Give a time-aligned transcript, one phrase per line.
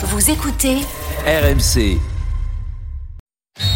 [0.00, 0.76] Vous écoutez
[1.26, 1.98] RMC.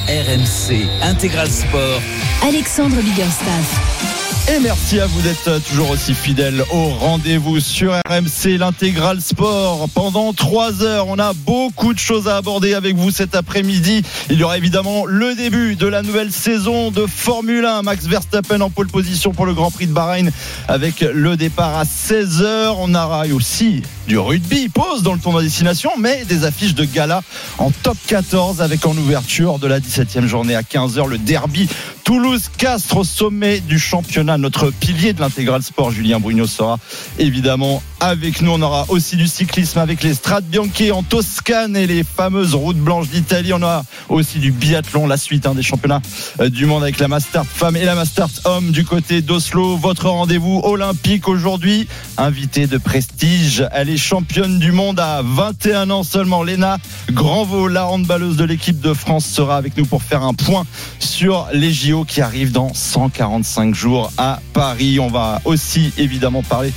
[0.06, 2.00] RMC Intégral Sport.
[2.46, 4.11] Alexandre Biggerstaff.
[4.48, 9.88] Et merci à vous d'être toujours aussi fidèles au rendez-vous sur RMC, l'intégral sport.
[9.94, 14.02] Pendant trois heures, on a beaucoup de choses à aborder avec vous cet après-midi.
[14.30, 17.82] Il y aura évidemment le début de la nouvelle saison de Formule 1.
[17.82, 20.32] Max Verstappen en pole position pour le Grand Prix de Bahreïn
[20.66, 22.74] avec le départ à 16h.
[22.78, 27.22] On aura aussi du rugby, pause dans le tournoi destination, mais des affiches de gala
[27.58, 31.68] en top 14 avec en ouverture de la 17e journée à 15h le derby
[32.02, 34.31] Toulouse-Castres au sommet du championnat.
[34.38, 36.78] Notre pilier de l'intégral sport, Julien Brugnot, sera
[37.18, 38.52] évidemment avec nous.
[38.52, 42.78] On aura aussi du cyclisme avec les Strade Bianchi en Toscane et les fameuses routes
[42.78, 43.52] blanches d'Italie.
[43.52, 46.02] On aura aussi du biathlon, la suite hein, des championnats
[46.40, 49.76] euh, du monde avec la Mastart femme et la Mastart homme du côté d'Oslo.
[49.76, 51.86] Votre rendez-vous olympique aujourd'hui,
[52.16, 53.66] invité de prestige.
[53.72, 56.42] Elle est championne du monde à 21 ans seulement.
[56.42, 56.78] Léna
[57.10, 60.64] Grandvaux, la handballeuse de l'équipe de France, sera avec nous pour faire un point
[60.98, 65.00] sur les JO qui arrive dans 145 jours à Paris.
[65.00, 66.72] On va aussi évidemment parler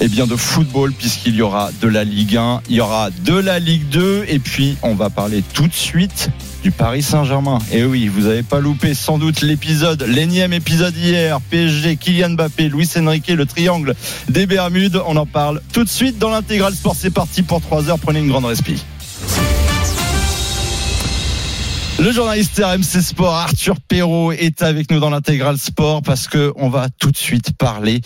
[0.00, 3.34] eh bien, de football puisqu'il y aura de la Ligue 1, il y aura de
[3.34, 6.30] la Ligue 2 et puis on va parler tout de suite
[6.64, 7.60] du Paris Saint-Germain.
[7.70, 12.68] Et oui, vous n'avez pas loupé sans doute l'épisode, l'énième épisode hier, PSG, Kylian Mbappé,
[12.68, 13.94] Luis Enrique, le triangle
[14.28, 15.00] des Bermudes.
[15.06, 16.96] On en parle tout de suite dans l'intégral sport.
[16.98, 17.98] C'est parti pour 3 heures.
[18.00, 18.82] Prenez une grande respi.
[22.00, 26.68] Le journaliste RMC Sport Arthur Perrault est avec nous dans l'intégral sport parce que on
[26.68, 28.02] va tout de suite parler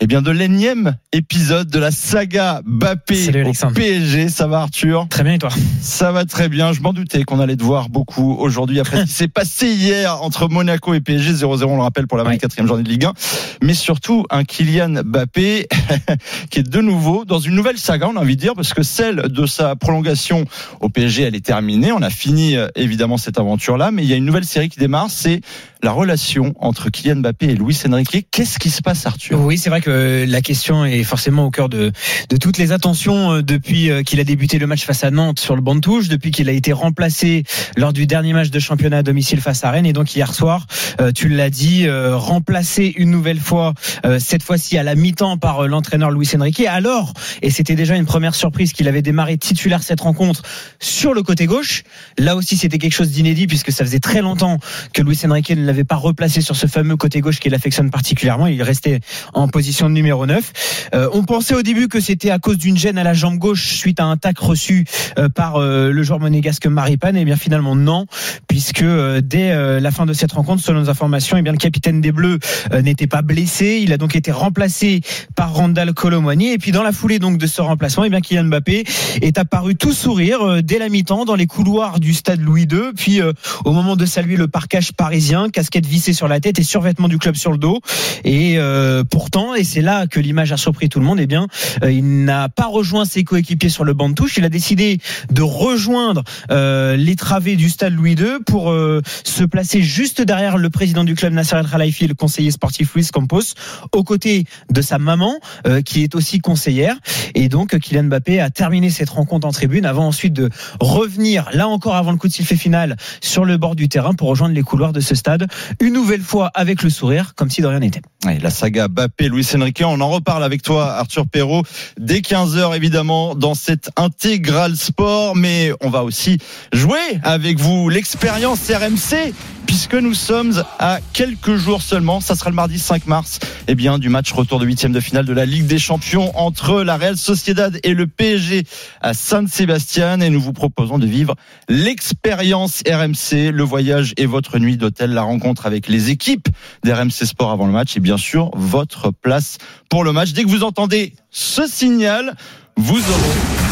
[0.00, 4.30] eh bien de l'énième épisode de la saga Bappé au PSG.
[4.30, 5.06] Ça va Arthur?
[5.10, 5.50] Très bien et toi?
[5.82, 6.72] Ça va très bien.
[6.72, 10.22] Je m'en doutais qu'on allait te voir beaucoup aujourd'hui après ce qui s'est passé hier
[10.22, 13.12] entre Monaco et PSG 0-0 on le rappelle pour la 24e journée de Ligue 1.
[13.60, 15.68] Mais surtout un Kylian Bappé
[16.50, 18.82] qui est de nouveau dans une nouvelle saga on a envie de dire parce que
[18.82, 20.46] celle de sa prolongation
[20.80, 21.92] au PSG elle est terminée.
[21.92, 24.78] On a fini euh, évidemment cette aventure-là, mais il y a une nouvelle série qui
[24.78, 25.40] démarre, c'est
[25.82, 28.26] la relation entre Kylian Mbappé et Luis Enrique.
[28.30, 29.40] Qu'est-ce qui se passe, Arthur?
[29.40, 31.92] Oui, c'est vrai que la question est forcément au cœur de,
[32.30, 35.38] de toutes les attentions euh, depuis euh, qu'il a débuté le match face à Nantes
[35.38, 37.44] sur le banc de touche, depuis qu'il a été remplacé
[37.76, 40.66] lors du dernier match de championnat à domicile face à Rennes, et donc hier soir,
[41.00, 43.74] euh, tu l'as dit, remplacé une nouvelle fois,
[44.18, 46.64] cette fois-ci à la mi-temps par l'entraîneur Luis Enrique.
[46.66, 47.12] Alors,
[47.42, 50.42] et c'était déjà une première surprise qu'il avait démarré titulaire cette rencontre
[50.80, 51.82] sur le côté gauche.
[52.18, 54.58] Là aussi, c'était quelque chose d'inédit puisque ça faisait très longtemps
[54.92, 58.46] que Luis Enrique ne l'avait pas replacé sur ce fameux côté gauche qu'il affectionne particulièrement.
[58.46, 59.00] Il restait
[59.32, 60.52] en position de numéro 9.
[60.94, 63.74] Euh, on pensait au début que c'était à cause d'une gêne à la jambe gauche
[63.74, 64.84] suite à un tac reçu
[65.18, 67.16] euh, par euh, le joueur monégasque Maripane.
[67.16, 68.06] Et eh bien finalement non,
[68.46, 72.00] puisque dès la fin de cette rencontre, selon nos informations, et eh bien le capitaine
[72.00, 72.38] des Bleus
[72.82, 73.80] n'était pas blessé.
[73.82, 75.00] Il a donc été remplacé
[75.34, 76.52] par Randall Colomwani.
[76.52, 78.84] Et puis dans la foulée donc de ce remplacement, et eh bien Kylian Mbappé
[79.22, 82.92] est apparu tout sourire dès la mi-temps dans les couloirs du stade Louis II.
[82.96, 87.08] Puis au moment de saluer le parcage parisien, casquette vissée sur la tête et survêtement
[87.08, 87.80] du club sur le dos.
[88.24, 91.46] Et euh, pourtant, et c'est là que l'image a surpris tout le monde, eh bien,
[91.82, 94.36] euh, il n'a pas rejoint ses coéquipiers sur le banc de touche.
[94.36, 94.98] Il a décidé
[95.30, 100.58] de rejoindre euh, les travées du stade Louis II pour euh, se placer juste derrière
[100.58, 103.54] le président du club Nasser El Khalifi, le conseiller sportif Luis Campos,
[103.92, 106.96] aux côtés de sa maman, euh, qui est aussi conseillère.
[107.34, 110.48] Et donc, Kylian Mbappé a terminé cette rencontre en tribune avant ensuite de
[110.80, 114.28] revenir, là encore avant le coup de sifflet final, sur le bord du terrain pour
[114.28, 115.46] rejoindre les couloirs de ce stade,
[115.80, 118.02] une nouvelle fois avec le sourire, comme si de rien n'était.
[118.24, 121.62] la saga Bappé, Luis Enrique, on en reparle avec toi, Arthur Perrault,
[121.98, 126.38] dès 15h évidemment, dans cette intégrale sport, mais on va aussi
[126.72, 129.32] jouer avec vous l'expérience RMC
[129.66, 133.98] puisque nous sommes à quelques jours seulement, ça sera le mardi 5 mars, eh bien,
[133.98, 137.16] du match retour de huitième de finale de la Ligue des Champions entre la Real
[137.16, 138.64] Sociedad et le PSG
[139.00, 141.34] à San Sébastien et nous vous proposons de vivre
[141.68, 146.48] l'expérience RMC, le voyage et votre nuit d'hôtel, la rencontre avec les équipes
[146.84, 150.32] d'RMC Sport avant le match et bien sûr votre place pour le match.
[150.32, 152.36] Dès que vous entendez ce signal,
[152.76, 153.64] vous aurez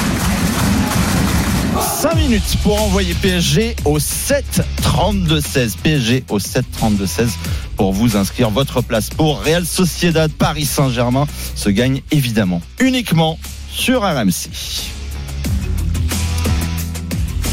[1.80, 5.76] 5 minutes pour envoyer PSG au 7 32 16.
[5.76, 7.38] PSG au 7 32 16
[7.76, 13.38] pour vous inscrire votre place pour Real Sociedad Paris Saint-Germain se gagne évidemment uniquement
[13.70, 15.01] sur RMC.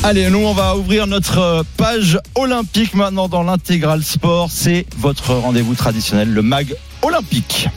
[0.02, 4.50] Allez, nous on va ouvrir notre page olympique maintenant dans l'intégral sport.
[4.50, 7.68] C'est votre rendez-vous traditionnel, le mag olympique.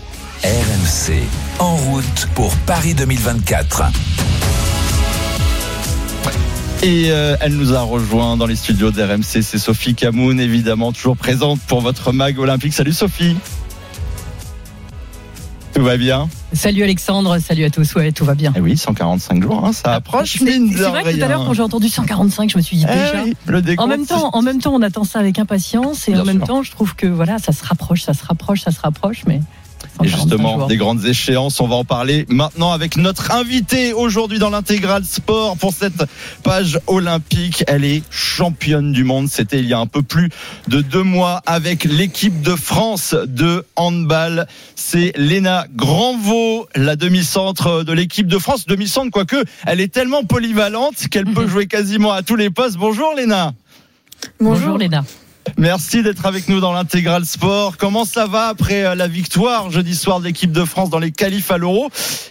[0.45, 1.15] RMC
[1.59, 3.83] en route pour Paris 2024.
[6.85, 9.43] Et euh, elle nous a rejoint dans les studios d'RMC.
[9.43, 12.73] C'est Sophie Camoun, évidemment, toujours présente pour votre mag olympique.
[12.73, 13.37] Salut Sophie.
[15.75, 18.53] Tout va bien Salut Alexandre, salut à tous, ouais, tout va bien.
[18.55, 20.37] Eh oui, 145 jours, hein, ça approche.
[20.39, 22.93] C'est vrai que tout à l'heure, quand j'ai entendu 145, je me suis dit Eh
[22.93, 23.25] déjà.
[23.25, 26.13] oui, le décompte, En même temps, en même temps, on attend ça avec impatience et
[26.13, 26.47] Bien en même sûr.
[26.47, 29.41] temps, je trouve que voilà, ça se rapproche, ça se rapproche, ça se rapproche, mais.
[30.05, 34.39] Et 145 justement, des grandes échéances, on va en parler maintenant avec notre invitée aujourd'hui
[34.39, 36.05] dans l'intégral sport pour cette
[36.43, 37.65] page olympique.
[37.67, 39.29] Elle est championne du monde.
[39.29, 40.31] C'était il y a un peu plus
[40.69, 44.47] de deux mois avec l'équipe de France de handball.
[44.75, 48.67] C'est Léna Granvaux, la demi-centre de l'équipe de France.
[48.67, 52.77] Demi-centre, quoique, elle est tellement polyvalente qu'elle peut jouer quasiment à tous les postes.
[52.77, 53.53] Bonjour Léna.
[54.41, 55.05] Bonjour Léna.
[55.59, 57.77] Merci d'être avec nous dans l'intégral sport.
[57.77, 61.13] Comment ça va après euh, la victoire jeudi soir de l'équipe de France dans les
[61.13, 61.89] qualifs à l'Euro?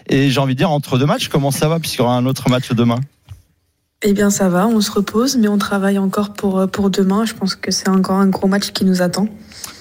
[0.07, 2.25] Et j'ai envie de dire entre deux matchs, comment ça va puisqu'il y aura un
[2.25, 2.99] autre match demain?
[4.03, 7.23] Eh bien, ça va, on se repose, mais on travaille encore pour, euh, pour demain.
[7.25, 9.27] Je pense que c'est encore un gros match qui nous attend.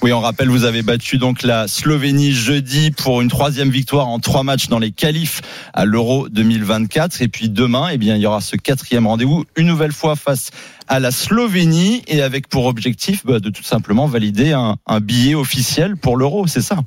[0.03, 4.19] Oui, on rappelle, vous avez battu donc la Slovénie jeudi pour une troisième victoire en
[4.19, 5.41] trois matchs dans les qualifs
[5.73, 7.23] à l'Euro 2024.
[7.23, 10.51] Et puis demain, eh bien, il y aura ce quatrième rendez-vous, une nouvelle fois face
[10.91, 15.37] à la Slovénie et avec pour objectif bah, de tout simplement valider un, un billet
[15.37, 16.81] officiel pour l'Euro, c'est ça?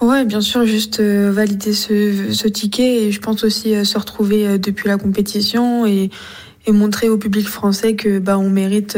[0.00, 3.98] Ouais, bien sûr, juste euh, valider ce, ce ticket et je pense aussi euh, se
[3.98, 6.08] retrouver euh, depuis la compétition et,
[6.66, 8.96] et montrer au public français que bah, on mérite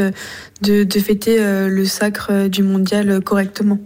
[0.61, 1.37] de, de fêter
[1.67, 3.79] le sacre du mondial correctement.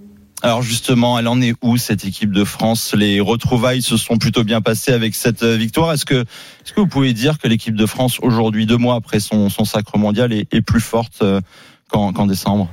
[0.44, 2.94] Alors justement, elle en est où cette équipe de France?
[2.95, 5.92] Les retrouvailles se sont plutôt bien passées avec cette euh, victoire.
[5.94, 9.19] Est-ce que, est-ce que vous pouvez dire que l'équipe de France aujourd'hui, deux mois après
[9.19, 11.42] son, sacre mondial, est, plus forte euh,
[11.89, 12.69] qu'en, décembre?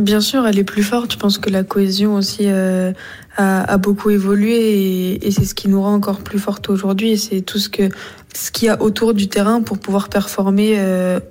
[0.00, 1.12] Bien sûr, elle est plus forte.
[1.12, 2.92] Je pense que la cohésion aussi euh,
[3.36, 7.10] a, beaucoup évolué et, c'est ce qui nous rend encore plus forte aujourd'hui.
[7.10, 7.88] Et C'est tout ce que
[8.32, 10.80] ce qu'il y a autour du terrain pour pouvoir performer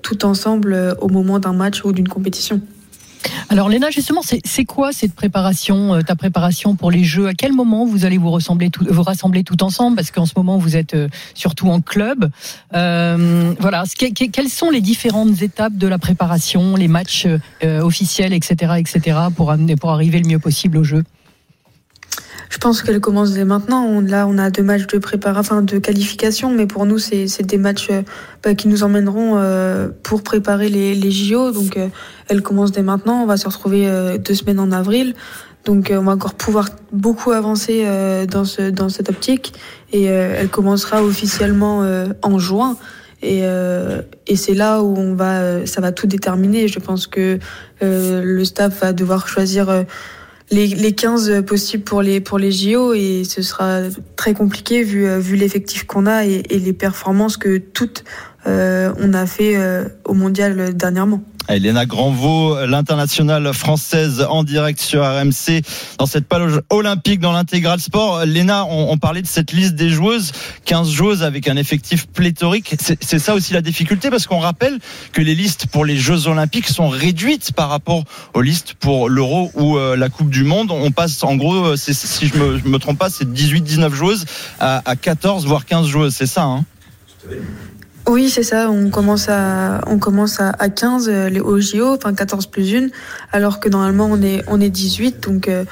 [0.02, 2.60] tout ensemble au moment d'un match ou d'une compétition.
[3.50, 7.28] Alors Léna, justement, c'est quoi cette préparation, euh, ta préparation pour les Jeux?
[7.28, 9.96] À quel moment vous allez vous rassembler tout, vous rassembler tout ensemble?
[9.96, 12.30] Parce qu'en ce moment, vous êtes euh, surtout en club.
[12.74, 17.28] Euh, voilà, quelles sont les différentes étapes de la préparation, les matchs
[17.64, 21.04] euh, officiels, etc., etc., pour amener, pour arriver le mieux possible aux Jeux
[22.50, 24.02] Je pense qu'elle commence dès maintenant.
[24.02, 27.58] Là, on a deux matchs de préparation, enfin de qualification, mais pour nous, c'est des
[27.58, 28.02] matchs euh,
[28.44, 31.52] bah, qui nous emmèneront euh, pour préparer les, les JO.
[31.52, 31.88] Donc, euh,
[32.30, 33.24] elle commence dès maintenant.
[33.24, 35.14] On va se retrouver euh, deux semaines en avril.
[35.66, 37.86] Donc, euh, on va encore pouvoir beaucoup avancer
[38.30, 39.54] dans, ce, dans cette optique.
[39.92, 41.86] Et elle commencera officiellement
[42.22, 42.78] en juin.
[43.22, 46.68] Et, euh, et c'est là où on va, ça va tout déterminer.
[46.68, 47.40] Je pense que
[47.82, 49.86] euh, le staff va devoir choisir
[50.50, 53.82] les, les 15 possibles pour les, pour les JO et ce sera
[54.16, 58.04] très compliqué vu, euh, vu l'effectif qu'on a et, les performances que toutes
[58.46, 61.22] euh, on a fait euh, au mondial dernièrement.
[61.48, 65.62] Elena Granvaux, l'internationale française en direct sur RMC
[65.98, 68.26] dans cette page olympique dans l'intégral sport.
[68.26, 70.32] Léna, on, parlait de cette liste des joueuses,
[70.66, 72.76] 15 joueuses avec un effectif pléthorique.
[72.80, 74.80] C'est ça aussi la difficulté parce qu'on rappelle
[75.14, 78.04] que les listes pour les Jeux olympiques sont réduites par rapport
[78.34, 80.72] aux listes pour l'Euro ou euh, la Coupe du Monde.
[80.72, 84.26] On passe en gros, euh, si je me, me trompe pas, c'est 18-19 joueuses
[84.60, 86.66] à, à 14 voire 15 joueuses, c'est ça hein?
[88.08, 88.72] Oui, c'est ça.
[88.72, 92.72] On commence à, on commence à, à 15 euh, les au JO, enfin 14 plus
[92.72, 92.90] une,
[93.34, 95.22] alors que normalement on est, on est 18.
[95.24, 95.66] Donc, euh,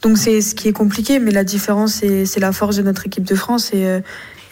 [0.00, 1.18] donc c'est ce qui est compliqué.
[1.18, 4.00] Mais la différence, c'est la force de notre équipe de France et, euh,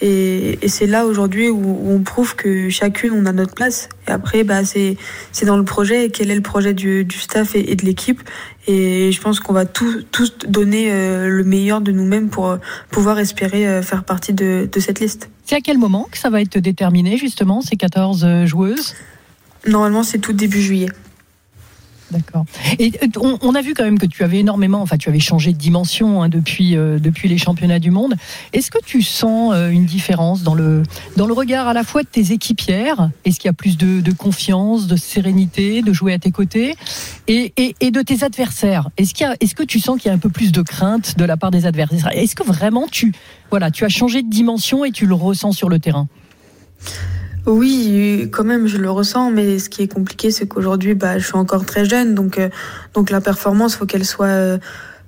[0.04, 3.88] et, et c'est là aujourd'hui où, où on prouve que chacune on a notre place.
[4.06, 4.98] Et après, bah c'est
[5.46, 6.04] dans le projet.
[6.04, 8.20] Et quel est le projet du, du staff et, et de l'équipe
[8.66, 12.58] Et je pense qu'on va tout, tous donner euh, le meilleur de nous-mêmes pour euh,
[12.90, 15.30] pouvoir espérer euh, faire partie de, de cette liste.
[15.46, 18.94] C'est à quel moment que ça va être déterminé, justement, ces 14 euh, joueuses?
[19.66, 20.90] Normalement, c'est tout début juillet.
[22.14, 22.44] D'accord.
[22.78, 25.52] Et euh, on, a vu quand même que tu avais énormément, enfin tu avais changé
[25.52, 28.14] de dimension hein, depuis euh, depuis les championnats du monde.
[28.52, 30.84] Est-ce que tu sens euh, une différence dans le
[31.16, 33.10] dans le regard à la fois de tes équipières?
[33.24, 36.76] Est-ce qu'il y a plus de, confiance, de sérénité, de jouer à tes côtés,
[37.26, 38.90] et, et, de tes adversaires?
[38.96, 41.36] Est-ce est-ce que tu sens qu'il y a un peu plus de crainte de la
[41.36, 42.10] part des adversaires?
[42.12, 43.12] Est-ce que vraiment tu
[43.50, 46.06] voilà tu as changé de dimension et tu le ressens sur le terrain?
[47.46, 51.26] Oui, quand même, je le ressens, mais ce qui est compliqué, c'est qu'aujourd'hui, bah, je
[51.26, 52.48] suis encore très jeune, donc, euh,
[52.94, 54.58] donc la performance, faut qu'elle soit, euh,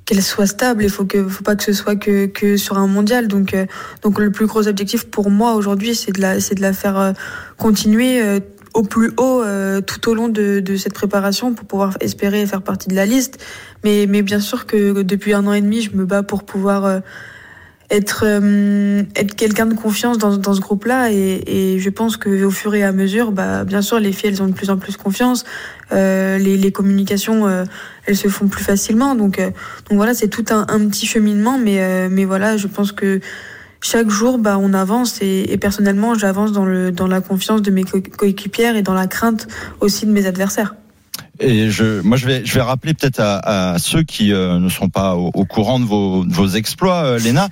[0.05, 0.85] qu'elle soit stable.
[0.85, 3.26] Il faut que, faut pas que ce soit que, que sur un mondial.
[3.26, 3.64] Donc, euh,
[4.02, 6.99] donc le plus gros objectif pour moi aujourd'hui, c'est de la, c'est de la faire
[6.99, 7.12] euh,
[7.57, 8.40] continuer euh,
[8.75, 12.61] au plus haut euh, tout au long de, de cette préparation pour pouvoir espérer faire
[12.61, 13.43] partie de la liste.
[13.83, 16.85] Mais, mais bien sûr que depuis un an et demi, je me bats pour pouvoir
[16.85, 17.00] euh,
[17.90, 21.12] être euh, être quelqu'un de confiance dans, dans ce groupe-là.
[21.12, 24.31] Et, et je pense que au fur et à mesure bah bien sûr les filles
[24.31, 25.45] elles ont de plus en plus confiance.
[25.93, 27.64] Euh, les, les communications euh,
[28.07, 29.14] elles se font plus facilement.
[29.14, 29.50] Donc euh,
[29.88, 31.59] donc voilà c'est tout un, un petit cheminement.
[31.59, 33.21] Mais euh, mais voilà je pense que
[33.81, 35.23] chaque jour bah on avance.
[35.23, 38.95] Et, et personnellement j'avance dans le dans la confiance de mes co- coéquipières et dans
[38.95, 39.47] la crainte
[39.81, 40.75] aussi de mes adversaires
[41.40, 44.69] Et je, moi, je vais, je vais rappeler peut-être à, à ceux qui euh, ne
[44.69, 47.49] sont pas au, courant de vos, de vos exploits, euh, Léna,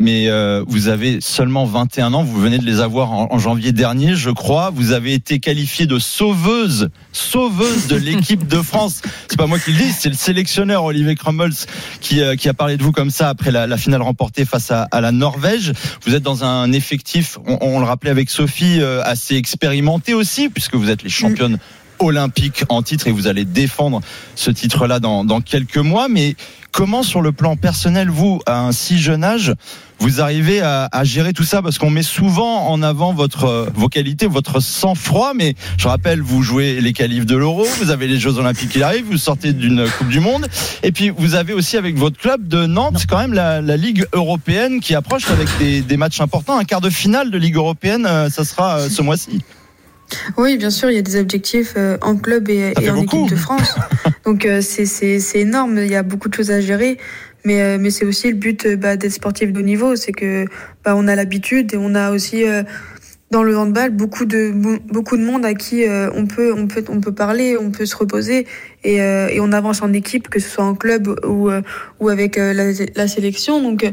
[0.00, 4.14] mais euh, vous avez seulement 21 ans, vous venez de les avoir en, janvier dernier,
[4.14, 4.70] je crois.
[4.70, 9.02] Vous avez été qualifiée de sauveuse, sauveuse de l'équipe de France.
[9.28, 11.54] C'est pas moi qui le dis, c'est le sélectionneur Olivier Crumbles
[12.00, 14.70] qui, euh, qui a parlé de vous comme ça après la, la finale remportée face
[14.70, 15.72] à, à la Norvège.
[16.06, 20.48] Vous êtes dans un effectif, on, on le rappelait avec Sophie, euh, assez expérimenté aussi,
[20.48, 21.58] puisque vous êtes les championnes
[21.98, 24.00] olympique en titre et vous allez défendre
[24.34, 26.08] ce titre-là dans, dans quelques mois.
[26.08, 26.36] Mais
[26.72, 29.54] comment, sur le plan personnel, vous, à un si jeune âge,
[29.98, 31.62] vous arrivez à, à gérer tout ça?
[31.62, 35.32] Parce qu'on met souvent en avant votre, euh, vos qualités, votre sang-froid.
[35.34, 38.82] Mais je rappelle, vous jouez les qualifs de l'Euro, vous avez les Jeux Olympiques qui
[38.82, 40.46] arrivent, vous sortez d'une Coupe du Monde.
[40.82, 44.04] Et puis, vous avez aussi avec votre club de Nantes, quand même, la, la Ligue
[44.12, 46.58] européenne qui approche avec des, des matchs importants.
[46.58, 49.40] Un quart de finale de Ligue européenne, euh, ça sera euh, ce mois-ci.
[50.36, 53.24] Oui, bien sûr, il y a des objectifs euh, en club et, en beaucoup.
[53.24, 53.74] équipe de France.
[54.26, 55.78] Donc euh, c'est énorme.
[55.78, 56.98] Il y a beaucoup de choses à gérer,
[57.44, 60.10] mais euh, mais c'est aussi le but euh, bah, des sportifs de haut niveau, c'est
[60.10, 60.46] que
[60.84, 62.44] bah, on a l'habitude et on a aussi
[63.30, 64.52] dans le handball beaucoup de
[64.92, 65.84] beaucoup de monde à qui
[66.14, 68.48] on peut on peut on peut parler, on peut se reposer
[68.82, 71.50] et et on avance en équipe, que ce soit en club ou
[72.00, 73.62] ou avec la, la sélection.
[73.62, 73.84] Donc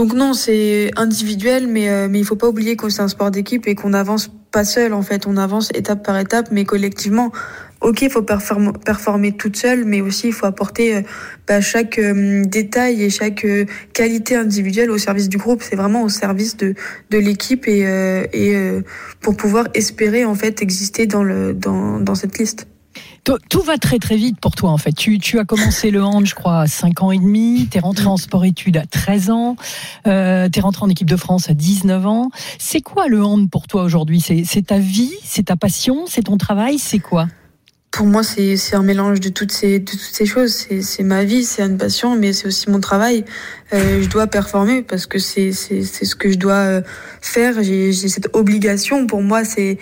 [0.00, 3.30] donc non, c'est individuel, mais euh, mais il faut pas oublier que c'est un sport
[3.30, 7.32] d'équipe et qu'on avance pas seul en fait, on avance étape par étape, mais collectivement.
[7.82, 11.02] Ok, il faut perform- performer toute seule, mais aussi il faut apporter euh,
[11.46, 15.62] bah, chaque euh, détail et chaque euh, qualité individuelle au service du groupe.
[15.62, 16.72] C'est vraiment au service de
[17.10, 17.80] de l'équipe et
[18.32, 18.56] et
[19.20, 22.69] pour pouvoir espérer en fait exister dans le dans dans cette liste.
[23.24, 24.92] Tout, va très très vite pour toi en fait.
[24.92, 27.68] Tu, tu as commencé le hand, je crois, à 5 ans et demi.
[27.70, 29.56] Tu es rentré en sport-études à 13 ans.
[30.06, 32.30] Euh, tu es rentré en équipe de France à 19 ans.
[32.58, 34.20] C'est quoi le hand pour toi aujourd'hui?
[34.20, 35.12] C'est ta vie?
[35.22, 36.06] C'est ta passion?
[36.06, 36.78] C'est ton travail?
[36.78, 37.28] C'est quoi?
[37.90, 40.54] Pour moi, c'est un mélange de toutes ces toutes ces choses.
[40.80, 43.24] C'est ma vie, c'est une passion, mais c'est aussi mon travail.
[43.72, 46.82] Euh, je dois performer parce que c'est ce que je dois euh,
[47.20, 47.62] faire.
[47.62, 49.06] J'ai cette obligation.
[49.06, 49.78] Pour moi, c'est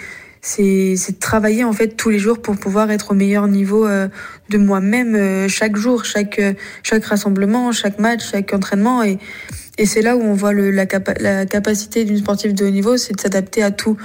[0.48, 4.08] c'est de travailler en fait tous les jours pour pouvoir être au meilleur niveau euh,
[4.48, 9.02] de moi-même euh, chaque jour, chaque euh, chaque rassemblement, chaque match, chaque entraînement.
[9.02, 9.18] Et
[9.80, 12.70] et c'est là où on voit le, la, capa- la capacité d'une sportive de haut
[12.70, 13.96] niveau, c'est de s'adapter à tout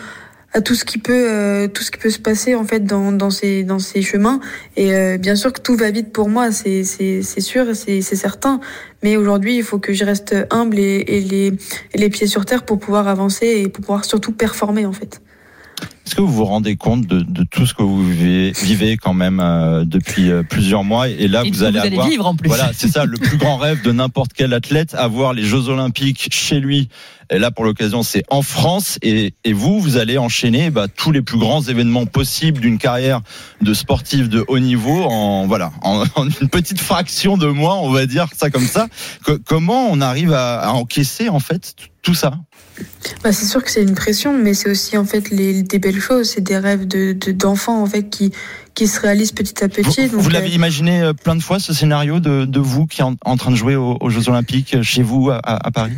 [0.56, 3.12] à tout ce qui peut euh, tout ce qui peut se passer en fait dans
[3.12, 4.40] dans ces dans ces chemins.
[4.76, 8.02] Et euh, bien sûr que tout va vite pour moi c'est c'est c'est sûr c'est
[8.02, 8.60] c'est certain.
[9.02, 11.48] Mais aujourd'hui il faut que je reste humble et, et les
[11.94, 15.22] et les pieds sur terre pour pouvoir avancer et pour pouvoir surtout performer en fait
[16.06, 19.14] Est-ce que vous vous rendez compte de, de tout ce que vous vivez, vivez quand
[19.14, 22.26] même euh, depuis euh, plusieurs mois et là Et vous allez vous allez avoir vivre
[22.26, 22.50] en plus.
[22.50, 26.28] voilà c'est ça le plus grand rêve de n'importe quel athlète avoir les Jeux Olympiques
[26.32, 26.90] chez lui.
[27.32, 31.12] Et là pour l'occasion c'est en France et, et vous vous allez enchaîner bah, tous
[31.12, 33.22] les plus grands événements possibles d'une carrière
[33.62, 37.90] de sportif de haut niveau en voilà en, en une petite fraction de mois on
[37.92, 38.88] va dire ça comme ça.
[39.26, 42.34] Que- comment on arrive à, à encaisser en fait tout ça?
[43.24, 46.00] Bah, c'est sûr que c'est une pression, mais c'est aussi en fait les, des belles
[46.02, 48.32] choses, c'est des rêves de de- d'enfants en fait qui
[48.74, 50.08] qui se réalisent petit à Vous, petit.
[50.08, 53.02] vous donc, l'avez euh, imaginé euh, plein de fois ce scénario de, de vous qui
[53.02, 55.94] est en, en train de jouer aux, aux Jeux Olympiques euh, chez vous à, Paris?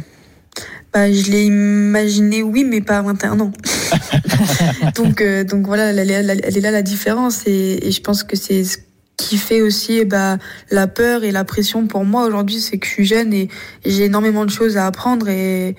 [0.93, 3.51] Bah, je l'ai imaginé, oui, mais pas à 21 ans.
[4.95, 7.91] donc euh, donc voilà, elle, est- elle est- elle est là la différence et, et
[7.91, 8.77] je pense que c'est ce
[9.17, 10.37] qui fait aussi bah,
[10.71, 13.49] la peur et la pression pour moi aujourd'hui, c'est que je suis jeune et,
[13.85, 15.75] et j'ai énormément de choses à apprendre et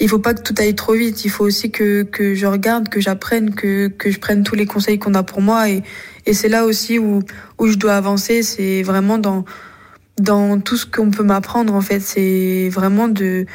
[0.00, 1.24] il faut pas que tout aille trop vite.
[1.24, 4.66] Il faut aussi que, que je regarde, que j'apprenne, que, que je prenne tous les
[4.66, 5.70] conseils qu'on a pour moi.
[5.70, 5.82] Et,
[6.26, 7.22] et c'est là aussi où,
[7.58, 8.42] où je dois avancer.
[8.42, 9.44] C'est vraiment dans,
[10.18, 12.00] dans tout ce qu'on peut m'apprendre, en fait.
[12.00, 13.46] C'est vraiment de,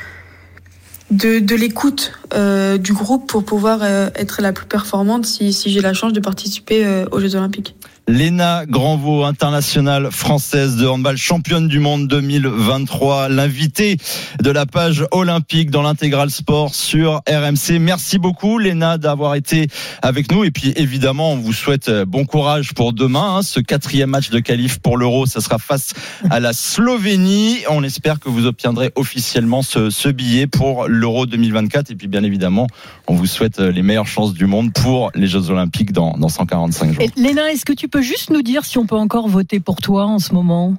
[1.12, 5.72] de, de l'écoute euh, du groupe pour pouvoir euh, être la plus performante si, si
[5.72, 7.76] j'ai la chance de participer euh, aux Jeux Olympiques.
[8.10, 13.98] Léna Granvaux, internationale française de handball, championne du monde 2023, l'invitée
[14.42, 17.78] de la page olympique dans l'intégral sport sur RMC.
[17.80, 19.68] Merci beaucoup Léna d'avoir été
[20.02, 23.36] avec nous et puis évidemment on vous souhaite euh, bon courage pour demain.
[23.38, 23.42] hein.
[23.44, 25.94] Ce quatrième match de qualif pour l'Euro, ça sera face
[26.32, 27.60] à la Slovénie.
[27.70, 32.66] On espère que vous obtiendrez officiellement ce, billet pour l'Euro 2024 et puis bien évidemment
[33.08, 36.30] on vous souhaite euh, les meilleures chances du monde pour les Jeux Olympiques dans, dans
[36.30, 37.06] 145 jours.
[37.16, 40.06] Léna, est-ce que tu peux juste nous dire si on peut encore voter pour toi
[40.06, 40.76] en ce moment?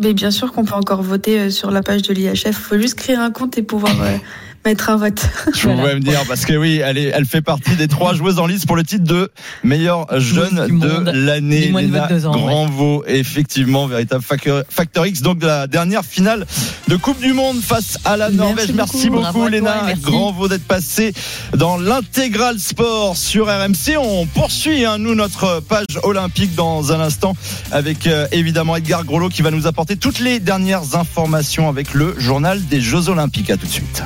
[0.00, 2.46] Mais bien sûr qu'on peut encore voter euh, sur la page de l'IHF.
[2.46, 4.16] Il faut juste créer un compte et pouvoir euh,
[4.64, 5.28] mettre un vote.
[5.54, 8.38] Je pouvais me dire parce que oui, elle, est, elle fait partie des trois joueuses
[8.38, 9.30] en lice pour le titre de
[9.64, 11.60] meilleure jeune du de l'année.
[11.60, 12.40] Les moins de Léna 22 ans, ouais.
[12.40, 16.46] Granvaux, effectivement, véritable facteur, X donc de la dernière finale
[16.88, 18.72] de Coupe du Monde face à la Merci Norvège.
[18.72, 19.22] Merci beaucoup.
[19.22, 20.02] beaucoup, toi Léna et merci.
[20.02, 21.12] Granvaux d'être passée
[21.56, 23.96] dans l'intégral sport sur RMC.
[23.98, 27.34] On poursuit hein, nous notre page olympique dans un instant
[27.70, 32.14] avec euh, évidemment Edgar Grolot qui va nous apporter toutes les dernières informations avec le
[32.18, 33.50] journal des Jeux Olympiques.
[33.50, 34.02] À tout de suite.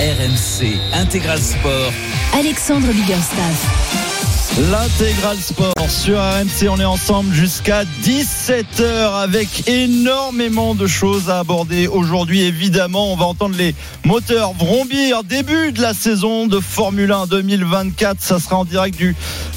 [0.00, 1.92] RMC Intégral Sport.
[2.32, 3.99] Alexandre Biggerstaff.
[4.58, 11.86] L'intégral sport sur RMC, on est ensemble jusqu'à 17h avec énormément de choses à aborder
[11.86, 12.42] aujourd'hui.
[12.42, 15.22] Évidemment, on va entendre les moteurs vrombir.
[15.22, 18.20] Début de la saison de Formule 1 2024.
[18.20, 19.14] Ça sera en direct du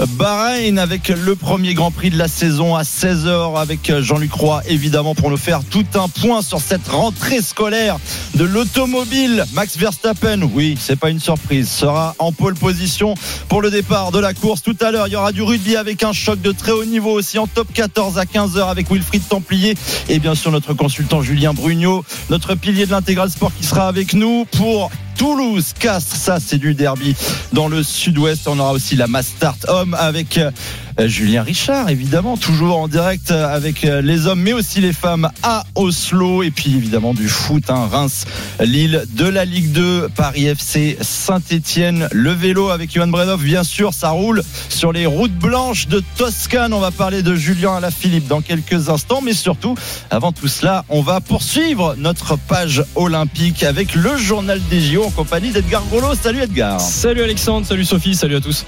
[0.09, 5.15] Bahreïn avec le premier Grand Prix de la saison à 16h avec Jean-Luc Roy, évidemment,
[5.15, 7.97] pour nous faire tout un point sur cette rentrée scolaire
[8.35, 9.43] de l'automobile.
[9.53, 13.15] Max Verstappen, oui, c'est pas une surprise, sera en pole position
[13.49, 14.61] pour le départ de la course.
[14.61, 17.47] Tout il y aura du rugby avec un choc de très haut niveau aussi en
[17.47, 19.75] top 14 à 15h avec Wilfried Templier
[20.09, 24.13] et bien sûr notre consultant Julien Brugnot, notre pilier de l'intégral sport qui sera avec
[24.13, 27.15] nous pour Toulouse, Castres, ça c'est du derby
[27.53, 28.47] dans le sud-ouest.
[28.47, 33.53] On aura aussi la Mastart homme avec euh, Julien Richard, évidemment, toujours en direct euh,
[33.53, 36.43] avec euh, les hommes, mais aussi les femmes à Oslo.
[36.43, 38.25] Et puis évidemment du foot, hein, Reims,
[38.59, 43.93] Lille, de la Ligue 2, Paris FC, Saint-Etienne, le vélo avec Johan Bredov, bien sûr,
[43.93, 46.73] ça roule sur les routes blanches de Toscane.
[46.73, 49.75] On va parler de Julien Alaphilippe dans quelques instants, mais surtout,
[50.11, 55.11] avant tout cela, on va poursuivre notre page olympique avec le journal des JO en
[55.11, 56.15] compagnie d'Edgar Grolot.
[56.15, 56.79] Salut Edgar.
[56.79, 58.65] Salut Alexandre, salut Sophie, salut à tous.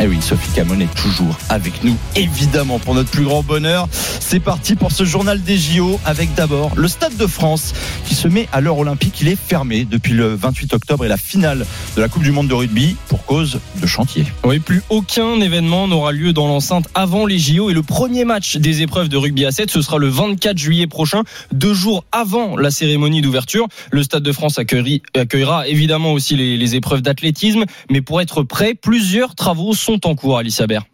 [0.00, 3.88] Eh oui, Sophie Camon est toujours avec nous, évidemment, pour notre plus grand bonheur.
[3.90, 7.74] C'est parti pour ce journal des JO avec d'abord le Stade de France
[8.06, 9.20] qui se met à l'heure olympique.
[9.22, 12.46] Il est fermé depuis le 28 octobre et la finale de la Coupe du Monde
[12.46, 14.24] de rugby pour cause de chantier.
[14.44, 18.56] Oui, plus aucun événement n'aura lieu dans l'enceinte avant les JO et le premier match
[18.56, 22.56] des épreuves de rugby à 7, ce sera le 24 juillet prochain, deux jours avant
[22.56, 23.66] la cérémonie d'ouverture.
[23.90, 28.74] Le Stade de France accueillera, évidemment aussi les, les épreuves d'athlétisme, mais pour être prêt,
[28.74, 30.86] plusieurs travaux sont en cours, Bert.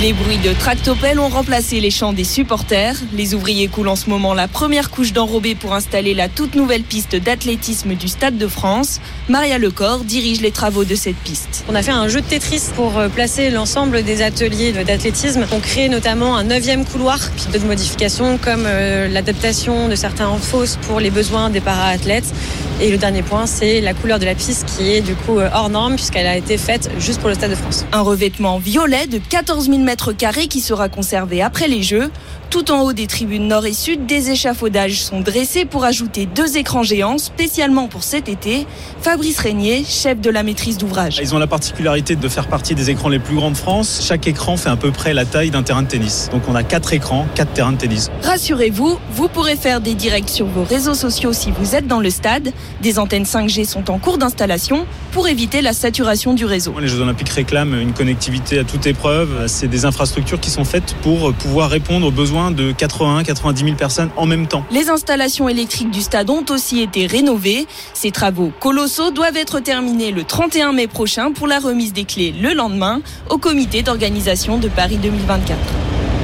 [0.00, 2.96] Les bruits de tractopelles ont remplacé les chants des supporters.
[3.12, 6.84] Les ouvriers coulent en ce moment la première couche d'enrobés pour installer la toute nouvelle
[6.84, 8.98] piste d'athlétisme du Stade de France.
[9.28, 11.66] Maria Lecor dirige les travaux de cette piste.
[11.68, 15.44] On a fait un jeu de Tetris pour euh, placer l'ensemble des ateliers d'athlétisme.
[15.52, 20.78] On crée notamment un neuvième couloir, puis d'autres modifications comme euh, l'adaptation de certains fosses
[20.88, 22.32] pour les besoins des para-athlètes.
[22.80, 25.50] Et le dernier point, c'est la couleur de la piste qui est du coup euh,
[25.52, 27.84] hors norme puisqu'elle a été faite juste pour le Stade de France.
[27.92, 32.10] Un revêtement violet de 14 000 mètres carrés qui sera conservé après les Jeux.
[32.50, 36.56] Tout en haut des tribunes nord et sud, des échafaudages sont dressés pour ajouter deux
[36.56, 38.66] écrans géants spécialement pour cet été.
[39.00, 41.20] Fabrice Régnier, chef de la maîtrise d'ouvrage.
[41.22, 44.04] Ils ont la particularité de faire partie des écrans les plus grands de France.
[44.04, 46.28] Chaque écran fait à peu près la taille d'un terrain de tennis.
[46.32, 48.10] Donc on a quatre écrans, quatre terrains de tennis.
[48.24, 52.10] Rassurez-vous, vous pourrez faire des directs sur vos réseaux sociaux si vous êtes dans le
[52.10, 52.52] stade.
[52.82, 56.74] Des antennes 5G sont en cours d'installation pour éviter la saturation du réseau.
[56.80, 59.46] Les Jeux Olympiques réclament une connectivité à toute épreuve.
[59.46, 63.76] C'est des infrastructures qui sont faites pour pouvoir répondre aux besoins de 80 90 000
[63.76, 64.64] personnes en même temps.
[64.70, 67.66] Les installations électriques du stade ont aussi été rénovées.
[67.92, 72.34] Ces travaux colossaux doivent être terminés le 31 mai prochain pour la remise des clés
[72.40, 75.58] le lendemain au comité d'organisation de Paris 2024.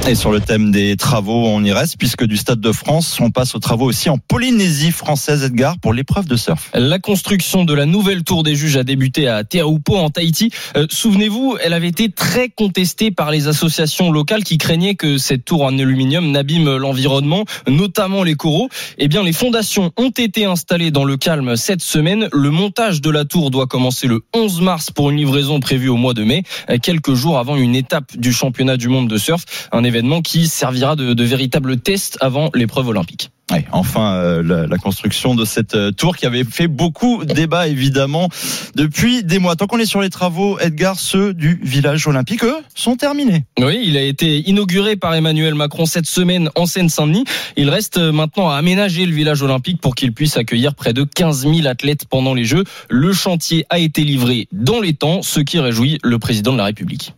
[0.09, 3.29] Et sur le thème des travaux, on y reste, puisque du Stade de France, on
[3.29, 6.69] passe aux travaux aussi en Polynésie française, Edgar, pour l'épreuve de surf.
[6.73, 10.49] La construction de la nouvelle tour des juges a débuté à Teahupo en Tahiti.
[10.77, 15.43] Euh, Souvenez-vous, elle avait été très contestée par les associations locales qui craignaient que cette
[15.43, 18.69] tour en aluminium n'abîme l'environnement, notamment les coraux.
[18.99, 22.29] Eh bien, les fondations ont été installées dans le calme cette semaine.
[22.31, 25.97] Le montage de la tour doit commencer le 11 mars pour une livraison prévue au
[25.97, 29.43] mois de mai, euh, quelques jours avant une étape du championnat du monde de surf,
[29.73, 33.31] un événement qui servira de, de véritable test avant l'épreuve olympique.
[33.49, 37.69] Ouais, enfin, euh, la, la, construction de cette euh, tour qui avait fait beaucoup débat
[37.69, 38.27] évidemment
[38.75, 39.55] depuis des mois.
[39.55, 43.45] Tant qu'on est sur les travaux, Edgar, ceux du village olympique, eux, sont terminés.
[43.57, 47.23] Oui, il a été inauguré par Emmanuel Macron cette semaine en Seine-Saint-Denis.
[47.55, 51.47] Il reste maintenant à aménager le village olympique pour qu'il puisse accueillir près de 15
[51.47, 52.65] 000 athlètes pendant les Jeux.
[52.89, 56.65] Le chantier a été livré dans les temps, ce qui réjouit le président de la
[56.65, 57.13] République.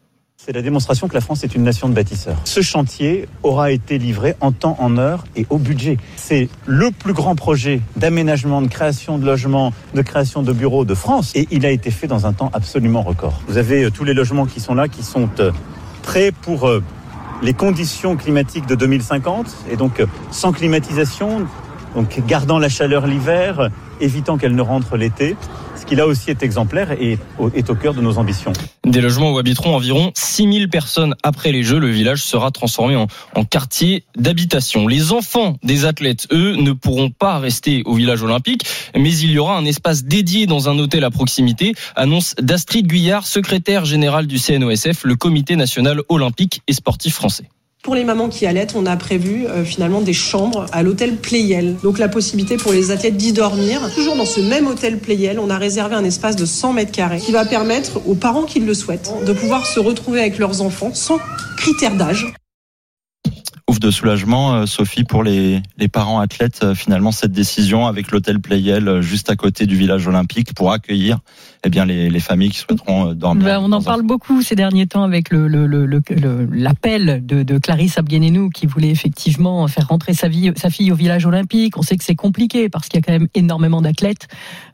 [0.50, 2.36] C'est la démonstration que la France est une nation de bâtisseurs.
[2.44, 5.98] Ce chantier aura été livré en temps, en heure et au budget.
[6.16, 10.96] C'est le plus grand projet d'aménagement, de création de logements, de création de bureaux de
[10.96, 13.40] France et il a été fait dans un temps absolument record.
[13.48, 15.30] Vous avez tous les logements qui sont là, qui sont
[16.02, 16.68] prêts pour
[17.44, 21.46] les conditions climatiques de 2050 et donc sans climatisation,
[21.96, 23.70] donc gardant la chaleur l'hiver,
[24.02, 25.36] évitant qu'elle ne rentre l'été
[25.80, 27.18] ce qui là aussi est exemplaire et
[27.56, 28.54] est au cœur de nos ambitions.
[28.86, 31.80] Des logements où habiteront environ 6000 personnes après les Jeux.
[31.80, 33.08] Le village sera transformé en,
[33.46, 34.88] quartier d'habitation.
[34.88, 39.40] Les enfants des athlètes, eux, ne pourront pas rester au village olympique, mais il y
[39.40, 44.38] aura un espace dédié dans un hôtel à proximité, annonce d'Astrid Guyard, secrétaire générale du
[44.38, 47.46] CNOSF, le comité national olympique et sportif français.
[47.82, 51.78] Pour les mamans qui allaitent, on a prévu euh, finalement des chambres à l'hôtel Playel.
[51.82, 53.80] Donc la possibilité pour les athlètes d'y dormir.
[53.96, 57.20] Toujours dans ce même hôtel Playel, on a réservé un espace de 100 mètres carrés
[57.20, 60.94] qui va permettre aux parents qui le souhaitent de pouvoir se retrouver avec leurs enfants
[60.94, 61.20] sans
[61.56, 62.28] critères d'âge
[63.70, 68.10] ouf de soulagement, euh, Sophie, pour les, les parents athlètes, euh, finalement, cette décision avec
[68.10, 71.20] l'hôtel Playel juste à côté du village olympique pour accueillir
[71.64, 73.46] eh bien, les, les familles qui souhaiteront dormir.
[73.46, 77.58] Ben, on en parle beaucoup ces derniers temps avec l'appel le, le, le, de, de
[77.58, 81.78] Clarisse Abguenenou qui voulait effectivement faire rentrer sa, vie, sa fille au village olympique.
[81.78, 84.28] On sait que c'est compliqué parce qu'il y a quand même énormément d'athlètes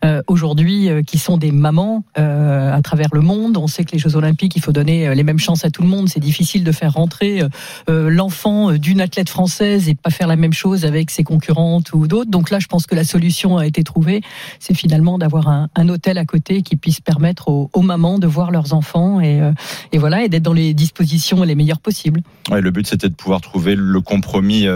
[0.04, 3.58] euh, aujourd'hui euh, qui sont des mamans euh, à travers le monde.
[3.58, 5.88] On sait que les Jeux olympiques, il faut donner les mêmes chances à tout le
[5.88, 6.08] monde.
[6.10, 7.42] C'est difficile de faire rentrer
[7.88, 12.30] l'enfant d'une athlète française et pas faire la même chose avec ses concurrentes ou d'autres.
[12.30, 14.22] Donc là, je pense que la solution a été trouvée.
[14.60, 18.52] C'est finalement d'avoir un, un, hôtel à côté qui puisse permettre aux, mamans de voir
[18.52, 19.52] leurs enfants et, euh,
[19.92, 22.22] et voilà et d'être dans les dispositions les meilleures possibles.
[22.52, 24.68] Le but c'était de pouvoir trouver le compromis.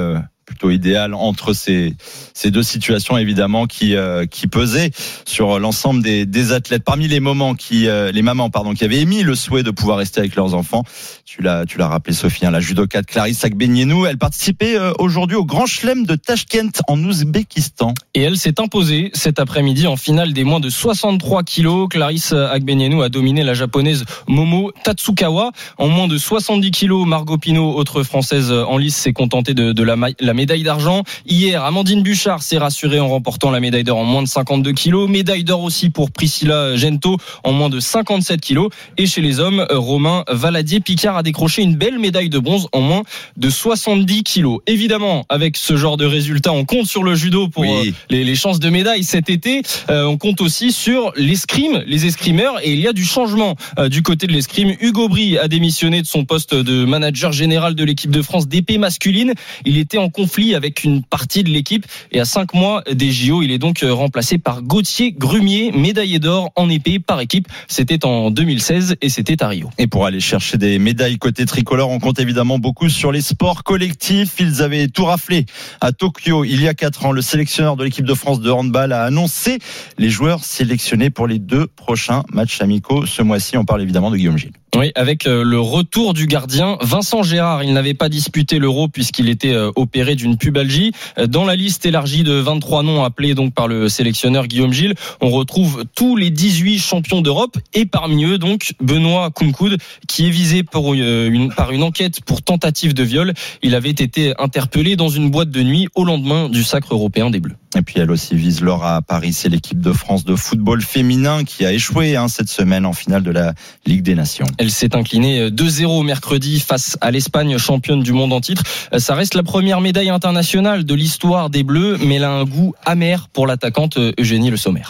[0.50, 1.94] Plutôt idéal entre ces,
[2.34, 4.90] ces deux situations évidemment qui, euh, qui pesaient
[5.24, 6.84] sur l'ensemble des, des athlètes.
[6.84, 10.00] Parmi les moments qui, euh, les mamans pardon, qui avaient émis le souhait de pouvoir
[10.00, 10.84] rester avec leurs enfants,
[11.24, 15.38] tu l'as, tu l'as rappelé Sophie, hein, la judokate Clarisse Akbenienou, elle participait euh, aujourd'hui
[15.38, 17.94] au Grand Chelem de Tashkent en Ouzbékistan.
[18.16, 21.90] Et elle s'est imposée cet après-midi en finale des moins de 63 kilos.
[21.90, 25.52] Clarisse Akbenienou a dominé la japonaise Momo Tatsukawa.
[25.78, 29.84] En moins de 70 kilos, Margot Pino, autre française en lice, s'est contentée de, de
[29.84, 31.04] la, la médaille d'argent.
[31.28, 35.10] Hier, Amandine Bouchard s'est rassurée en remportant la médaille d'or en moins de 52 kilos.
[35.10, 38.70] Médaille d'or aussi pour Priscilla Gento en moins de 57 kilos.
[38.98, 43.04] Et chez les hommes, Romain Valadier-Picard a décroché une belle médaille de bronze en moins
[43.36, 44.60] de 70 kilos.
[44.66, 47.90] Évidemment, avec ce genre de résultats, on compte sur le judo pour Oui.
[47.90, 49.62] euh, les, les chances de médaille cet été.
[49.90, 53.90] Euh, on compte aussi sur l'escrime, les escrimeurs, et il y a du changement euh,
[53.90, 54.74] du côté de l'escrime.
[54.80, 58.78] Hugo Brie a démissionné de son poste de manager général de l'équipe de France d'épée
[58.78, 59.34] masculine.
[59.66, 63.42] Il était en conflit avec une partie de l'équipe et à cinq mois des JO,
[63.42, 67.48] il est donc euh, remplacé par Gauthier Grumier, médaillé d'or en épée par équipe.
[67.68, 69.70] C'était en 2016 et c'était à Rio.
[69.78, 73.64] Et pour aller chercher des médailles côté tricolore, on compte évidemment beaucoup sur les sports
[73.64, 74.36] collectifs.
[74.40, 75.46] Ils avaient tout raflé
[75.82, 77.12] à Tokyo il y a quatre ans.
[77.12, 79.60] Le sélectionneur de l'équipe de France de handball a annoncé
[79.98, 83.58] les joueurs sélectionnés pour les deux prochains matchs amicaux ce mois-ci.
[83.58, 84.54] On parle évidemment de Guillaume Gilles.
[84.76, 87.64] Oui, avec euh, le retour du gardien Vincent Gérard.
[87.64, 90.92] Il n'avait pas disputé l'Euro puisqu'il était euh, opéré d'une pubalgie.
[91.18, 94.94] Euh, Dans la liste élargie de 23 noms appelés donc par le sélectionneur Guillaume Gilles,
[95.22, 99.78] on retrouve tous les 18 champions d'Europe et parmi eux donc Benoît Kounkoud
[100.08, 103.34] qui est visé par une enquête pour tentative de viol.
[103.64, 107.40] Il avait été interpellé dans une boîte de nuit au lendemain du sacre européen des
[107.40, 107.56] Bleus.
[107.78, 109.32] Et puis elle aussi vise l'or à Paris.
[109.32, 113.22] C'est l'équipe de France de football féminin qui a échoué hein, cette semaine en finale
[113.22, 113.54] de la
[113.86, 114.48] Ligue des Nations.
[114.58, 118.64] Elle s'est inclinée 2-0 mercredi face à l'Espagne, championne du monde en titre.
[118.98, 122.74] Ça reste la première médaille internationale de l'histoire des Bleus, mais elle a un goût
[122.86, 124.82] amer pour l'attaquante Eugénie Le Sommer.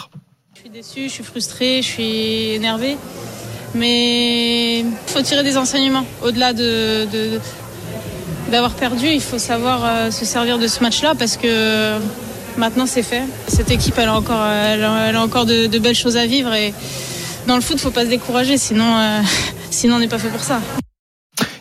[0.54, 2.96] Je suis déçue, je suis frustrée, je suis énervée.
[3.74, 6.04] Mais il faut tirer des enseignements.
[6.24, 7.40] Au-delà de, de-
[8.50, 11.98] d'avoir perdu, il faut savoir euh, se servir de ce match-là parce que
[12.56, 13.22] maintenant c'est fait.
[13.48, 16.72] Cette équipe, elle a encore, a, encore de, de belles choses à vivre et
[17.46, 19.20] dans le foot, faut pas se décourager, sinon, euh,
[19.70, 20.60] sinon on n'est pas fait pour ça.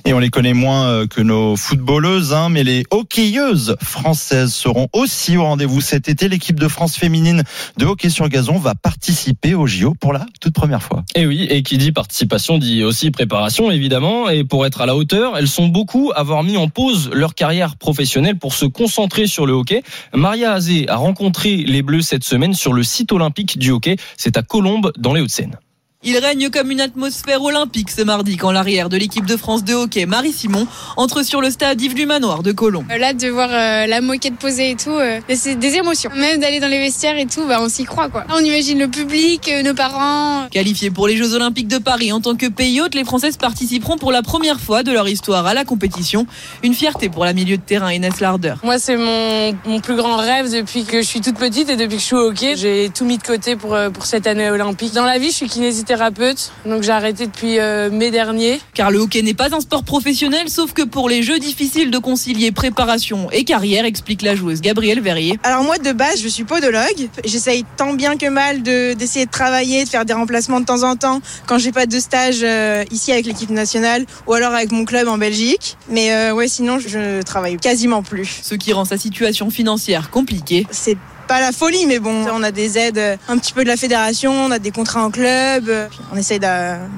[0.05, 4.87] Et on les connaît moins euh, que nos footballeuses, hein, mais les hockeyeuses françaises seront
[4.93, 6.27] aussi au rendez-vous cet été.
[6.27, 7.43] L'équipe de France féminine
[7.77, 11.03] de hockey sur gazon va participer au JO pour la toute première fois.
[11.15, 14.29] Et oui, et qui dit participation dit aussi préparation, évidemment.
[14.29, 17.35] Et pour être à la hauteur, elles sont beaucoup à avoir mis en pause leur
[17.35, 19.83] carrière professionnelle pour se concentrer sur le hockey.
[20.13, 23.97] Maria Azé a rencontré les Bleus cette semaine sur le site olympique du hockey.
[24.17, 25.57] C'est à Colombes, dans les Hauts-de-Seine.
[26.01, 29.73] Il règne comme une atmosphère olympique ce mardi quand l'arrière de l'équipe de France de
[29.73, 32.85] hockey, Marie Simon, entre sur le stade Yves du Manoir de Colomb.
[32.97, 36.09] Là, de voir euh, la moquette posée et tout, euh, c'est des émotions.
[36.15, 38.23] Même d'aller dans les vestiaires et tout, bah, on s'y croit quoi.
[38.33, 40.47] On imagine le public, euh, nos parents.
[40.49, 43.97] Qualifiés pour les Jeux Olympiques de Paris en tant que pays hôte, les Françaises participeront
[43.97, 46.25] pour la première fois de leur histoire à la compétition.
[46.63, 48.53] Une fierté pour la milieu de terrain Inès Larder.
[48.63, 51.97] Moi, c'est mon, mon plus grand rêve depuis que je suis toute petite et depuis
[51.97, 52.55] que je suis au hockey.
[52.55, 54.93] J'ai tout mis de côté pour, euh, pour cette année olympique.
[54.93, 58.59] Dans la vie, je suis kinésithérapeute kinésithérapeute, donc j'ai arrêté depuis euh, mai dernier.
[58.73, 61.97] Car le hockey n'est pas un sport professionnel, sauf que pour les jeux, difficile de
[61.97, 65.39] concilier préparation et carrière, explique la joueuse Gabrielle Verrier.
[65.43, 67.09] Alors moi, de base, je suis podologue.
[67.25, 70.83] J'essaye tant bien que mal de- d'essayer de, travailler, de faire des remplacements de temps
[70.83, 74.71] en temps quand j'ai pas de stage euh, ici avec l'équipe nationale ou alors avec
[74.71, 75.77] mon club en Belgique.
[75.89, 78.39] Mais euh, ouais, sinon, je travaille quasiment plus.
[78.43, 80.67] Ce qui rend sa situation financière compliquée.
[80.71, 80.97] C'est
[81.29, 83.77] pas la folie, mais bon, on a des aides euh, un petit peu de la
[83.77, 86.39] fédération, on a des contrats en club, euh, on essaye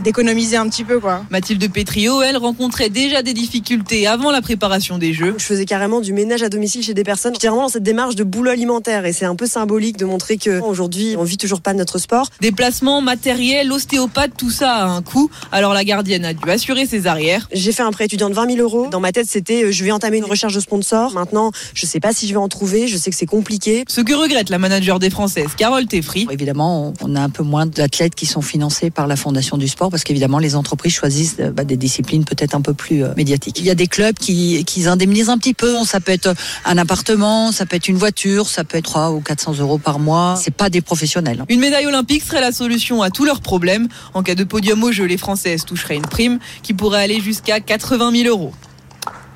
[0.06, 1.26] d'économiser un petit peu, quoi.
[1.30, 5.36] Mathilde Pétriot, elle, rencontrait déjà des difficultés avant la préparation des Jeux.
[5.38, 7.34] Je faisais carrément du ménage à domicile chez des personnes.
[7.34, 10.38] J'étais vraiment dans cette démarche de boulot alimentaire et c'est un peu symbolique de montrer
[10.38, 12.30] que aujourd'hui on vit toujours pas de notre sport.
[12.40, 15.30] Déplacement, matériel, ostéopathe, tout ça a un coût.
[15.52, 17.50] Alors la gardienne a dû assurer ses arrières.
[17.52, 18.88] J'ai fait un prêt étudiant de 20 000 euros.
[18.90, 21.12] Dans ma tête, c'était euh, je vais entamer une recherche de sponsor.
[21.12, 22.88] Maintenant, je sais pas si je vais en trouver.
[22.88, 23.84] Je sais que c'est compliqué.
[23.90, 26.28] Ce que regrette la manager des Françaises, Carole Teffry.
[26.30, 29.90] Évidemment, on a un peu moins d'athlètes qui sont financés par la Fondation du sport
[29.90, 33.60] parce qu'évidemment, les entreprises choisissent euh, bah, des disciplines peut-être un peu plus euh, médiatiques.
[33.60, 35.84] Il y a des clubs qui, qui indemnisent un petit peu.
[35.86, 36.34] Ça peut être
[36.66, 40.00] un appartement, ça peut être une voiture, ça peut être 3 ou 400 euros par
[40.00, 40.36] mois.
[40.42, 41.44] C'est pas des professionnels.
[41.50, 43.88] Une médaille olympique serait la solution à tous leurs problèmes.
[44.14, 47.60] En cas de podium aux Jeux, les Françaises toucheraient une prime qui pourrait aller jusqu'à
[47.60, 48.54] 80 000 euros.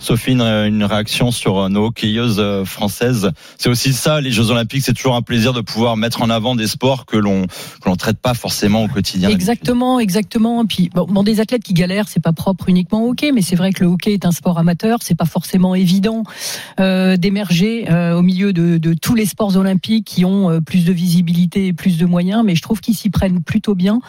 [0.06, 3.32] Sophie, une, une réaction sur euh, nos hockeyeuses euh, françaises.
[3.58, 6.56] C'est aussi ça, les Jeux Olympiques, c'est toujours un plaisir de pouvoir mettre en avant
[6.56, 9.30] des sports que l'on que l'on traite pas forcément au quotidien.
[9.30, 10.64] Exactement, exactement.
[10.68, 13.72] Puis bon, des athlètes qui galèrent, c'est pas propre uniquement au hockey, mais c'est vrai
[13.72, 15.00] que le hockey est un sport amateur.
[15.02, 16.22] C'est pas forcément évident
[16.80, 21.68] euh, d'émerger au milieu de, de tous les sports olympiques qui ont plus de visibilité
[21.68, 22.44] et plus de moyens.
[22.46, 24.02] Mais je trouve qu'ils s'y prennent plutôt bien.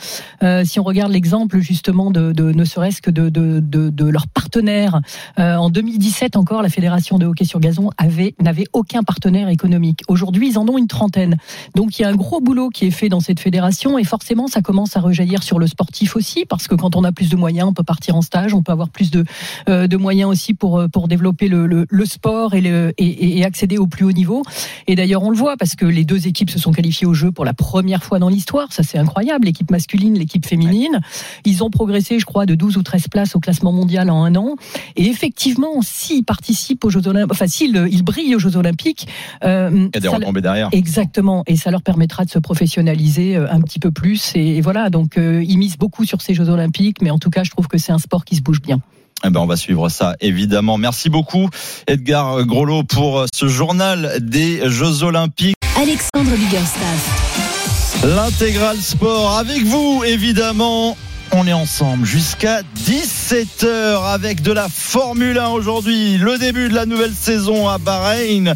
[0.64, 5.00] Si on regarde l'exemple justement de, ne serait-ce que de, de, de, leurs partenaires
[5.36, 10.00] en 2017 encore, la fédération de hockey sur gazon avait n'avait aucun partenaire économique.
[10.08, 11.36] Aujourd'hui, ils en ont une trentaine.
[11.76, 14.48] Donc il y a un gros boulot qui est fait dans cette fédération et forcément
[14.48, 17.36] ça commence à rejaillir sur le sportif aussi parce que quand on a plus de
[17.36, 19.24] moyens, on peut partir en stage, on peut avoir plus de
[19.68, 23.38] euh, de moyens aussi pour euh, pour développer le, le, le sport et, le, et,
[23.38, 24.42] et accéder au plus haut niveau.
[24.88, 27.30] Et d'ailleurs on le voit parce que les deux équipes se sont qualifiées au jeu
[27.30, 28.72] pour la première fois dans l'histoire.
[28.72, 29.46] Ça c'est incroyable.
[29.46, 31.00] L'équipe masculine, l'équipe féminine,
[31.44, 34.34] ils ont progressé, je crois, de 12 ou 13 places au classement mondial en un
[34.34, 34.56] an.
[34.96, 39.08] Et effectivement, s'ils participent aux Jeux Olympiques, enfin s'ils ils brillent aux Jeux Olympiques,
[39.44, 40.68] euh, Il y a des retombées derrière.
[40.72, 44.32] Exactement, et ça leur permettra de se professionnaliser euh, un petit peu plus.
[44.34, 47.30] Et, et voilà, donc euh, ils misent beaucoup sur ces Jeux Olympiques, mais en tout
[47.30, 48.80] cas, je trouve que c'est un sport qui se bouge bien.
[49.24, 50.76] Eh ben, on va suivre ça, évidemment.
[50.76, 51.48] Merci beaucoup,
[51.86, 55.56] Edgar Grolot, pour euh, ce journal des Jeux Olympiques.
[55.76, 58.02] Alexandre Biggerstaff.
[58.04, 60.96] L'intégral sport avec vous, évidemment.
[61.32, 66.18] On est ensemble jusqu'à 17h avec de la Formule 1 aujourd'hui.
[66.18, 68.54] Le début de la nouvelle saison à Bahreïn.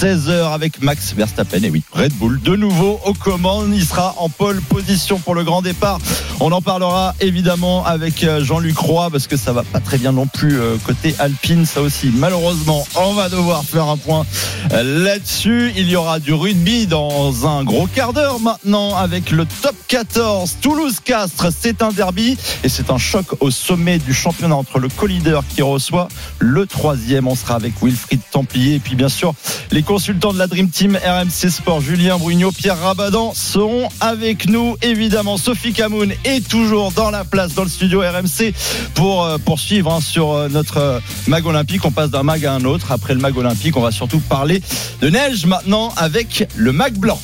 [0.00, 1.62] 16h avec Max Verstappen.
[1.62, 3.72] Et oui, Red Bull de nouveau aux commandes.
[3.74, 5.98] Il sera en pole position pour le grand départ.
[6.40, 10.12] On en parlera évidemment avec euh, Jean-Luc Roy parce que ça va pas très bien
[10.12, 11.66] non plus euh, côté Alpine.
[11.66, 14.24] Ça aussi, malheureusement, on va devoir faire un point
[14.72, 15.72] euh, là-dessus.
[15.76, 20.56] Il y aura du rugby dans un gros quart d'heure maintenant avec le top 14
[20.62, 21.48] Toulouse-Castres.
[21.58, 25.62] C'est un derby et c'est un choc au sommet du championnat entre le co-leader qui
[25.62, 26.08] reçoit
[26.40, 27.28] le troisième.
[27.28, 29.34] On sera avec Wilfried Templier et puis bien sûr
[29.70, 34.76] les consultants de la Dream Team RMC Sport, Julien Brugnot, Pierre Rabadan seront avec nous.
[34.82, 38.52] Évidemment, Sophie Camoun est toujours dans la place dans le studio RMC
[38.94, 41.84] pour euh, poursuivre hein, sur euh, notre euh, mag olympique.
[41.84, 42.90] On passe d'un mag à un autre.
[42.90, 44.62] Après le mag olympique, on va surtout parler
[45.00, 47.20] de neige maintenant avec le mag blanc.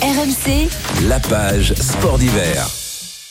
[0.00, 0.70] RMC,
[1.06, 2.79] La page sport d'hiver.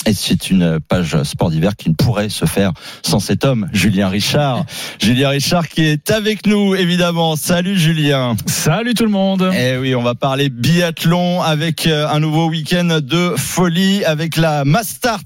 [0.05, 2.71] Et c'est une page sport d'hiver qui ne pourrait se faire
[3.03, 4.65] sans cet homme, Julien Richard.
[5.01, 7.35] Julien Richard qui est avec nous, évidemment.
[7.35, 8.37] Salut Julien.
[8.45, 9.51] Salut tout le monde.
[9.53, 14.63] Eh oui, on va parler biathlon avec euh, un nouveau week-end de folie avec la
[14.63, 15.25] Mastart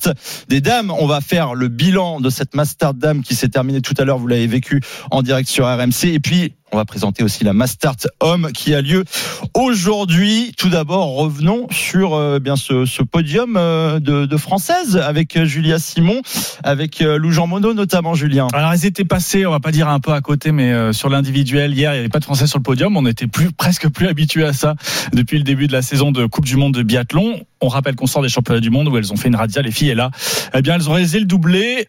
[0.49, 0.91] des dames.
[0.91, 4.17] On va faire le bilan de cette Mastart dame qui s'est terminée tout à l'heure.
[4.17, 4.81] Vous l'avez vécu
[5.11, 6.05] en direct sur RMC.
[6.05, 9.03] Et puis, on va présenter aussi la Mastart homme qui a lieu
[9.53, 10.53] aujourd'hui.
[10.57, 15.45] Tout d'abord, revenons sur euh, bien ce, ce podium euh, de, de françaises avec euh,
[15.45, 16.21] Julia Simon,
[16.63, 18.47] avec euh, Lou Jean Monod notamment, Julien.
[18.53, 21.09] Alors ils étaient passés, on va pas dire un peu à côté, mais euh, sur
[21.09, 22.97] l'individuel hier, il n'y avait pas de Français sur le podium.
[22.97, 24.75] On était plus presque plus habitué à ça
[25.13, 27.39] depuis le début de la saison de Coupe du Monde de biathlon.
[27.61, 29.71] On rappelle qu'on sort des championnats du monde où elles ont fait une radia, les
[29.71, 30.11] filles, et là,
[30.53, 31.87] eh bien, elles ont réalisé le doublé.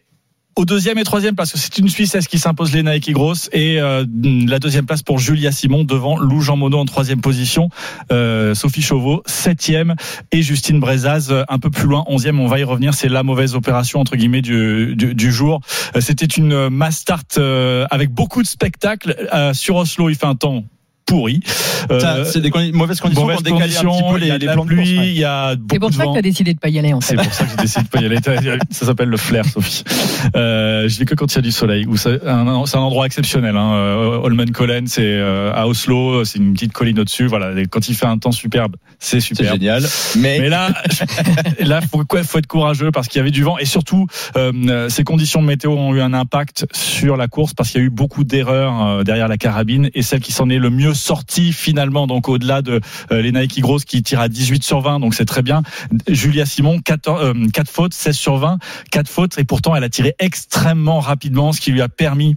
[0.57, 4.05] Au deuxième et troisième place, c'est une Suissesse qui s'impose les Nike Gross et euh,
[4.23, 7.67] la deuxième place pour Julia Simon devant Lou Jean Monod en troisième position,
[8.09, 9.95] euh, Sophie Chauveau septième
[10.31, 12.39] et Justine Brezaz euh, un peu plus loin onzième.
[12.39, 15.59] On va y revenir, c'est la mauvaise opération entre guillemets du, du, du jour.
[15.97, 20.09] Euh, C'était une mass start euh, avec beaucoup de spectacles Euh, sur Oslo.
[20.09, 20.63] Il fait un temps
[21.05, 21.39] pourri.
[21.99, 24.65] Ça, c'est des mauvaises conditions mauvaises conditions, il y a les, de les la plans
[24.65, 26.59] de pluie, il y a C'est beaucoup pour de ça que tu as décidé de
[26.59, 27.15] pas y aller en fait.
[27.15, 28.59] C'est pour ça que j'ai décidé de pas y aller.
[28.71, 29.83] Ça s'appelle le flair, Sophie.
[30.35, 31.85] Euh, je vais que quand il y a du soleil.
[31.87, 33.55] Où c'est un, c'est un endroit exceptionnel.
[33.55, 33.73] Hein.
[33.73, 37.27] Euh, Holmenkollen, c'est euh, à Oslo, c'est une petite colline au-dessus.
[37.27, 39.53] Voilà, Et quand il fait un temps superbe, c'est C'est super.
[39.53, 39.83] génial.
[40.17, 40.69] Mais, Mais là,
[41.59, 44.89] là, faut, quoi, faut être courageux parce qu'il y avait du vent et surtout, euh,
[44.89, 47.87] ces conditions de météo ont eu un impact sur la course parce qu'il y a
[47.87, 51.53] eu beaucoup d'erreurs euh, derrière la carabine et celle qui s'en est le mieux sortie
[51.53, 52.81] finalement, donc au-delà de
[53.11, 55.63] euh, les Nike Gross qui tire à 18 sur 20, donc c'est très bien.
[56.07, 58.57] Julia Simon, 14, euh, 4 fautes, 16 sur 20,
[58.91, 62.35] 4 fautes et pourtant elle a tiré extrêmement rapidement, ce qui lui a permis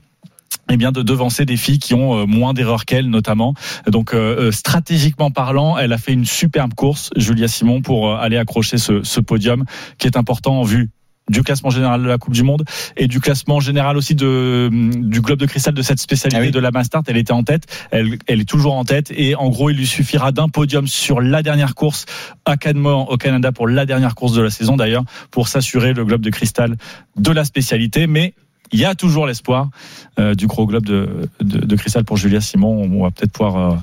[0.70, 3.54] eh bien de devancer des filles qui ont euh, moins d'erreurs qu'elle notamment.
[3.86, 8.16] Donc euh, euh, stratégiquement parlant, elle a fait une superbe course, Julia Simon, pour euh,
[8.16, 9.64] aller accrocher ce podium
[9.98, 10.90] qui est important en vue
[11.28, 12.64] du classement général de la Coupe du Monde
[12.96, 16.50] et du classement général aussi de du globe de cristal de cette spécialité Ah oui.
[16.50, 17.02] de la Mastart.
[17.06, 19.86] Elle était en tête, elle, elle est toujours en tête et en gros il lui
[19.86, 22.06] suffira d'un podium sur la dernière course
[22.44, 26.04] à Canmore au Canada pour la dernière course de la saison d'ailleurs pour s'assurer le
[26.04, 26.76] globe de cristal
[27.16, 28.06] de la spécialité.
[28.06, 28.34] Mais
[28.72, 29.70] il y a toujours l'espoir
[30.18, 31.08] euh, du gros globe de,
[31.40, 32.82] de, de cristal pour Julia Simon.
[32.92, 33.76] On va peut-être pouvoir euh,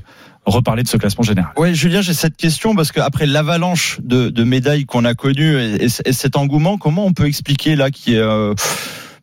[0.45, 1.51] reparler de ce classement général.
[1.57, 6.35] Ouais, Julien, j'ai cette question parce qu'après l'avalanche de, médailles qu'on a connues et cet
[6.37, 8.53] engouement, comment on peut expliquer là qui est euh,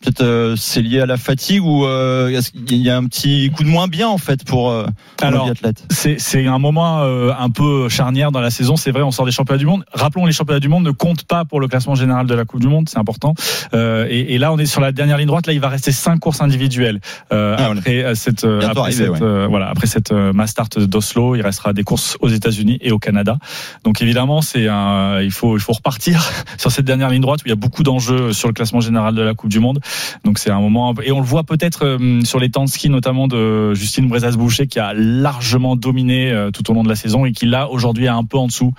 [0.03, 3.63] peut-être euh, c'est lié à la fatigue ou euh, qu'il y a un petit coup
[3.65, 4.87] de moins bien en fait pour, euh,
[5.17, 8.77] pour Alors, le biathlète C'est c'est un moment euh, un peu charnière dans la saison.
[8.77, 9.85] C'est vrai, on sort des championnats du monde.
[9.93, 12.61] Rappelons, les championnats du monde ne comptent pas pour le classement général de la Coupe
[12.61, 12.89] du Monde.
[12.89, 13.35] C'est important.
[13.75, 15.47] Euh, et, et là, on est sur la dernière ligne droite.
[15.47, 17.01] Là, il va rester cinq courses individuelles
[17.33, 19.23] euh, Ah, après cette euh, après arrivé, cette ouais.
[19.23, 21.37] euh, voilà après cette euh, Mastart d'Oslo.
[21.37, 23.39] Il restera des courses aux États-Unis et au Canada.
[23.85, 26.23] Donc évidemment, c'est un il faut il faut repartir
[26.59, 29.15] sur cette dernière ligne droite où il y a beaucoup d'enjeux sur le classement général
[29.15, 29.81] de la Coupe du Monde.
[30.25, 32.89] Donc c'est un moment et on le voit peut-être euh, sur les temps de ski
[32.89, 37.25] notamment de Justine Brezas-Boucher qui a largement dominé euh, tout au long de la saison
[37.25, 38.73] et qui là aujourd'hui est un peu en dessous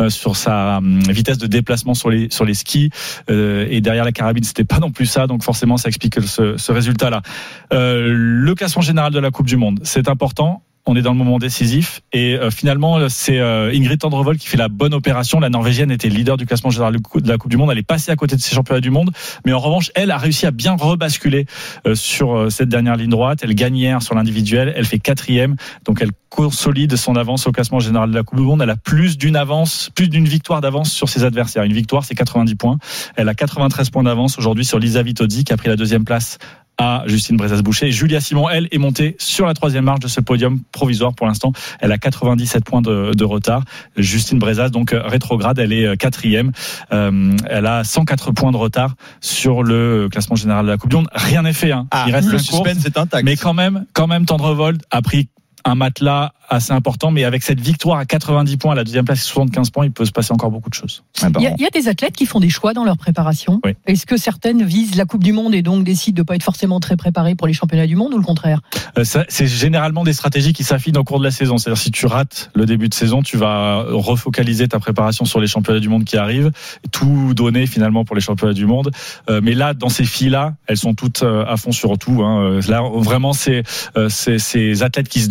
[0.00, 2.90] euh, sur sa vitesse de déplacement sur les sur les skis.
[3.28, 5.26] Et derrière la carabine c'était pas non plus ça.
[5.26, 7.22] Donc forcément ça explique ce, ce résultat là.
[7.70, 11.38] le classement général de la Coupe du Monde c'est important on est dans le moment
[11.38, 15.38] décisif et euh, finalement c'est euh, Ingrid Tendrevol qui fait la bonne opération.
[15.38, 17.70] La Norvégienne était leader du classement général de la Coupe du Monde.
[17.70, 19.10] Elle est passée à côté de ses championnats du monde,
[19.44, 21.44] mais en revanche elle a réussi à bien rebasculer
[21.86, 23.40] euh, sur euh, cette dernière ligne droite.
[23.42, 24.72] Elle gagne sur l'individuel.
[24.76, 28.44] Elle fait quatrième, donc elle consolide son avance au classement général de la Coupe du
[28.44, 28.62] Monde.
[28.62, 31.64] Elle a plus d'une avance, plus d'une victoire d'avance sur ses adversaires.
[31.64, 32.78] Une victoire c'est 90 points.
[33.16, 36.38] Elle a 93 points d'avance aujourd'hui sur Lisa Vitozzi qui a pris la deuxième place
[36.78, 37.90] à Justine Brezas-Boucher.
[37.90, 41.52] Julia Simon, elle, est montée sur la troisième marche de ce podium provisoire pour l'instant.
[41.80, 43.64] Elle a 97 points de, de retard.
[43.96, 46.52] Justine Brezas, donc euh, rétrograde, elle est euh, quatrième.
[46.92, 50.96] Euh, elle a 104 points de retard sur le classement général de la Coupe du
[50.96, 51.08] Monde.
[51.12, 51.72] Rien n'est fait.
[51.72, 51.88] Hein.
[51.90, 53.24] Ah, Il reste le suspense est intact.
[53.24, 55.28] Mais quand même, quand même, Tendrevold a pris
[55.64, 59.22] un matelas assez important, mais avec cette victoire à 90 points, à la deuxième place,
[59.22, 61.02] 75 points, il peut se passer encore beaucoup de choses.
[61.20, 63.60] Il y, a, il y a des athlètes qui font des choix dans leur préparation.
[63.64, 63.74] Oui.
[63.86, 66.42] Est-ce que certaines visent la Coupe du Monde et donc décident de ne pas être
[66.42, 68.60] forcément très préparées pour les championnats du monde ou le contraire?
[68.96, 71.58] Euh, C'est généralement des stratégies qui s'affinent au cours de la saison.
[71.58, 75.46] C'est-à-dire si tu rates le début de saison, tu vas refocaliser ta préparation sur les
[75.46, 76.50] championnats du monde qui arrivent,
[76.92, 78.90] tout donner finalement pour les championnats du monde.
[79.28, 82.22] Euh, mais là, dans ces filles-là, elles sont toutes euh, à fond sur tout.
[82.22, 82.60] Hein.
[82.68, 83.62] Là, vraiment, c'est
[83.96, 85.28] euh, ces athlètes qui se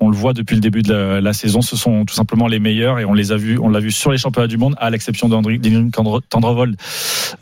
[0.00, 1.62] On le voit depuis le début de la, la saison.
[1.62, 4.10] Ce sont tout simplement les meilleurs et on les a vus, on l'a vu sur
[4.10, 5.62] les championnats du monde, à l'exception d'Ingrid
[6.28, 6.76] Tendrevold,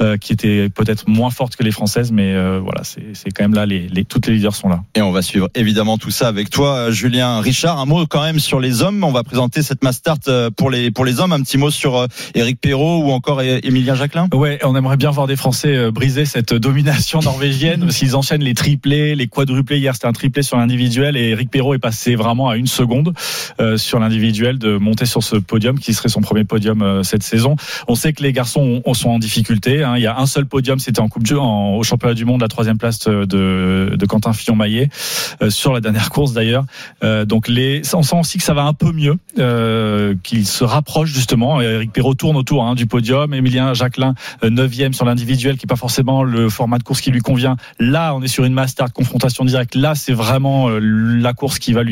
[0.01, 3.55] euh, qui était peut-être moins forte que les françaises, mais euh, voilà, c'est quand même
[3.55, 3.67] là.
[3.67, 4.83] Les, les, toutes les leaders sont là.
[4.95, 7.79] Et on va suivre évidemment tout ça avec toi, euh, Julien Richard.
[7.79, 9.05] Un mot quand même sur les hommes.
[9.05, 11.33] On va présenter cette Mastart euh, pour les pour les hommes.
[11.33, 14.29] Un petit mot sur Eric Perrault ou encore Émilien Jacquelin?
[14.35, 17.91] Ouais, on aimerait bien voir des Français briser cette domination norvégienne.
[17.91, 21.75] S'ils enchaînent les triplés, les quadruplés, hier c'était un triplé sur l'individuel et Eric Perrault
[21.75, 23.15] est passé vraiment à une seconde
[23.61, 27.23] euh, sur l'individuel de monter sur ce podium qui serait son premier podium euh, cette
[27.23, 27.57] saison.
[27.89, 29.83] On sait que les garçons ont- sont en difficulté.
[29.83, 29.95] hein.
[29.97, 32.41] Il y a un seul podium, c'était en Coupe du en, au championnat du monde,
[32.41, 33.25] la troisième place de,
[33.97, 34.89] de Quentin Fillon-Maillet
[35.43, 36.65] euh, sur la dernière course d'ailleurs.
[37.05, 40.65] Euh, donc les, on sent aussi que ça va un peu mieux, euh, qu'il se
[40.65, 41.61] rapproche justement.
[41.61, 43.35] Eric Perrault tourne autour hein, du podium.
[43.35, 47.11] Émilien Jacquelin, euh, neuvième sur l'individuel, qui est pas forcément le format de course qui
[47.11, 47.57] lui convient.
[47.79, 49.75] Là, on est sur une master confrontation directe.
[49.75, 51.92] Là, c'est vraiment euh, la course qui va lui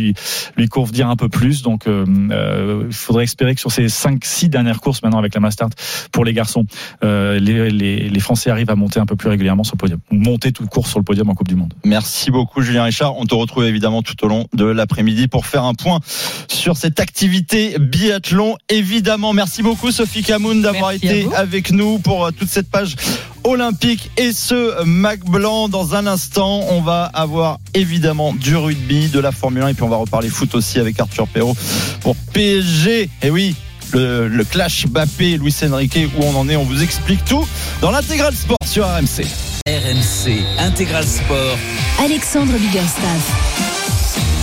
[0.57, 1.63] lui convenir un peu plus.
[1.63, 5.35] Donc, euh, euh, il faudrait espérer que sur ces cinq, six dernières courses maintenant avec
[5.35, 5.69] la master
[6.13, 6.65] pour les garçons,
[7.05, 10.01] euh, les, les, les Français arrivent à monter un peu plus régulièrement sur le podium,
[10.11, 11.75] ou monter toute course sur le podium en Coupe du Monde.
[11.85, 13.17] Merci beaucoup Julien Richard.
[13.17, 16.01] On te retrouve évidemment tout au long de l'après-midi pour faire un point
[16.49, 18.57] sur cette activité biathlon.
[18.68, 22.97] Évidemment, merci beaucoup Sophie Camoun d'avoir été avec nous pour toute cette page
[23.45, 25.68] olympique et ce Mac Blanc.
[25.68, 29.83] Dans un instant, on va avoir évidemment du rugby, de la Formule 1 et puis
[29.83, 31.57] on va va reparler foot aussi avec Arthur Perrault
[32.01, 33.11] pour PSG.
[33.22, 33.55] Et oui,
[33.93, 37.47] le, le clash Bappé, Luis Enrique, où on en est, on vous explique tout
[37.82, 39.26] dans l'intégral sport sur RMC.
[39.66, 41.59] RMC Intégral Sport.
[42.03, 43.80] Alexandre Biggerstaff.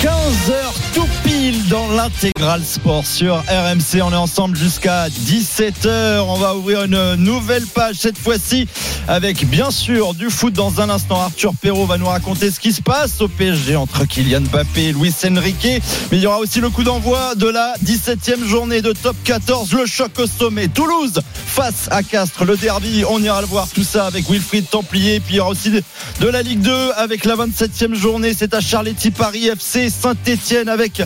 [0.02, 0.54] 15h
[0.94, 1.08] tout
[1.70, 4.02] dans l'intégral sport sur RMC.
[4.02, 6.20] On est ensemble jusqu'à 17h.
[6.20, 8.68] On va ouvrir une nouvelle page cette fois-ci
[9.08, 11.22] avec bien sûr du foot dans un instant.
[11.22, 14.94] Arthur Perrault va nous raconter ce qui se passe au PSG entre Kylian Mbappé et
[14.94, 15.82] Luis Enrique.
[16.12, 19.74] Mais il y aura aussi le coup d'envoi de la 17e journée de top 14.
[19.74, 20.68] Le choc au sommet.
[20.68, 22.46] Toulouse face à Castres.
[22.46, 23.04] Le derby.
[23.10, 25.20] On ira le voir tout ça avec Wilfried Templier.
[25.20, 28.34] Puis il y aura aussi de la Ligue 2 avec la 27e journée.
[28.38, 31.02] C'est à Charletti Paris FC Saint-Etienne avec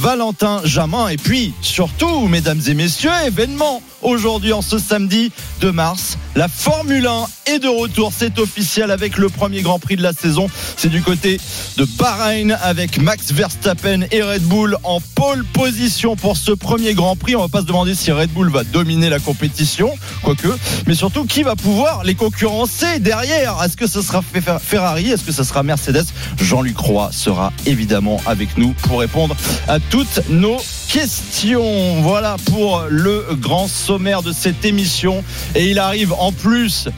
[0.00, 1.08] Valentin Jamin.
[1.08, 5.30] Et puis, surtout, mesdames et messieurs, événement aujourd'hui en ce samedi
[5.60, 6.16] 2 mars.
[6.34, 10.14] La Formule 1 est de retour, c'est officiel avec le premier Grand Prix de la
[10.14, 10.46] saison.
[10.78, 11.38] C'est du côté
[11.76, 17.14] de Bahreïn avec Max Verstappen et Red Bull en pole position pour ce premier Grand
[17.14, 17.36] Prix.
[17.36, 19.90] On va pas se demander si Red Bull va dominer la compétition,
[20.22, 20.48] quoique,
[20.86, 23.62] mais surtout qui va pouvoir les concurrencer derrière?
[23.62, 25.10] Est-ce que ce sera Ferrari?
[25.10, 26.06] Est-ce que ce sera Mercedes?
[26.40, 29.36] Jean-Luc Roy sera évidemment avec nous pour répondre
[29.68, 30.56] à toutes nos
[30.88, 32.00] questions.
[32.02, 35.24] Voilà pour le grand sommaire de cette émission.
[35.54, 36.88] Et il arrive en plus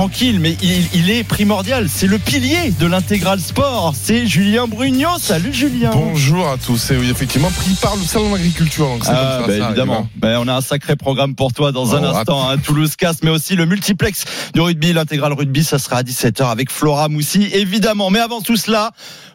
[0.00, 1.88] tranquille, mais il, il est primordial.
[1.88, 3.94] C'est le pilier de l'intégral sport.
[3.98, 5.16] C'est Julien Brugnot.
[5.18, 5.90] Salut Julien.
[5.94, 6.90] Bonjour à tous.
[6.90, 8.86] Et oui, effectivement, pris par le salon d'agriculture.
[8.88, 10.00] Donc c'est Ah, bah, ça évidemment.
[10.00, 10.08] hein.
[10.16, 12.46] Ben, on a un sacré programme pour toi dans un Oh, instant.
[12.46, 12.58] hein.
[12.58, 15.64] Toulouse Casse, mais aussi le multiplex du rugby, l'intégral rugby.
[15.64, 18.10] Ça sera à 17h avec Flora Moussi, évidemment.
[18.10, 18.90] Mais avant tout cela,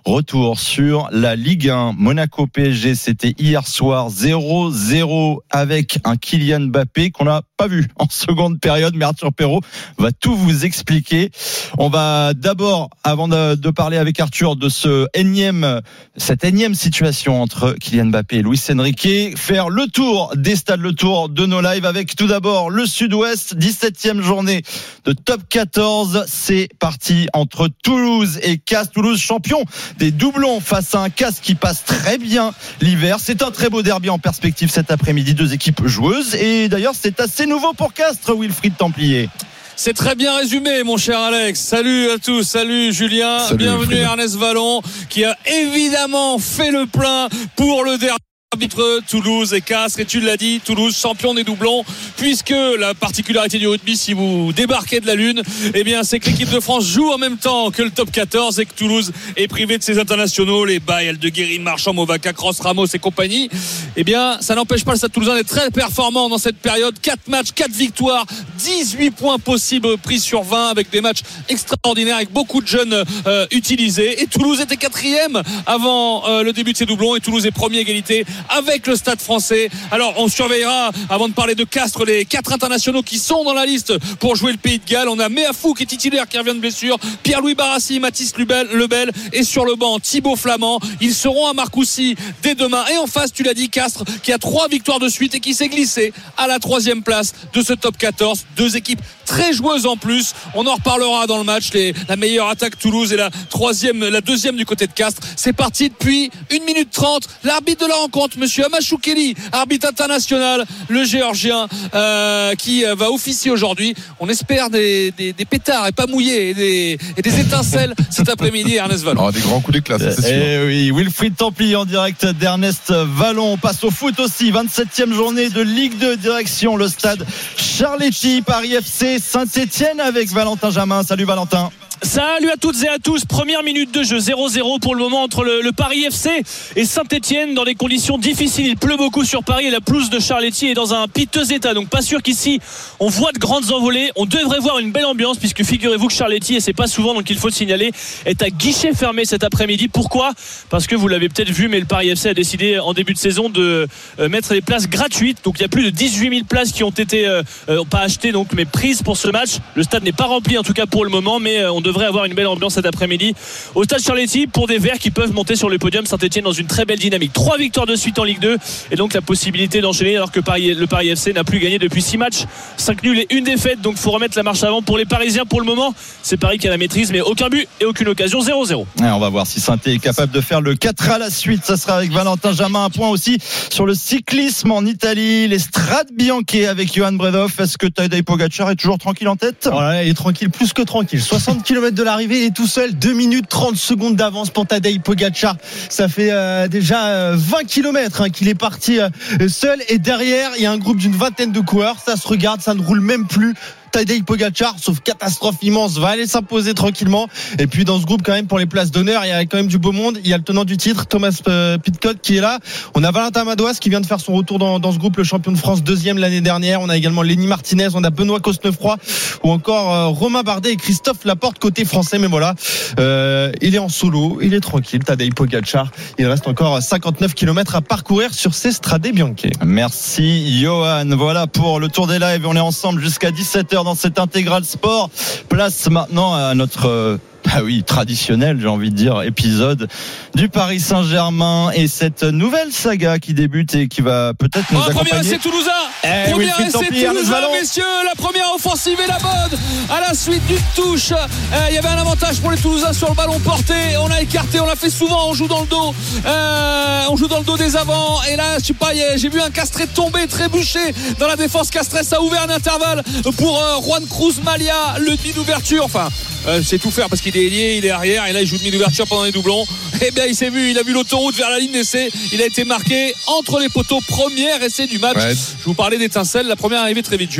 [0.05, 1.93] retour sur la Ligue 1.
[1.97, 8.59] Monaco PSG, c'était hier soir 0-0 avec un Kylian Mbappé qu'on n'a vu en seconde
[8.59, 8.95] période.
[8.95, 9.61] Mais Arthur Perrault
[9.97, 11.31] va tout vous expliquer.
[11.77, 18.37] On va d'abord, avant de, parler avec Arthur de cette énième situation entre Kylian Mbappé
[18.37, 22.27] et Luis Enrique, faire le tour des stades, le tour de nos lives avec tout
[22.27, 24.63] d'abord le Sud-Ouest, 17e journée
[25.05, 26.25] de top 14.
[26.27, 28.93] C'est parti entre Toulouse et Castres.
[28.93, 29.63] Toulouse champion
[29.97, 33.17] des doublons face à un Castres qui passe très bien l'hiver.
[33.19, 35.33] C'est un très beau derby en perspective cet après-midi.
[35.33, 36.35] Deux équipes joueuses.
[36.35, 39.29] Et d'ailleurs, c'est assez nouveau pour Castres, Wilfried Templier.
[39.75, 41.59] C'est très bien résumé, mon cher Alex.
[41.59, 43.97] Salut à tous, salut Julien, Salut, bienvenue.
[43.97, 47.27] Ernest Vallon, qui a évidemment fait le plein
[47.57, 48.30] pour le dernier.
[48.53, 51.85] Arbitre Toulouse et Castres et tu l'as dit Toulouse champion des doublons
[52.17, 55.41] puisque la particularité du rugby si vous débarquez de la lune
[55.73, 58.59] eh bien c'est que l'équipe de France joue en même temps que le top 14
[58.59, 60.65] et que Toulouse est privé de ses internationaux.
[60.65, 63.49] Les Bayel de Guéry Marchand Movaca Cross Ramos et compagnie.
[63.95, 66.99] Eh bien ça n'empêche pas le Stade Toulousain d'être très performant dans cette période.
[66.99, 68.25] 4 matchs 4 victoires
[68.57, 73.45] 18 points possibles pris sur 20 avec des matchs extraordinaires avec beaucoup de jeunes euh,
[73.51, 74.21] utilisés.
[74.21, 77.77] Et Toulouse était quatrième avant euh, le début de ces doublons et Toulouse est premier
[77.77, 79.69] égalité avec le Stade français.
[79.91, 83.65] Alors on surveillera avant de parler de Castres les quatre internationaux qui sont dans la
[83.65, 85.09] liste pour jouer le Pays de Galles.
[85.09, 86.97] On a Meafou qui est titulaire qui revient de blessure.
[87.23, 89.11] Pierre-Louis Barassi Mathis Lebel, Lebel.
[89.33, 90.79] Et sur le banc Thibaut Flamand.
[90.99, 92.83] Ils seront à Marcoussis dès demain.
[92.93, 95.53] Et en face tu l'as dit Castres qui a trois victoires de suite et qui
[95.53, 99.01] s'est glissé à la troisième place de ce top 14 deux équipes
[99.31, 100.33] très joueuses en plus.
[100.55, 101.71] On en reparlera dans le match.
[101.73, 105.21] Les, la meilleure attaque Toulouse et la troisième la deuxième du côté de Castres.
[105.37, 110.65] C'est parti depuis 1 minute 30 l'arbitre de la rencontre monsieur Amachou Kelly arbitre international
[110.89, 113.95] le géorgien euh, qui euh, va officier aujourd'hui.
[114.19, 118.27] On espère des, des, des pétards et pas mouillés et des, et des étincelles cet
[118.27, 119.27] après-midi Ernest Vallon.
[119.27, 120.29] Oh, des grands coups d'éclat, c'est sûr.
[120.29, 123.53] Eh oui, Wilfried Templier en direct d'Ernest Vallon.
[123.53, 124.51] On passe au foot aussi.
[124.51, 127.25] 27e journée de Ligue 2, direction le stade
[127.55, 131.03] Charletti, Paris FC, Saint-Etienne avec Valentin Jamin.
[131.03, 131.69] Salut Valentin.
[132.03, 133.25] Salut à toutes et à tous.
[133.25, 136.41] Première minute de jeu 0-0 pour le moment entre le, Paris FC
[136.75, 138.65] et Saint-Etienne dans des conditions difficiles.
[138.65, 141.75] Il pleut beaucoup sur Paris et la pelouse de Charletti est dans un piteux état.
[141.75, 142.59] Donc pas sûr qu'ici
[142.99, 144.09] on voit de grandes envolées.
[144.15, 147.29] On devrait voir une belle ambiance puisque figurez-vous que Charletti, et c'est pas souvent donc
[147.29, 147.91] il faut le signaler,
[148.25, 149.87] est à guichet fermé cet après-midi.
[149.87, 150.31] Pourquoi?
[150.71, 153.19] Parce que vous l'avez peut-être vu, mais le Paris FC a décidé en début de
[153.19, 153.87] saison de
[154.19, 155.37] euh, mettre des places gratuites.
[155.43, 157.99] Donc il y a plus de 18 000 places qui ont été euh, euh, pas
[157.99, 159.59] achetées donc mais prises pour ce match.
[159.75, 162.25] Le stade n'est pas rempli en tout cas pour le moment, mais on devrait avoir
[162.25, 163.33] une belle ambiance cet après-midi
[163.75, 166.67] au stade Charletti pour des Verts qui peuvent monter sur le podium Saint-Etienne dans une
[166.67, 167.33] très belle dynamique.
[167.33, 168.57] Trois victoires de suite en Ligue 2
[168.91, 172.01] et donc la possibilité d'enchaîner alors que Paris, le Paris FC n'a plus gagné depuis
[172.01, 172.45] 6 matchs,
[172.77, 173.81] 5 nuls et une défaite.
[173.81, 175.93] Donc faut remettre la marche avant pour les Parisiens pour le moment.
[176.23, 178.75] C'est Paris qui a la maîtrise mais aucun but et aucune occasion 0-0.
[178.75, 181.63] Ouais, on va voir si saint est capable de faire le 4 à la suite.
[181.65, 182.85] Ça sera avec Valentin Jamin.
[182.85, 183.37] Un point aussi
[183.69, 185.47] sur le cyclisme en Italie.
[185.47, 187.53] Les Strade Bianche avec Johan Bredov.
[187.59, 189.69] Est-ce que Tadej Pogacar est toujours tranquille en tête?
[189.71, 191.21] Voilà, il est tranquille, plus que tranquille.
[191.21, 195.55] 60 km de l'arrivée, est tout seul, 2 minutes 30 secondes d'avance pour Tadej Pogacar.
[195.89, 199.09] Ça fait euh, déjà euh, 20 km qu'il est parti euh,
[199.47, 202.61] seul et derrière, il y a un groupe d'une vingtaine de coureurs, ça se regarde,
[202.61, 203.55] ça ne roule même plus.
[203.91, 207.27] Tadej Pogacar, sauf catastrophe immense, va aller s'imposer tranquillement.
[207.59, 209.57] Et puis dans ce groupe quand même pour les places d'honneur, il y a quand
[209.57, 210.17] même du beau monde.
[210.23, 212.59] Il y a le tenant du titre, Thomas euh, Pitcock, qui est là.
[212.95, 215.51] On a Valentin Madouas qui vient de faire son retour dans, ce groupe, le champion
[215.51, 216.81] de France deuxième l'année dernière.
[216.81, 218.97] On a également Lenny Martinez, on a Benoît Cosnefroy
[219.43, 222.17] ou encore euh, Romain Bardet et Christophe Laporte côté français.
[222.17, 222.55] Mais voilà,
[222.99, 225.03] euh, il est en solo, il est tranquille.
[225.03, 229.41] Tadej Pogacar, il reste encore 59 km à parcourir sur ces Strade Bianche.
[229.65, 231.05] Merci Johan.
[231.17, 232.45] Voilà pour le tour des lives.
[232.45, 235.09] On est ensemble jusqu'à 17h dans cette intégrale sport.
[235.49, 239.87] Place maintenant à notre euh, ah oui, traditionnel, j'ai envie de dire, épisode
[240.35, 244.83] du Paris Saint-Germain et cette nouvelle saga qui débute et qui va peut-être nous Oh,
[244.91, 245.27] premier accompagner.
[245.29, 245.71] essai toulousain
[246.03, 250.45] Eh, Premier Wilfried essai toulousain, messieurs La première offensive est la bonne À la suite
[250.47, 253.73] d'une touche, euh, il y avait un avantage pour les Toulousains sur le ballon porté.
[253.99, 255.93] On a écarté, on l'a fait souvent, on joue dans le dos.
[256.25, 258.21] Euh, on joue dans le dos des avants.
[258.31, 262.03] Et là, je sais pas, j'ai vu un castré tomber, trébucher dans la défense castré.
[262.03, 263.03] Ça a ouvert un intervalle
[263.37, 265.83] pour euh, Juan Cruz Malia, le demi d'ouverture.
[265.85, 266.09] Enfin,
[266.47, 268.25] euh, c'est tout faire parce qu'il est ailier, il est arrière.
[268.27, 269.65] Et là, il joue demi d'ouverture pendant les doublons.
[270.03, 272.09] Eh bien, il s'est vu, il a vu l'autoroute vers la ligne d'essai.
[272.31, 273.99] Il a été marqué entre les poteaux.
[274.07, 275.17] Premier essai du match.
[275.17, 275.33] Ouais.
[275.33, 276.47] Je vous parlais d'étincelle.
[276.47, 277.31] La première arrivée très vite.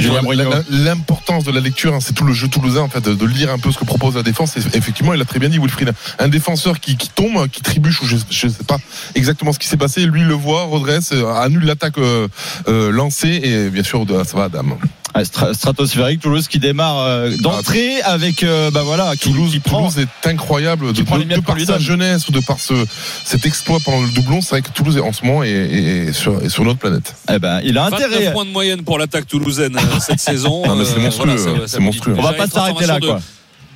[0.69, 3.57] L'importance de la lecture, hein, c'est tout le jeu toulousain en fait, de, lire un
[3.57, 4.55] peu ce que propose la défense.
[4.57, 8.01] Et effectivement, il a très bien dit Wilfried, un défenseur qui, qui tombe, qui trébuche,
[8.01, 8.77] ou je, je sais pas
[9.15, 10.05] exactement ce qui s'est passé.
[10.05, 12.27] Lui le voit, redresse, euh, annule l'attaque euh,
[12.67, 14.77] euh, lancée et bien sûr de- ça va Adam.
[15.23, 19.89] Stra- stratosphérique Toulouse qui démarre euh, d'entrée avec euh, bah voilà qui, Toulouse, qui prend
[19.89, 22.59] Toulouse est incroyable de, prend les de- miettes de par sa jeunesse ou de par
[22.59, 22.73] ce,
[23.25, 24.41] cet exploit pendant le doublon.
[24.41, 26.79] C'est vrai que Toulouse est en ce moment est, est- est sur, est sur notre
[26.79, 27.15] planète.
[27.31, 28.31] Eh ben, il a 29 intérêt.
[28.33, 30.65] points de moyenne pour l'attaque toulousaine euh, cette saison.
[30.65, 32.15] Non, mais c'est monstrueux, ça- ça c'est me monstrueux.
[32.17, 33.19] On va pas s'arrêter là quoi.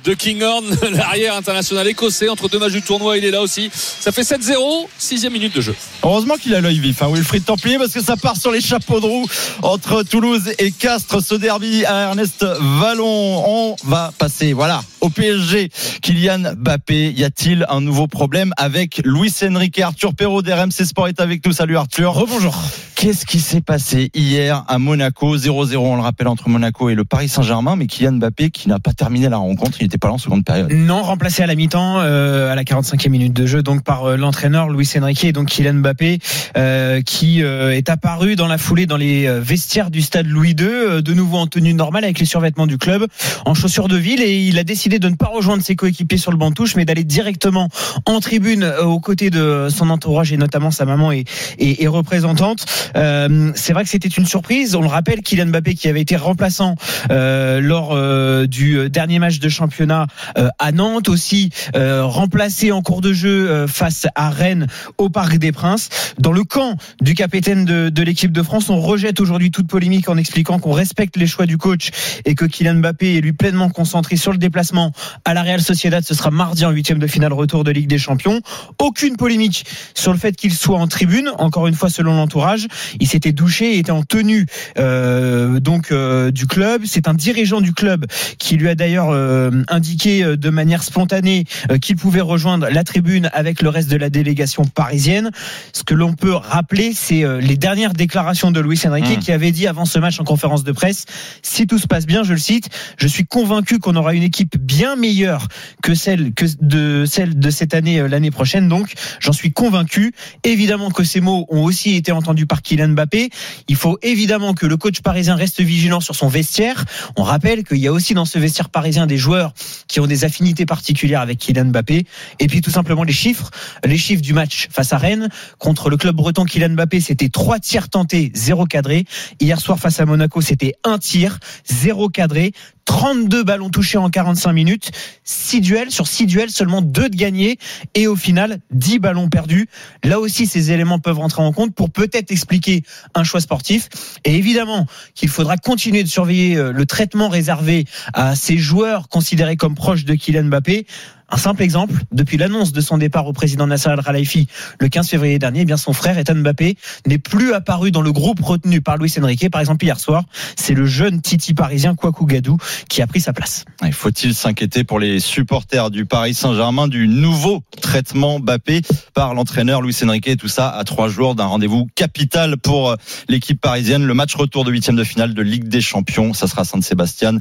[0.06, 3.70] De- Kinghorn, l'arrière international écossais, entre deux matchs du tournoi, il est là aussi.
[3.72, 5.74] Ça fait 7-0, sixième minute de jeu.
[6.02, 9.00] Heureusement qu'il a l'œil vif, hein, Wilfried Templier, parce que ça part sur les chapeaux
[9.00, 9.26] de roue
[9.62, 12.44] entre Toulouse et Castres, ce derby à Ernest
[12.80, 13.44] Vallon.
[13.46, 15.70] On va passer, voilà, au PSG.
[16.02, 21.20] Kylian Mbappé, y a-t-il un nouveau problème avec Luis Enrique Arthur Perrault d'RMC Sport est
[21.20, 21.52] avec nous.
[21.52, 22.12] Salut Arthur.
[22.14, 22.54] Rebonjour.
[22.96, 25.36] Qu'est-ce qui s'est passé hier à Monaco?
[25.36, 28.78] 0-0, on le rappelle, entre Monaco et le Paris Saint-Germain, mais Kylian Mbappé qui n'a
[28.78, 30.72] pas terminé la rencontre, il n'était pas là en seconde période.
[30.72, 34.16] Non, remplacé à la mi-temps, euh, à la 45e minute de jeu, donc par euh,
[34.16, 36.20] l'entraîneur Luis Enrique et donc Kylian Mbappé,
[36.56, 40.56] euh, qui euh, est apparu dans la foulée dans les euh, vestiaires du stade Louis
[40.58, 43.06] II, de nouveau en tenue normale avec les survêtements du club,
[43.44, 46.30] en chaussures de ville, et il a décidé de ne pas rejoindre ses coéquipiers sur
[46.30, 47.68] le banc de touche, mais d'aller directement
[48.06, 51.26] en tribune aux côtés de son entourage et notamment sa maman et,
[51.58, 52.64] et représentante.
[52.96, 54.74] Euh, c'est vrai que c'était une surprise.
[54.74, 56.76] On le rappelle, Kylian Mbappé qui avait été remplaçant
[57.10, 60.06] euh, lors euh, du euh, dernier match de championnat
[60.38, 64.66] euh, à Nantes, aussi remplacé en cours de jeu face à Rennes
[64.98, 65.88] au Parc des Princes.
[66.18, 70.08] Dans le camp du capitaine de, de l'équipe de France, on rejette aujourd'hui toute polémique
[70.08, 71.90] en expliquant qu'on respecte les choix du coach
[72.24, 74.92] et que Kylian Mbappé est lui pleinement concentré sur le déplacement
[75.24, 76.04] à la Real Sociedad.
[76.04, 78.40] Ce sera mardi en huitième de finale retour de Ligue des Champions.
[78.78, 79.64] Aucune polémique
[79.94, 81.30] sur le fait qu'il soit en tribune.
[81.38, 82.66] Encore une fois, selon l'entourage,
[83.00, 84.46] il s'était douché et était en tenue
[84.78, 86.82] euh, donc euh, du club.
[86.84, 88.06] C'est un dirigeant du club
[88.38, 92.84] qui lui a d'ailleurs euh, indiqué euh, de manière spontanée euh, qu'il pouvait rejoindre la
[92.84, 95.30] tribune avec le reste de la délégation parisienne.
[95.72, 99.18] Ce que l'on peut rappeler, c'est euh, les dernières déclarations de Luis Enrique Mmh.
[99.18, 101.04] qui avait dit avant ce match en conférence de presse
[101.42, 104.56] si tout se passe bien, je le cite, je suis convaincu qu'on aura une équipe
[104.58, 105.48] bien meilleure
[105.82, 108.68] que celle que de celle de cette année l'année prochaine.
[108.68, 110.12] Donc, j'en suis convaincu.
[110.44, 113.30] Évidemment que ces mots ont aussi été entendus par Kylian Mbappé.
[113.68, 116.84] Il faut évidemment que le coach parisien reste vigilant sur son vestiaire.
[117.16, 119.52] On rappelle qu'il y a aussi dans ce vestiaire parisien des joueurs
[119.86, 122.06] qui ont des affinités particulières avec Kylian Mbappé.
[122.40, 123.50] Et puis tout simplement les chiffres,
[123.84, 127.58] les chiffres du match face à Rennes contre le club breton Kylian Mbappé, c'était trois
[127.58, 129.04] tirs tentés, zéro cadré.
[129.40, 131.38] Hier soir face à Monaco, c'était un tir,
[131.68, 132.52] zéro cadré.
[132.86, 134.90] 32 ballons touchés en 45 minutes,
[135.24, 137.58] 6 duels sur 6 duels, seulement 2 de gagnés
[137.94, 139.68] et au final 10 ballons perdus.
[140.02, 142.82] Là aussi ces éléments peuvent rentrer en compte pour peut-être expliquer
[143.14, 143.88] un choix sportif
[144.24, 147.84] et évidemment qu'il faudra continuer de surveiller euh, le traitement réservé
[148.14, 150.86] à ces joueurs considérés comme proches de Kylian Mbappé.
[151.28, 154.46] Un simple exemple, depuis l'annonce de son départ au président Nasser Al-Khelaifi
[154.78, 158.12] le 15 février dernier, eh bien son frère Ethan Mbappé n'est plus apparu dans le
[158.12, 159.50] groupe retenu par Luis Enrique.
[159.50, 160.22] Par exemple, hier soir,
[160.54, 162.58] c'est le jeune Titi parisien Kwaku Gadou
[162.88, 163.64] qui a pris sa place.
[163.90, 169.96] Faut-il s'inquiéter pour les supporters du Paris Saint-Germain du nouveau traitement Mbappé par l'entraîneur Luis
[170.04, 170.36] Enrique?
[170.36, 172.96] Tout ça à trois jours d'un rendez-vous capital pour euh,
[173.28, 174.04] l'équipe parisienne.
[174.04, 177.38] Le match retour de huitième de finale de Ligue des Champions, ça sera Saint-Sébastien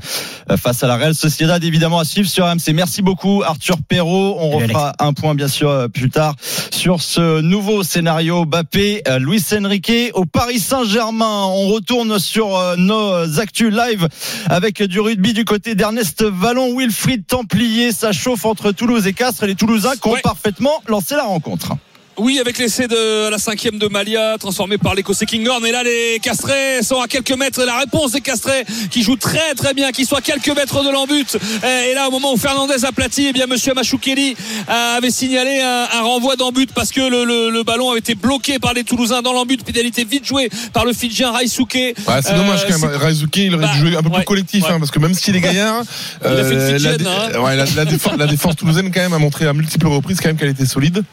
[0.49, 2.69] euh, face à la Real Sociedad évidemment à suivre sur AMC.
[2.73, 4.37] Merci beaucoup Arthur Perrault.
[4.39, 6.35] On Salut, refera un point bien sûr euh, plus tard
[6.71, 11.45] sur ce nouveau scénario Mbappé, euh, Luis Enrique au Paris Saint-Germain.
[11.45, 14.07] On retourne sur euh, nos actus live
[14.47, 17.91] avec du rugby du côté d'Ernest Vallon, Wilfried Templier.
[17.91, 19.45] Ça chauffe entre Toulouse et Castres.
[19.45, 21.73] Les Toulousains qui ont parfaitement lancé la rencontre.
[22.17, 25.65] Oui, avec l'essai de la cinquième de Malia, transformé par l'Écossais Kinghorn.
[25.65, 27.61] Et là, les Castrés sont à quelques mètres.
[27.65, 30.91] La réponse des Castrés qui jouent très très bien, qui sont à quelques mètres de
[30.91, 31.35] l'embut.
[31.63, 34.33] Et là, au moment où Fernandez aplatit, eh bien, Monsieur Machoukeli
[34.69, 38.59] avait signalé un, un renvoi d'embut parce que le, le- le ballon avait été bloqué
[38.59, 39.61] par les Toulousains dans l'embut.
[39.65, 41.73] Pénalité vite jouée par le Fidjien Raisuke.
[41.75, 41.93] Ouais,
[42.23, 42.95] c'est Euh, dommage quand même.
[42.97, 45.41] Raizuki, il aurait dû jouer un peu plus collectif, hein, parce que même s'il est
[45.41, 45.83] gaillard,
[46.25, 47.65] euh, dé- hein.
[47.75, 50.47] la défense, la défense toulousaine quand même a montré à multiples reprises quand même qu'elle
[50.49, 51.03] était solide.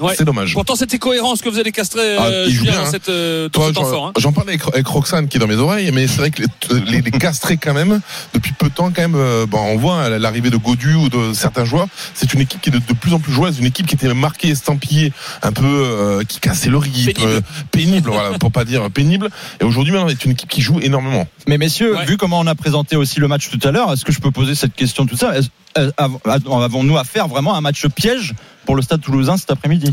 [0.00, 0.14] Ouais.
[0.16, 0.54] C'est dommage.
[0.54, 2.88] Pourtant, c'était cohérent ce que faisaient les Castrés, Ah, euh, Julien, bien, hein.
[2.90, 4.06] cette, euh, dans Toi, ce temps j'en- fort.
[4.06, 4.12] hein.
[4.18, 6.80] J'en parlais avec, avec Roxane qui est dans mes oreilles, mais c'est vrai que les,
[6.86, 8.00] les, les castrés quand même,
[8.32, 11.08] depuis peu de temps quand même, euh, bon, on voit hein, l'arrivée de Godu ou
[11.10, 13.66] de certains joueurs, c'est une équipe qui est de, de plus en plus joueuse, une
[13.66, 15.12] équipe qui était marquée, estampillée,
[15.42, 17.32] un peu euh, qui cassait le rythme, Pénible.
[17.32, 19.28] euh, pénible, voilà, pour pas dire pénible.
[19.60, 21.28] Et aujourd'hui, maintenant, c'est une équipe qui joue énormément.
[21.46, 24.12] Mais messieurs, vu comment on a présenté aussi le match tout à l'heure, est-ce que
[24.12, 25.34] je peux poser cette question tout ça?
[26.26, 28.34] Avons-nous à faire vraiment un match piège
[28.70, 29.92] pour le Stade Toulousain cet après-midi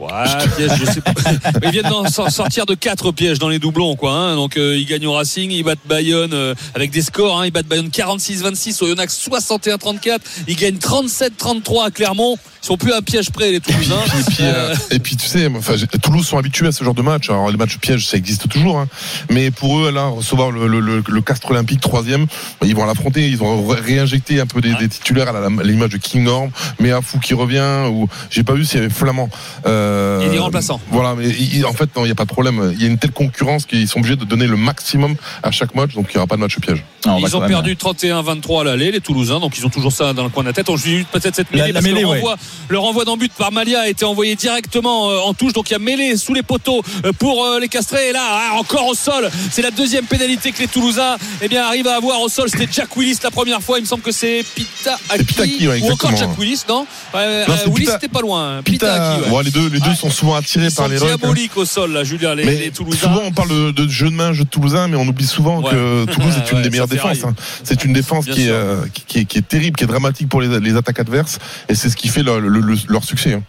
[0.00, 0.08] Ouais,
[0.56, 1.12] piège, je sais pas.
[1.62, 4.12] Ils viennent d'en sor- sortir de quatre pièges dans les doublons, quoi.
[4.12, 4.34] hein.
[4.34, 7.40] Donc euh, ils gagnent au Racing, ils battent Bayonne euh, avec des scores.
[7.40, 7.46] Hein.
[7.46, 10.18] Ils battent Bayonne 46-26, au Yonax 61-34.
[10.48, 12.36] Ils gagnent 37-33 à Clermont.
[12.68, 13.94] Ils sont plus à piège près les Toulousains.
[14.20, 17.00] Et puis, euh, et puis tu sais, enfin, Toulouse sont habitués à ce genre de
[17.00, 17.30] match.
[17.30, 18.88] Alors les matchs pièges, ça existe toujours, hein.
[19.30, 22.26] mais pour eux, là, recevoir le, le, le, le Castre Olympique troisième,
[22.62, 23.26] ils vont l'affronter.
[23.26, 27.00] Ils vont ré- réinjecter un peu des, des titulaires à l'image de Kinghorn, mais à
[27.00, 27.88] Fou qui revient.
[27.90, 29.30] Ou j'ai pas vu s'il y avait Flamand.
[29.66, 30.78] Euh, Et des remplaçants.
[30.90, 32.72] Voilà, mais il- en fait, non, il n'y a pas de problème.
[32.74, 35.74] Il y a une telle concurrence qu'ils sont obligés de donner le maximum à chaque
[35.74, 36.84] match, donc il n'y aura pas de match piège.
[37.06, 40.30] Ils ont perdu 31-23 à l'aller, les Toulousains, donc ils ont toujours ça dans le
[40.30, 40.68] coin de la tête.
[40.68, 42.36] On joue peut-être cette mêlée, La- que le, renvoi,
[42.68, 45.74] le renvoi d'en but par Malia a été envoyé directement euh, en touche, donc il
[45.74, 48.08] y a mêlée sous les poteaux euh, pour euh, les Castrés.
[48.08, 51.64] Et là, ah, encore au sol, c'est la deuxième pénalité que les Toulousains eh bien,
[51.64, 52.48] arrivent à avoir au sol.
[52.50, 55.92] C'était Jack Willis la première fois, il me semble que c'est Pita Aki, ouais, ou
[55.92, 56.14] encore.
[56.16, 58.60] Jack Willis, non, Willis, Pita- c'était pas loin.
[58.64, 59.42] Pita, Pita Aki, ouais.
[59.44, 61.16] les deux, les deux sont souvent attirés Ils par les rucks, hein.
[61.16, 62.98] diaboliques au sol, là, Julien, les, Toulousains.
[62.98, 65.62] souvent on parle de, de jeu de main, jeu de Toulousain, mais on oublie souvent
[65.62, 66.88] que Toulouse est une des meilleures
[67.24, 67.34] hein.
[67.64, 70.60] C'est une défense qui est, euh, qui, qui est, terrible, qui est dramatique pour les,
[70.60, 71.38] les attaques adverses,
[71.68, 73.32] et c'est ce qui fait leur, le- le- leur succès.
[73.34, 73.42] hein.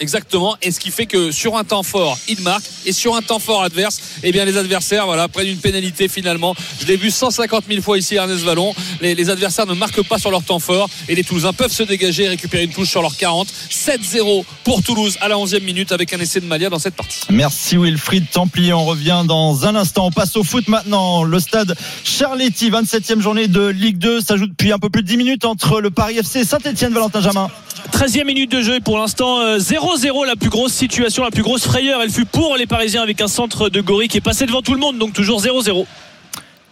[0.00, 0.56] Exactement.
[0.62, 2.64] Et ce qui fait que sur un temps fort, ils marquent.
[2.86, 6.54] Et sur un temps fort adverse, eh bien, les adversaires, voilà, prennent une pénalité finalement.
[6.80, 8.74] Je l'ai vu 150 000 fois ici Ernest Vallon.
[9.00, 10.88] Les, les adversaires ne marquent pas sur leur temps fort.
[11.08, 13.48] Et les Toulousains peuvent se dégager et récupérer une touche sur leur 40.
[13.70, 17.20] 7-0 pour Toulouse à la 11e minute avec un essai de Malia dans cette partie.
[17.30, 18.72] Merci Wilfried Templier.
[18.72, 20.06] On revient dans un instant.
[20.06, 21.24] On passe au foot maintenant.
[21.24, 24.20] Le stade Charletti, 27e journée de Ligue 2.
[24.20, 26.92] Ça joue depuis un peu plus de 10 minutes entre le Paris FC et Saint-Etienne,
[26.92, 27.50] Valentin Jamin.
[27.92, 31.42] 13e minute de jeu et pour l'instant euh, 0-0 la plus grosse situation, la plus
[31.42, 32.00] grosse frayeur.
[32.02, 34.72] Elle fut pour les Parisiens avec un centre de Gori qui est passé devant tout
[34.72, 35.86] le monde donc toujours 0-0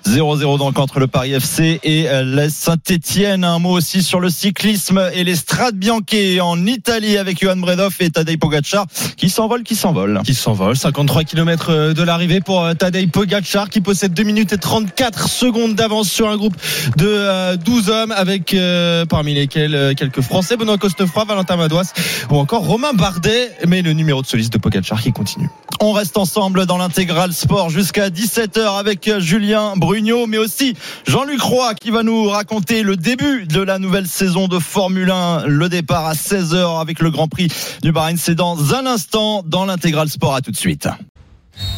[0.06, 3.44] 0-0 donc entre le Paris FC et euh, la Saint-Etienne.
[3.44, 6.02] Un mot aussi sur le cyclisme et les Strade Bianche
[6.40, 8.86] en Italie avec Johan Bredov et Tadej Pogacar
[9.16, 10.20] qui s'envolent, qui s'envolent.
[10.24, 10.76] qui s'envole.
[10.76, 15.74] 53 km de l'arrivée pour euh, Tadej Pogacar qui possède 2 minutes et 34 secondes
[15.74, 16.56] d'avance sur un groupe
[16.96, 21.92] de euh, 12 hommes avec euh, parmi lesquels euh, quelques Français, Benoît Costefroy, Valentin Madouas
[22.30, 25.48] ou encore Romain Bardet, mais le numéro de soliste de Pogacar qui continue.
[25.80, 30.74] On reste ensemble dans l'intégral sport jusqu'à 17h avec Julien Mais aussi
[31.06, 35.44] Jean-Luc Roy qui va nous raconter le début de la nouvelle saison de Formule 1.
[35.46, 37.48] Le départ à 16h avec le Grand Prix
[37.82, 38.16] du Bahreïn.
[38.16, 40.34] C'est dans un instant dans l'intégral sport.
[40.34, 40.88] À tout de suite.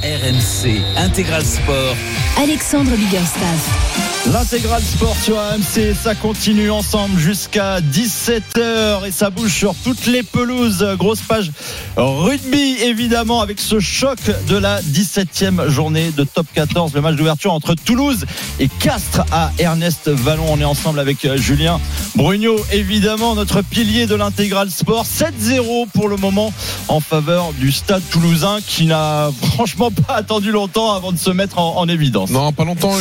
[0.03, 1.97] RMC Intégral Sport.
[2.39, 4.14] Alexandre Biggerstaff.
[4.33, 10.23] L'intégral sport sur AMC, ça continue ensemble jusqu'à 17h et ça bouge sur toutes les
[10.23, 10.85] pelouses.
[10.99, 11.53] Grosse page
[11.97, 14.19] rugby évidemment avec ce choc
[14.49, 18.25] de la 17e journée de top 14, le match d'ouverture entre Toulouse
[18.59, 20.47] et Castres à Ernest Vallon.
[20.49, 21.79] On est ensemble avec euh, Julien
[22.17, 25.05] Brugnot, évidemment notre pilier de l'intégral sport.
[25.05, 26.53] 7-0 pour le moment
[26.89, 31.59] en faveur du stade toulousain qui n'a franchement pas attendu longtemps avant de se mettre
[31.59, 32.31] en, en évidence.
[32.31, 32.95] Non, pas longtemps.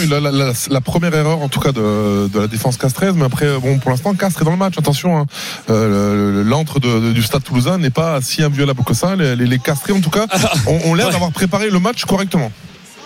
[0.69, 3.13] La première première erreur en tout cas de, de la défense castreuse.
[3.15, 4.73] Mais après, bon, pour l'instant, Castres est dans le match.
[4.77, 5.25] Attention, hein.
[5.69, 9.15] Euh, le- l'antre de- de- du Stade Toulousain n'est pas si inviolable que ça.
[9.15, 10.25] Les, les, les Castrés, en tout cas,
[10.67, 11.11] ont, l'air Ouais.
[11.11, 12.51] d'avoir préparé le match correctement.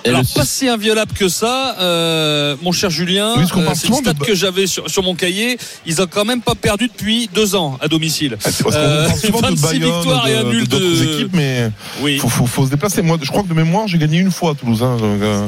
[0.09, 3.33] Alors, pas si inviolable que ça, euh, mon cher Julien.
[3.37, 5.57] Oui, euh, c'est le souvent de- stade que j'avais sur, sur mon cahier.
[5.85, 8.37] Ils ont quand même pas perdu depuis deux ans à domicile.
[8.43, 9.31] Parce qu'on Euh, 26
[9.61, 11.13] Bayonne, victoires et un nul de d'autres de.
[11.15, 11.69] équipes, mais
[12.01, 12.17] Oui.
[12.19, 13.01] faut, faut, faut se déplacer.
[13.01, 14.83] Moi, je crois que de mémoire, j'ai gagné une fois à Toulouse.
[14.83, 15.47] hein, donc, euh,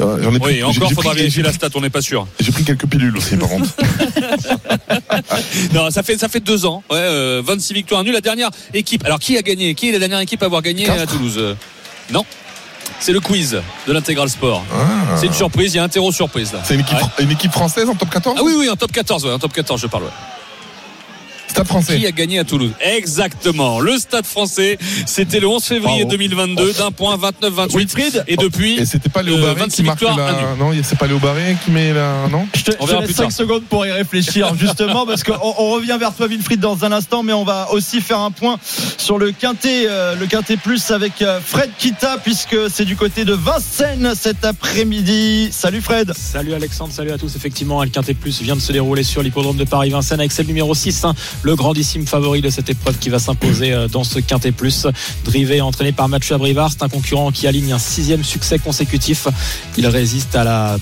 [0.00, 2.26] euh, j'en ai pris- Oui, j'ai- encore, faudra vérifier la stat, on n'est pas sûr.
[2.40, 3.68] J'ai pris quelques pilules aussi, par contre.
[5.74, 6.82] Non, ça fait, ça fait deux ans.
[6.90, 8.12] Ouais, euh, 26 victoires, un nul.
[8.12, 9.04] La dernière équipe.
[9.04, 9.74] Alors, qui a gagné?
[9.74, 11.40] Qui est la dernière équipe à avoir gagné à Toulouse?
[12.12, 12.24] Non.
[13.00, 14.62] C'est le quiz de l'intégral sport.
[15.16, 16.58] C'est une surprise, il y a un terreau surprise là.
[16.62, 16.64] Ah.
[16.66, 17.24] C'est une équipe, Ouais.
[17.24, 19.52] une équipe française en top 14 Ah oui, oui, en top 14, ouais, en top
[19.52, 20.04] 14, je parle.
[20.04, 20.10] Ouais.
[21.50, 21.98] Stade français.
[21.98, 23.80] Qui a gagné à Toulouse Exactement.
[23.80, 26.10] Le Stade français, c'était le 11 février Bravo.
[26.10, 28.24] 2022, d'un point 29-28.
[28.28, 30.54] Et depuis, Et c'était pas Léo euh, Barré 26 qui marque la...
[30.58, 32.28] Non, c'est pas Léo Barré qui met la...
[32.30, 33.32] Non Je te, On je te verra laisse plus 5 tard.
[33.32, 37.22] secondes pour y réfléchir, justement, parce qu'on on revient vers toi, Wilfried, dans un instant,
[37.22, 38.58] mais on va aussi faire un point
[38.98, 43.24] sur le Quintet, euh, le Quintet Plus avec euh, Fred Kita, puisque c'est du côté
[43.24, 45.48] de Vincennes cet après-midi.
[45.52, 46.12] Salut Fred.
[46.16, 47.34] Salut Alexandre, salut à tous.
[47.36, 50.74] Effectivement, le Quintet Plus vient de se dérouler sur l'hippodrome de Paris-Vincennes avec celle numéro
[50.74, 54.52] 6, hein, le grandissime favori de cette épreuve qui va s'imposer euh, dans ce Quintet
[54.52, 54.86] Plus.
[55.24, 59.28] Drivé, entraîné par Mathieu Abrivard, c'est un concurrent qui aligne un sixième succès consécutif.
[59.76, 60.76] Il résiste à la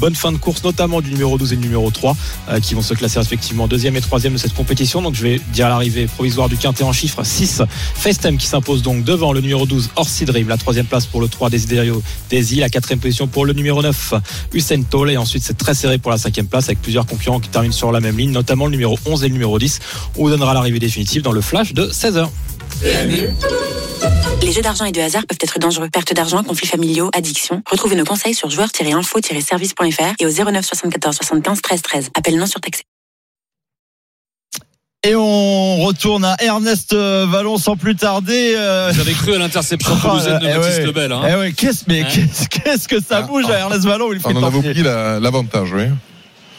[0.00, 2.16] bonne fin de course, notamment du numéro 12 et du numéro 3,
[2.48, 5.02] euh, qui vont se classer respectivement deuxième et troisième de cette compétition.
[5.02, 7.62] Donc je vais dire l'arrivée provisoire du quintet en chiffres 6.
[7.94, 11.50] Festem qui s'impose donc devant le numéro 12 Orsi la troisième place pour le 3
[11.50, 14.14] Desiderio Desi, la quatrième position pour le numéro 9
[14.54, 17.48] Usain Toll et ensuite c'est très serré pour la cinquième place avec plusieurs concurrents qui
[17.48, 19.80] terminent sur la même ligne, notamment le numéro 11 et le numéro 10.
[20.16, 22.28] On vous donnera l'arrivée définitive dans le flash de 16h.
[24.42, 25.88] Les jeux d'argent et de hasard peuvent être dangereux.
[25.90, 27.62] Perte d'argent, conflits familiaux, addiction.
[27.70, 32.10] Retrouvez nos conseils sur joueurs-info-service.fr et au 09 74 75 13 13.
[32.16, 32.82] Appel non surtaxé.
[35.02, 38.54] Et on retourne à Ernest euh, Vallon sans plus tarder.
[38.54, 40.86] euh, J'avais cru à l'interception Oh toulousaine de là, eh Baptiste ouais.
[40.86, 41.12] Lebel.
[41.12, 41.22] Hein.
[41.30, 42.08] Eh ouais, qu'est-ce, mais Ouais.
[42.12, 45.84] qu'est-ce, qu'est-ce que ça bouge à Ernest Vallon, On en oublié la- l'avantage, oui.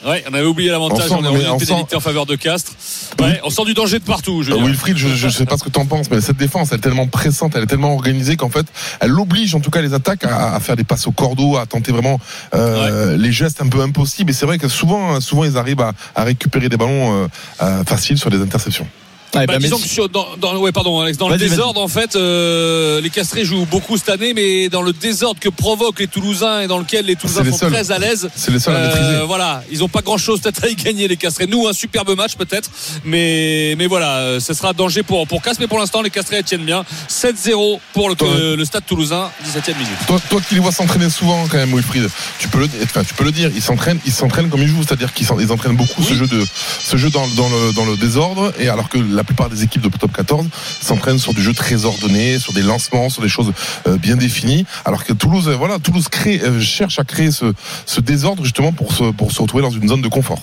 [0.06, 1.99] Ouais, on avait oublié l'avantage, On on, sent- a mais eu on une sent- en
[1.99, 2.72] faveur de Castres.
[3.20, 4.56] Ouais, on sent du danger de partout, Euh.
[4.66, 7.06] Wilfried, je, je sais pas ce que t'en penses, mais cette défense, elle est tellement
[7.08, 8.66] pressante, elle est tellement organisée qu'en fait,
[8.99, 11.66] elle oblige en tout cas les attaques à, à faire des passes au cordeau, à
[11.68, 12.20] tenter vraiment
[12.56, 14.32] euh, les gestes un peu impossibles.
[14.32, 17.28] Et c'est vrai que souvent, souvent, ils arrivent à, à récupérer des ballons euh,
[17.62, 18.88] euh, faciles sur des interceptions.
[19.34, 21.88] Ouais, Bah, disons mais- que sur- dans, dans- ouais, pardon, Alex, dans le désordre, en
[21.88, 26.08] fait, euh, les Castrés jouent beaucoup cette année, mais dans le désordre que provoquent les
[26.08, 27.72] Toulousains et dans lequel les Toulousains les sont seuls.
[27.72, 28.30] très à l'aise.
[28.36, 29.20] C'est les seuls à maîtriser.
[29.26, 31.48] Voilà, ils n'ont pas grand-chose peut-être à y gagner les Castrés.
[31.48, 32.70] Nous, un superbe match peut-être,
[33.06, 36.44] mais mais voilà, euh, ce sera danger pour pour Castres, mais pour l'instant, les Castrés
[36.44, 36.84] tiennent bien.
[37.08, 39.92] 7-0 pour le, euh, le Stade Toulousain, 17e minute.
[40.08, 42.10] Toi, toi qui les vois s'entraîner souvent quand même, Wilfried,
[42.40, 44.84] tu peux le, enfin, tu peux le dire, ils s'entraînent, ils s'entraînent comme ils jouent,
[44.86, 46.44] c'est-à-dire qu'ils entraînent beaucoup ce jeu de,
[46.84, 49.82] ce jeu dans, dans le, dans le désordre, et alors que la plupart des équipes
[49.82, 50.48] de top 14
[50.82, 53.54] s'entraînent sur du jeu très ordonné, sur des lancements, sur des choses
[53.88, 57.54] euh, bien définies, alors que Toulouse, euh, voilà, Toulouse euh, cherche à créer ce,
[57.86, 60.40] ce désordre justement pour se, pour se retrouver dans une zone de confort.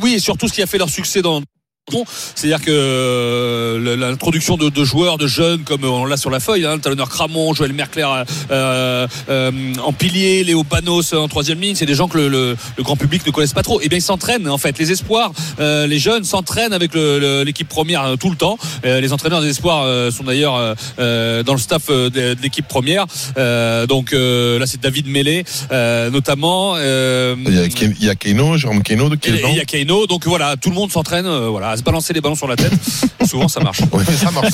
[0.00, 1.42] Oui, et surtout ce qui a fait leur succès dans
[1.92, 6.64] c'est-à-dire que euh, l'introduction de, de joueurs, de jeunes, comme on l'a sur la feuille,
[6.64, 8.06] hein, le talonneur Cramon, Joël Mercler
[8.52, 9.50] euh, euh,
[9.82, 12.94] en pilier, Léo Panos en troisième ligne, c'est des gens que le, le- le grand
[12.96, 13.80] public ne connaisse pas trop.
[13.80, 18.04] Et bien ils s'entraînent en fait, les espoirs, euh, les jeunes s'entraînent avec l'équipe première
[18.04, 18.58] euh, tout le temps.
[18.84, 22.34] Euh, les entraîneurs des espoirs euh, sont d'ailleurs euh, euh, dans le staff euh, de,
[22.34, 23.06] de l'équipe première.
[23.38, 26.74] Euh, donc euh, là c'est David Mélé euh, notamment.
[26.76, 27.34] Euh,
[27.98, 30.76] Il y a, Keino, Jérôme Keino de il y a Keino, donc voilà, tout le
[30.76, 32.72] monde s'entraîne euh, voilà, à se balancer les ballons sur la tête.
[33.26, 33.80] Souvent ça marche.
[33.92, 34.50] Oui, ça marche.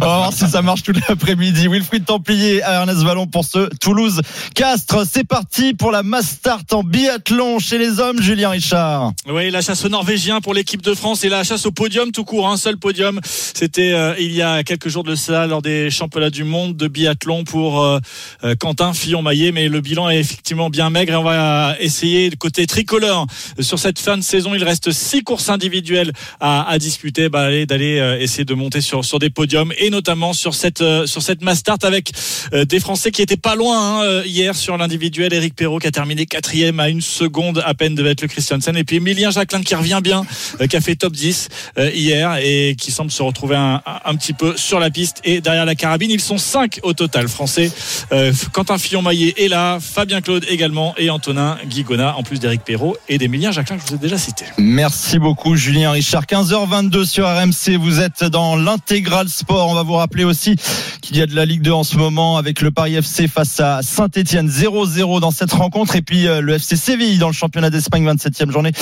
[0.00, 1.66] On va voir si ça marche tout l'après-midi.
[1.66, 4.20] Wilfried Templier à Ernest Vallon pour ce Toulouse
[4.54, 5.04] Castres.
[5.10, 9.12] C'est parti pour la Mass Start en biathlon chez les hommes, Julien Richard.
[9.28, 12.24] Oui, la chasse aux Norvégiens pour l'équipe de France et la chasse au podium tout
[12.24, 13.20] court, un seul podium.
[13.24, 16.86] C'était euh, il y a quelques jours de cela lors des championnats du monde de
[16.86, 17.98] biathlon pour euh,
[18.44, 22.36] euh, Quentin Fillon-Maillet, mais le bilan est effectivement bien maigre et on va essayer de
[22.36, 23.26] côté tricolore
[23.58, 24.54] sur cette fin de saison.
[24.54, 28.80] Il reste six courses individuelles à, à disputer, bah, allez, d'aller euh, essayer de monter
[28.80, 32.12] sur sur des podiums et notamment sur cette euh, sur cette mass start avec
[32.52, 35.32] euh, des Français qui étaient pas loin hein, hier sur l'individuel.
[35.32, 38.76] Eric Perrault qui a terminé quatrième à une seconde à peine devait être le Christiansen
[38.76, 40.24] et puis Emilien Jacquelin qui revient bien,
[40.68, 41.48] qui a fait top 10
[41.78, 45.40] euh, hier et qui semble se retrouver un, un petit peu sur la piste et
[45.40, 46.10] derrière la carabine.
[46.10, 47.70] Ils sont cinq au total français.
[48.12, 52.96] Euh, Quentin Fillon-Maillet est là, Fabien Claude également et Antonin Guigona en plus d'Eric Perrault
[53.08, 54.44] et d'Emilien Jacquelin que je vous ai déjà cité.
[54.58, 56.26] Merci beaucoup Julien Richard.
[56.50, 57.76] 15h22 sur RMC.
[57.78, 59.68] Vous êtes dans l'intégral sport.
[59.68, 60.56] On va vous rappeler aussi
[61.00, 63.60] qu'il y a de la Ligue 2 en ce moment avec le Paris FC face
[63.60, 67.70] à Saint-Etienne 0-0 dans cette rencontre et puis euh, le FC Séville dans le championnat
[67.70, 68.72] d'Espagne 27e journée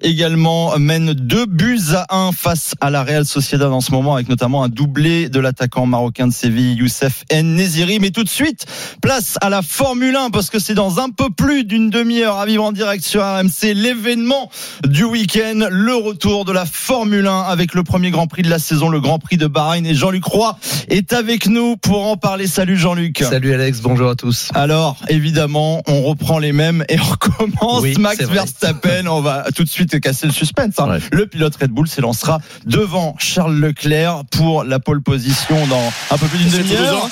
[0.00, 4.30] également mène deux buts à 1 face à la Real Sociedad en ce moment avec
[4.30, 8.64] notamment un doublé de l'attaquant marocain de Séville Youssef Neziri mais tout de suite
[9.02, 12.46] place à la Formule 1 parce que c'est dans un peu plus d'une demi-heure à
[12.46, 14.50] vivre en direct sur RMC l'événement
[14.86, 18.58] du week-end le retour de la Formule 1 avec le premier Grand Prix de la
[18.58, 20.58] saison le Grand Prix de Bahreïn et Jean-Luc Roy
[20.88, 24.50] est avec nous pour en parler salut Jean-Luc Salut Alex, bonjour à tous.
[24.54, 27.82] alors, évidemment, on reprend les mêmes et on recommence.
[27.82, 28.22] Oui, Max.
[28.24, 30.74] Verstappen, on va tout de suite casser le suspense.
[30.78, 30.98] hein.
[31.12, 36.26] Le pilote Red Bull s'élancera devant Charles Leclerc pour la pole position dans un peu
[36.26, 37.08] plus d'une demi-heure.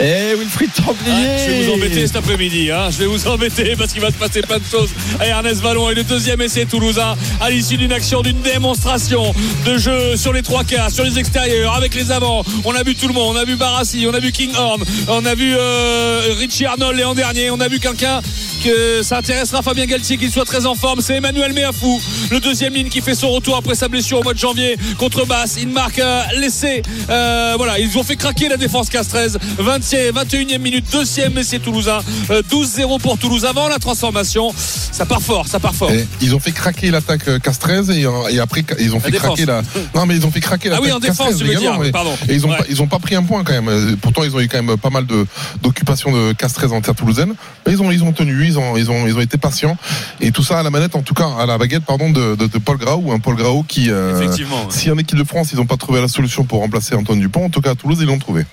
[0.00, 1.12] Et Wilfried Templier.
[1.12, 2.70] Ah, je vais vous embêter cet après-midi.
[2.70, 2.88] Hein.
[2.90, 4.90] Je vais vous embêter parce qu'il va se passer plein de choses.
[5.18, 9.34] à Ernest Vallon et le deuxième essai toulousain à l'issue d'une action, d'une démonstration
[9.64, 12.44] de jeu sur les trois quarts, sur les extérieurs, avec les avants.
[12.64, 13.36] On a vu tout le monde.
[13.36, 17.04] On a vu Barassi, on a vu Kinghorn, on a vu euh, Richie Arnold et
[17.04, 17.50] en dernier.
[17.50, 18.20] On a vu quelqu'un
[18.64, 21.00] que ça intéressera Fabien Galtier qu'il soit très en forme.
[21.00, 24.34] C'est Emmanuel Meafou, le deuxième ligne qui fait son retour après sa blessure au mois
[24.34, 25.56] de janvier contre Basse.
[25.60, 26.82] Il marque euh, l'essai.
[27.10, 29.28] Euh, voilà, ils ont fait craquer la défense Castrez.
[29.58, 32.00] 20e, 21e minute, deuxième essai toulousain.
[32.30, 34.52] Euh, 12-0 pour Toulouse avant la transformation.
[34.56, 35.90] Ça part fort, ça part fort.
[35.90, 39.46] Et ils ont fait craquer l'attaque Castrez et, et après ils ont fait La craquer
[39.46, 39.62] la.
[39.94, 42.12] Non mais ils ont fait craquer Ah l'attaque oui, en défense, tu veux dire, pardon.
[42.28, 42.56] Et ils ont Ouais.
[42.58, 43.96] pas, ils ont pas pris un point quand même.
[43.96, 45.26] Pourtant ils ont eu quand même pas mal de
[45.62, 47.34] d'occupation de Castrez en terre toulousaine.
[47.66, 49.76] Mais ils ont ils ont tenu, ils ont ils ont ils ont été patients
[50.20, 52.46] et tout ça à la manette en tout cas à la baguette pardon de, de,
[52.46, 54.70] de Paul Grau un Paul Grau qui euh, Effectivement, ouais.
[54.70, 57.44] si en équipe de France ils n'ont pas trouvé la solution pour remplacer Antoine Dupont
[57.46, 58.44] en tout cas à Toulouse ils l'ont trouvé.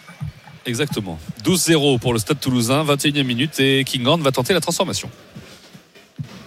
[0.68, 1.20] Exactement.
[1.46, 5.10] 12-0 pour le stade toulousain, 21e minute et Kinghorn va tenter la transformation.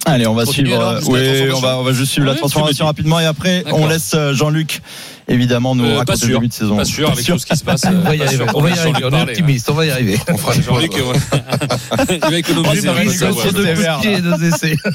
[0.09, 0.75] Allez, on va suivre.
[0.75, 1.57] alors, euh, oui, transformation.
[1.57, 4.81] on va, on va juste suivre la transformation rapidement et après on laisse euh, Jean-Luc
[5.29, 6.77] évidemment nous Euh, pas raconter le sûr, début de saison.
[6.77, 7.85] pas sûr, avec tout ce qui se passe.
[7.87, 9.87] On va y Pas arriver, sûr on va y arriver, on est optimiste, on va
[9.87, 10.19] y arriver.
[10.29, 10.93] On fera des Jean-Luc,
[12.11, 12.89] il va économiser.
[13.53, 14.77] Deux essais.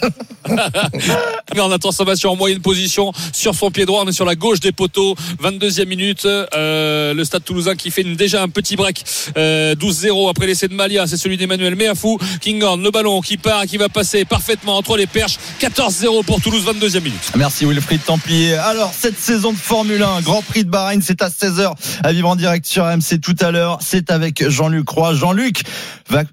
[1.60, 4.60] En la transformation en moyenne position sur son pied droit, on est sur la gauche
[4.60, 5.16] des poteaux.
[5.42, 9.04] 22e minute, euh, le Stade Toulousain qui fait une- déjà un petit break.
[9.38, 12.18] Euh, 12-0 après l'essai de Malia, c'est celui d'Emmanuel Meafou.
[12.42, 15.38] Kinghorn, le ballon qui part, qui va passer parfaitement entre les perches.
[15.60, 17.22] 14-0 pour Toulouse, 22e minute.
[17.38, 18.56] Merci Wilfried Templier.
[18.56, 22.30] Alors, cette saison de Formule 1, Grand Prix de Bahreïn, c'est à 16h à vivre
[22.30, 23.80] en direct sur MC tout à l'heure.
[23.82, 25.14] C'est avec Jean-Luc Roy.
[25.16, 25.64] Jean-Luc,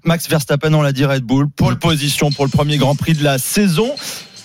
[0.03, 3.23] Max Verstappen, on l'a dit Red Bull, pole position pour le premier Grand Prix de
[3.23, 3.91] la saison.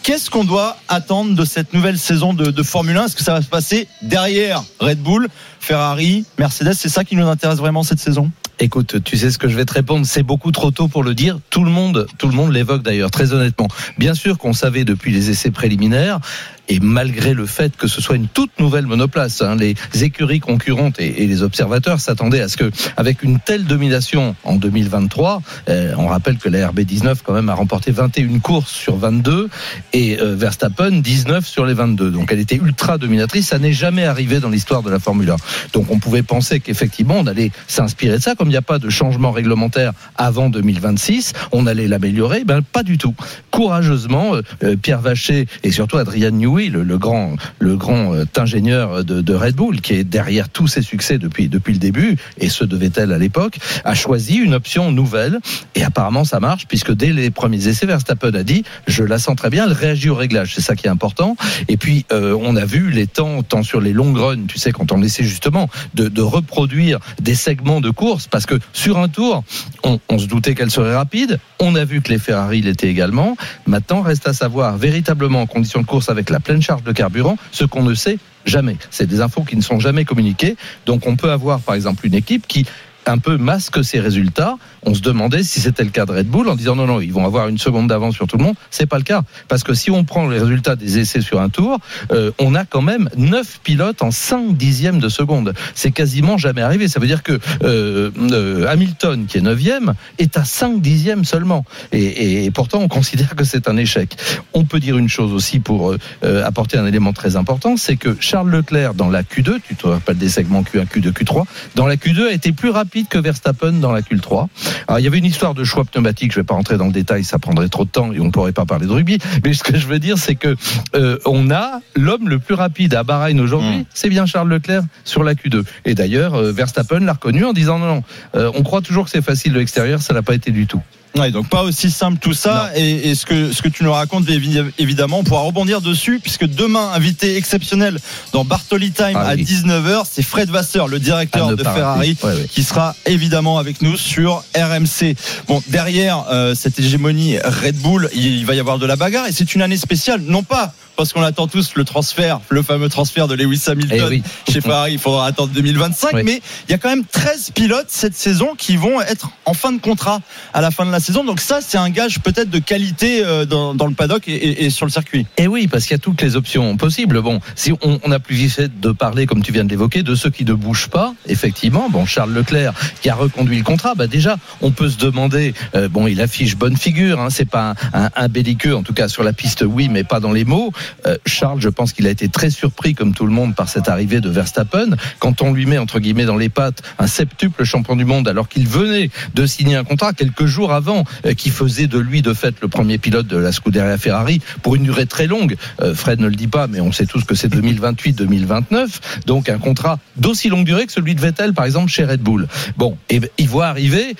[0.02, 3.42] Qu'est-ce qu'on doit attendre de cette nouvelle saison de Formule 1 Est-ce que ça va
[3.42, 5.28] se passer derrière Red Bull,
[5.60, 8.30] Ferrari, Mercedes C'est ça qui nous intéresse vraiment cette saison?
[8.58, 11.14] Écoute, tu sais ce que je vais te répondre, c'est beaucoup trop tôt pour le
[11.14, 11.38] dire.
[11.50, 13.68] Tout le monde, tout le monde l'évoque d'ailleurs, très honnêtement.
[13.98, 16.20] Bien sûr qu'on savait depuis les essais préliminaires,
[16.68, 20.98] et malgré le fait que ce soit une toute nouvelle monoplace, hein, les écuries concurrentes
[20.98, 26.06] et, les observateurs s'attendaient à ce que, avec une telle domination en 2023, euh, on
[26.06, 29.48] rappelle que la RB19 quand même a remporté 21 courses sur 22
[29.92, 32.10] et euh, Verstappen 19 sur les 22.
[32.10, 33.48] Donc elle était ultra dominatrice.
[33.48, 35.36] Ça n'est jamais arrivé dans l'histoire de la Formule 1.
[35.72, 38.34] Donc on pouvait penser qu'effectivement on allait s'inspirer de ça.
[38.34, 42.44] Comme il n'y a pas de changement réglementaire avant 2026, on allait l'améliorer.
[42.44, 43.14] Ben pas du tout.
[43.50, 49.04] Courageusement, euh, euh, Pierre Vacher et surtout Adrian Newey, le, grand, le grand euh, ingénieur
[49.04, 52.64] de, Red Bull, qui est derrière tous ses succès depuis depuis le début, et ce
[52.64, 55.38] de Vettel à l'époque, a choisi une option nouvelle.
[55.74, 59.36] Et apparemment ça marche puisque dès les premiers essais, Verstappen a dit je la sens
[59.36, 60.54] très bien, elle réagit au réglage.
[60.54, 61.36] C'est ça qui est important.
[61.68, 64.92] Et puis on a vu les temps, tant sur les longues runs, tu sais, quand
[64.92, 69.44] on essaie justement de, reproduire des segments de course, parce que sur un tour,
[69.84, 71.38] on, on se doutait qu'elle serait rapide.
[71.60, 73.36] On a vu que les Ferrari l'étaient également.
[73.66, 77.36] Maintenant, reste à savoir véritablement en condition de course avec la pleine charge de carburant,
[77.52, 78.76] ce qu'on ne sait jamais.
[78.90, 80.56] C'est des infos qui ne sont jamais communiquées.
[80.86, 82.64] Donc on peut avoir par exemple une équipe qui
[83.08, 84.56] un peu masque ses résultats.
[84.82, 87.12] On se demandait si c'était le cas de Red Bull en disant non, non, ils
[87.12, 88.54] vont avoir une seconde d'avance sur tout le monde.
[88.70, 89.22] C'est pas le cas.
[89.48, 91.78] Parce que si on prend les résultats des essais sur un tour,
[92.12, 95.54] euh, on a quand même 9 pilotes en 5 dixièmes de seconde.
[95.74, 96.88] C'est quasiment jamais arrivé.
[96.88, 101.64] Ça veut dire que euh, euh, Hamilton, qui est 9e, est à 5 dixièmes seulement.
[101.92, 104.16] Et, pourtant, on considère que c'est un échec.
[104.54, 108.50] On peut dire une chose aussi pour apporter un élément très important, c'est que Charles
[108.50, 111.44] Leclerc, dans la Q2, tu te rappelles des segments Q1, Q2, Q3,
[111.74, 114.48] dans la Q2 a été plus rapide que Verstappen dans la Q3.
[114.88, 116.92] Alors, il y avait une histoire de choix pneumatique, je vais pas rentrer dans le
[116.92, 119.18] détail, ça prendrait trop de temps et on pourrait pas parler de rugby.
[119.44, 120.56] Mais ce que je veux dire, c'est que
[120.94, 125.22] euh, on a l'homme le plus rapide à Bahreïn aujourd'hui, c'est bien Charles Leclerc sur
[125.22, 125.64] la Q2.
[125.84, 128.02] Et d'ailleurs, euh, Verstappen l'a reconnu en disant non, non,
[128.34, 130.82] euh, on croit toujours que c'est facile de l'extérieur, ça n'a pas été du tout.
[131.16, 132.70] Ouais, donc pas aussi simple tout ça.
[132.76, 136.20] Et, et ce que ce que tu nous racontes, évi- évidemment, on pourra rebondir dessus
[136.22, 137.98] puisque demain, invité exceptionnel
[138.32, 139.44] dans Bartoli Time Ah à oui.
[139.44, 142.26] 19h, c'est Fred Vasseur, le directeur ne de Ferrari, rater.
[142.36, 142.48] Ouais, ouais.
[142.48, 145.14] qui sera évidemment avec nous sur RMC.
[145.48, 149.32] Bon, derrière euh, cette hégémonie Red Bull, il va y avoir de la bagarre et
[149.32, 153.28] c'est une année spéciale, non pas parce qu'on attend tous le transfert, le fameux transfert
[153.28, 154.22] de Lewis Hamilton Eh oui.
[154.52, 156.22] chez Ferrari, il faudra attendre 2025, Oui.
[156.24, 159.72] mais il y a quand même 13 pilotes cette saison qui vont être en fin
[159.72, 160.20] de contrat
[160.54, 161.24] à la fin de la saison.
[161.24, 164.64] Donc ça, c'est un gage peut-être de qualité euh, dans, dans le paddock et, et-
[164.64, 165.26] et sur le circuit.
[165.36, 167.20] Et oui, parce qu'il y a toutes les options possibles.
[167.20, 170.02] Bon, si on, on a plus vite fait de parler, comme tu viens de l'évoquer,
[170.02, 171.88] de ceux qui ne bougent pas, effectivement.
[171.90, 172.72] Bon, Charles Leclerc
[173.02, 175.54] qui a reconduit le contrat, bah déjà, on peut se demander.
[175.74, 177.20] euh, bon, il affiche bonne figure.
[177.20, 180.04] Hein, c'est pas un, un, un belliqueux, en tout cas sur la piste, oui, mais
[180.04, 180.72] pas dans les mots.
[181.06, 183.88] Euh, Charles, je pense qu'il a été très surpris, comme tout le monde, par cette
[183.88, 184.96] arrivée de Verstappen.
[185.18, 188.48] Quand on lui met entre guillemets dans les pattes un septuple champion du monde, alors
[188.48, 192.34] qu'il venait de signer un contrat quelques jours avant, euh, qui faisait de lui de
[192.34, 195.56] fait le premier pilote de la Scuderia Ferrari pour une durée très longue.
[195.80, 198.88] Euh, Fred ne le dit pas, mais on sait tous que c'est 2028-2029,
[199.26, 202.48] donc un contrat d'aussi longue durée que celui de Vettel, par exemple, chez Red Bull.
[202.76, 204.16] Bon, et il voit arriver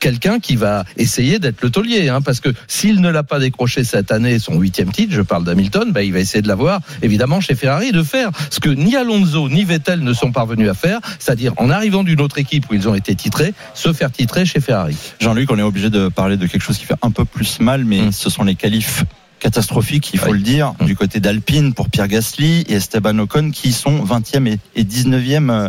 [0.00, 3.84] quelqu'un qui va essayer d'être le taulier, hein, parce que s'il ne l'a pas décroché
[3.84, 7.40] cette année, son huitième titre, je parle d'Hamilton, bah, il va essayer de l'avoir, évidemment,
[7.40, 11.00] chez Ferrari, de faire ce que ni Alonso ni Vettel ne sont parvenus à faire,
[11.18, 14.60] c'est-à-dire en arrivant d'une autre équipe où ils ont été titrés, se faire titrer chez
[14.60, 14.96] Ferrari.
[15.20, 17.84] Jean-Luc, on est obligé de parler de quelque chose qui fait un peu plus mal,
[17.84, 19.04] mais ce sont les qualifs
[19.38, 23.72] catastrophiques, il faut le dire, du côté d'Alpine pour Pierre Gasly et Esteban Ocon qui
[23.72, 25.68] sont 20e et et 19e euh,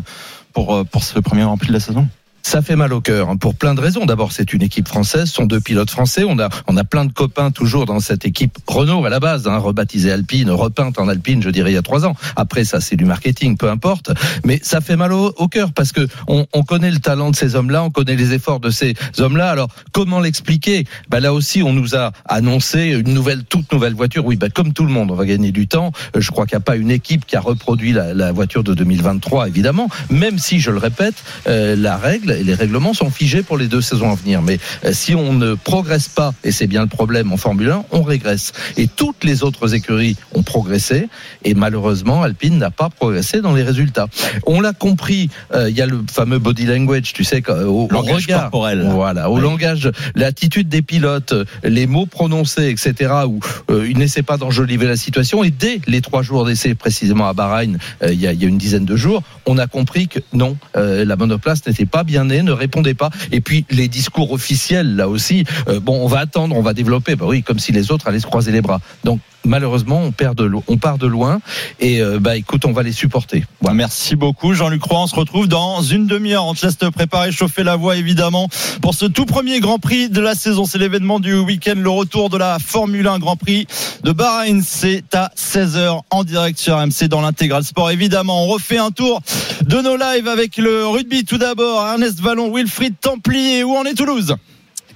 [0.54, 2.08] pour, euh, pour ce premier rempli de la saison.
[2.44, 4.06] Ça fait mal au cœur hein, pour plein de raisons.
[4.06, 6.24] D'abord, c'est une équipe française, sont deux pilotes français.
[6.26, 9.48] On a, on a plein de copains toujours dans cette équipe Renault à la base,
[9.48, 12.16] hein, rebaptisée Alpine, repeinte en Alpine, je dirais il y a trois ans.
[12.38, 14.12] Après, ça c'est du marketing, peu importe.
[14.46, 17.36] Mais ça fait mal au, au cœur parce que on, on connaît le talent de
[17.36, 19.52] ces hommes-là, on connaît les efforts de ces hommes-là.
[19.52, 20.86] Alors comment l'expliquer?
[21.10, 24.26] Ben Là aussi, on nous a annoncé une nouvelle, toute nouvelle voiture.
[24.26, 25.92] Oui, ben comme tout le monde, on va gagner du temps.
[26.16, 28.64] Euh, Je crois qu'il n'y a pas une équipe qui a reproduit la, la voiture
[28.64, 29.90] de 2023, évidemment.
[30.10, 31.16] Même si, je le répète,
[31.48, 34.42] euh, la règle les règlements sont figés pour les deux saisons à venir.
[34.42, 37.86] Mais euh, si on ne progresse pas, et c'est bien le problème en Formule 1,
[37.92, 38.54] on régresse.
[38.78, 41.10] Et toutes les autres écuries ont progressé,
[41.44, 44.08] et malheureusement, Alpine n'a pas progressé dans les résultats.
[44.46, 48.24] On l'a compris, euh, il y a le fameux body language, tu sais, au, Langage
[48.24, 48.88] regard, corporel.
[48.90, 51.34] voilà, au langage, l'attitude des pilotes,
[51.64, 55.44] les mots prononcés, etc., où euh, ils n'essaient pas d'enjoliver la situation.
[55.44, 58.58] Et dès les trois jours d'essai, précisément à Bahreïn, euh, il y, y a une
[58.58, 62.94] dizaine de jours, on a compris que non, la monoplace n'était pas bien ne répondait
[62.94, 63.10] pas.
[63.32, 67.16] Et puis les discours officiels, là aussi, euh, bon, on va attendre, on va développer.
[67.16, 68.80] Bah oui, comme si les autres allaient se croiser les bras.
[69.48, 71.40] Malheureusement, on perd de on part de loin.
[71.80, 73.46] Et euh, bah écoute, on va les supporter.
[73.62, 75.00] Bon, merci beaucoup Jean-Luc Roy.
[75.00, 76.46] On se retrouve dans une demi-heure.
[76.46, 78.50] On te laisse te préparer, chauffer la voie évidemment
[78.82, 80.66] pour ce tout premier Grand Prix de la saison.
[80.66, 83.68] C'est l'événement du week-end, le retour de la Formule 1 Grand Prix
[84.04, 84.62] de Bahreïn.
[84.62, 87.92] C'est à 16h en direct sur MC dans l'intégral sport.
[87.92, 89.22] Évidemment, on refait un tour
[89.62, 91.86] de nos lives avec le rugby tout d'abord.
[91.86, 93.64] Ernest Vallon, Wilfried Templier.
[93.64, 94.36] Où en est Toulouse?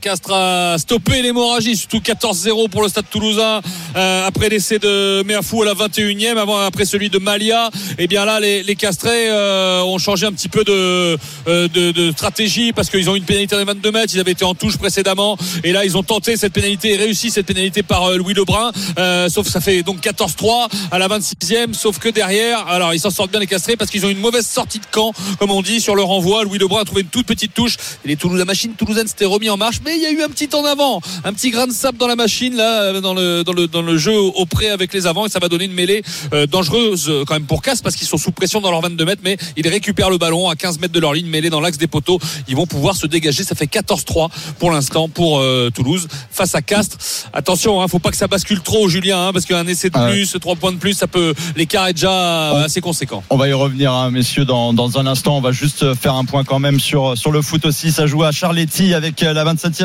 [0.01, 3.61] Castres a stoppé l'hémorragie, surtout 14-0 pour le Stade Toulousain
[3.95, 7.69] euh, après l'essai de Meafou à la 21e, avant après celui de Malia.
[7.99, 11.91] Et bien là, les, les Castrés euh, ont changé un petit peu de, euh, de,
[11.91, 14.13] de stratégie parce qu'ils ont une pénalité de 22 mètres.
[14.15, 17.29] Ils avaient été en touche précédemment et là ils ont tenté cette pénalité et réussi
[17.29, 18.71] cette pénalité par euh, Louis Lebrun.
[18.97, 21.73] Euh, sauf que ça fait donc 14-3 à la 26e.
[21.73, 24.47] Sauf que derrière, alors ils s'en sortent bien les Castrés parce qu'ils ont une mauvaise
[24.47, 26.43] sortie de camp, comme on dit, sur le renvoi.
[26.43, 27.77] Louis Lebrun a trouvé une toute petite touche.
[28.03, 30.29] Et les Toulouse, la machine toulousaine s'était remis en marche, il y a eu un
[30.29, 33.43] petit en avant, un petit grain de sable dans la machine là, euh, dans le
[33.43, 35.73] dans le dans le jeu au près avec les avants et ça va donner une
[35.73, 38.81] mêlée euh, dangereuse euh, quand même pour Casse parce qu'ils sont sous pression dans leurs
[38.81, 41.61] 22 mètres, mais ils récupèrent le ballon à 15 mètres de leur ligne, mêlée dans
[41.61, 42.19] l'axe des poteaux.
[42.47, 43.43] Ils vont pouvoir se dégager.
[43.43, 44.29] Ça fait 14-3
[44.59, 46.97] pour l'instant pour euh, Toulouse face à Castres.
[47.33, 50.09] Attention, hein, faut pas que ça bascule trop, Julien, hein, parce qu'un essai de Ah
[50.09, 53.23] plus, trois points de plus, ça peut l'écart est déjà euh, assez conséquent.
[53.29, 55.37] On va y revenir, hein, messieurs, dans, dans un instant.
[55.37, 57.91] On va juste faire un point quand même sur, sur le foot aussi.
[57.91, 59.80] Ça joue à Charletti avec la 27e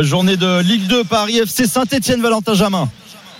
[0.00, 2.88] journée de Ligue 2 Paris FC Saint-Etienne Valentin Jamin.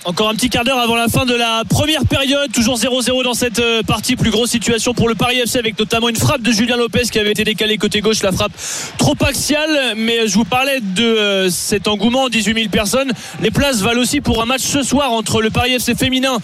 [0.06, 2.50] Encore un petit quart d'heure avant la fin de la première période.
[2.52, 4.16] Toujours 0-0 dans cette euh, partie.
[4.16, 7.18] Plus grosse situation pour le Paris FC avec notamment une frappe de Julien Lopez qui
[7.18, 8.22] avait été décalée côté gauche.
[8.22, 8.52] La frappe
[8.96, 9.94] trop axiale.
[9.96, 13.12] Mais je vous parlais de euh, cet engouement, 18 000 personnes.
[13.42, 16.38] Les places valent aussi pour un match ce soir entre le Paris FC féminin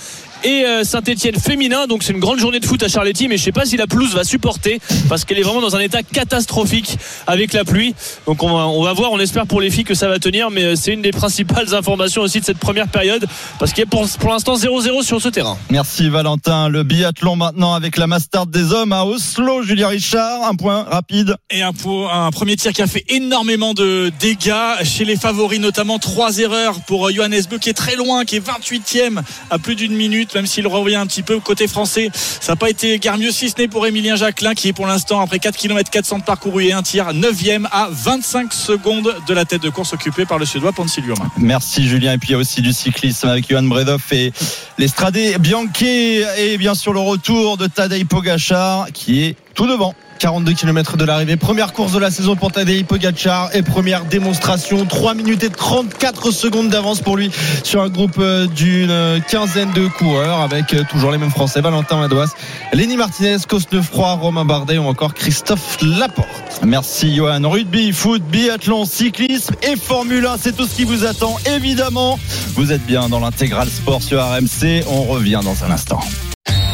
[0.45, 1.87] et Saint-Etienne féminin.
[1.87, 3.87] Donc c'est une grande journée de foot à Charletti, mais je sais pas si la
[3.87, 7.95] pelouse va supporter parce qu'elle est vraiment dans un état catastrophique avec la pluie.
[8.27, 10.51] Donc on va, on va voir, on espère pour les filles que ça va tenir,
[10.51, 13.27] mais c'est une des principales informations aussi de cette première période
[13.59, 15.57] parce qu'il y a pour, pour l'instant 0-0 sur ce terrain.
[15.71, 16.69] Merci Valentin.
[16.69, 19.63] Le biathlon maintenant avec la Mastart des hommes à Oslo.
[19.63, 21.37] Julien Richard, un point rapide.
[21.51, 21.73] Et un,
[22.13, 24.53] un premier tir qui a fait énormément de dégâts
[24.85, 28.47] chez les favoris, notamment trois erreurs pour Johannes Beu qui est très loin, qui est
[28.47, 29.21] 28e
[29.51, 32.11] à plus d'une minute, même s'il revient un petit peu côté français.
[32.15, 34.87] Ça n'a pas été guère mieux si ce n'est pour Emilien Jacquelin qui est pour
[34.87, 39.35] l'instant après 4 km 400 de parcours et un tir 9e à 25 secondes de
[39.35, 41.19] la tête de course occupée par le Suédois Poncilium.
[41.39, 42.13] Merci Julien.
[42.15, 44.33] Et puis il y a aussi du cyclisme avec Johan Bredoff et
[44.79, 49.95] l'Estradé Bianchi et bien sûr le retour de Tadej Pogacar qui est tout devant.
[50.19, 51.37] 42 km de l'arrivée.
[51.37, 54.85] Première course de la saison pour Tadej Pogacar et première démonstration.
[54.85, 57.31] 3 minutes et 34 secondes d'avance pour lui
[57.63, 61.61] sur un groupe euh, d'une quinzaine de coureurs avec euh, toujours les mêmes Français.
[61.61, 62.35] Valentin Madouas,
[62.73, 66.61] Lenny Martinez, Cosnefroy, Romain Bardet ou encore Christophe Laporte.
[66.65, 67.49] Merci Johan.
[67.49, 71.37] Rugby, foot, biathlon, cyclisme et Formule 1, c'est tout ce qui vous attend.
[71.55, 72.19] Évidemment,
[72.55, 74.85] vous êtes bien dans l'intégral sport sur RMC.
[74.89, 76.01] On revient dans un instant.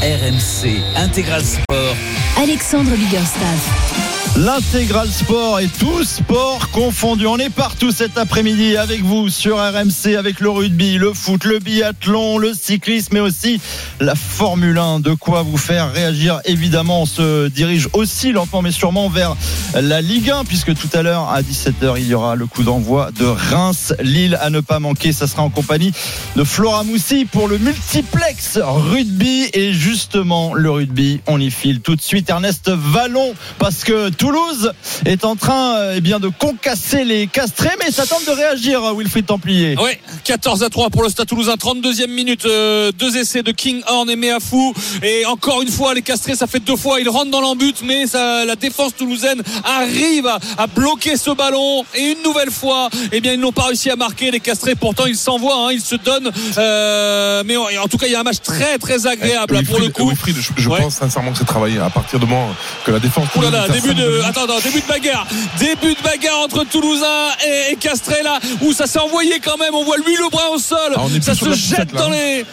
[0.03, 1.97] RMC Intégral Sport.
[2.37, 3.92] Alexandre Biggerstaff.
[4.39, 7.27] L'intégral sport et tout sport confondu.
[7.27, 11.59] On est partout cet après-midi avec vous sur RMC avec le rugby, le foot, le
[11.59, 13.61] biathlon, le cyclisme mais aussi
[14.01, 15.01] la Formule 1.
[15.01, 17.03] De quoi vous faire réagir évidemment.
[17.03, 19.37] On se dirige aussi lentement mais sûrement vers
[19.75, 23.11] la Ligue 1 puisque tout à l'heure à 17h il y aura le coup d'envoi
[23.11, 25.13] de Reims-Lille à ne pas manquer.
[25.13, 25.93] Ça sera en compagnie
[26.37, 31.97] de Flora Moussi pour le multiplex rugby et justement le rugby on y file tout
[31.97, 34.73] de suite Ernest Vallon parce que Toulouse
[35.05, 38.81] est en train euh, eh bien, de concasser les castrés, mais ça tente de réagir,
[38.85, 39.75] euh, Wilfried Templier.
[39.83, 39.91] Oui,
[40.23, 44.09] 14 à 3 pour le Stade Toulousain, 32e minute, euh, deux essais de King Horn
[44.09, 44.75] et Meafou.
[45.03, 48.07] Et encore une fois, les castrés, ça fait deux fois, ils rentrent dans l'embut, mais
[48.07, 51.85] ça, la défense toulousaine arrive à, bloquer ce ballon.
[51.97, 54.31] Et une nouvelle fois, eh bien, ils n'ont pas réussi à marquer.
[54.31, 56.31] Les castrés, pourtant, ils s'envoient, hein, ils se donnent.
[57.45, 59.89] mais en, tout cas, il y a un match très, très agréable eh, pour le
[59.89, 60.11] coup.
[60.11, 62.55] Wilfried, je, pense sincèrement que c'est travaillé à partir de moment
[62.87, 63.27] que la défense.
[63.69, 65.27] début de attends, début de bagarre.
[65.59, 69.75] Début de bagarre entre Toulousain et, et là où ça s'est envoyé quand même.
[69.75, 70.95] On voit lui le bras au sol.
[70.97, 72.45] Ah, ça se jette dans les.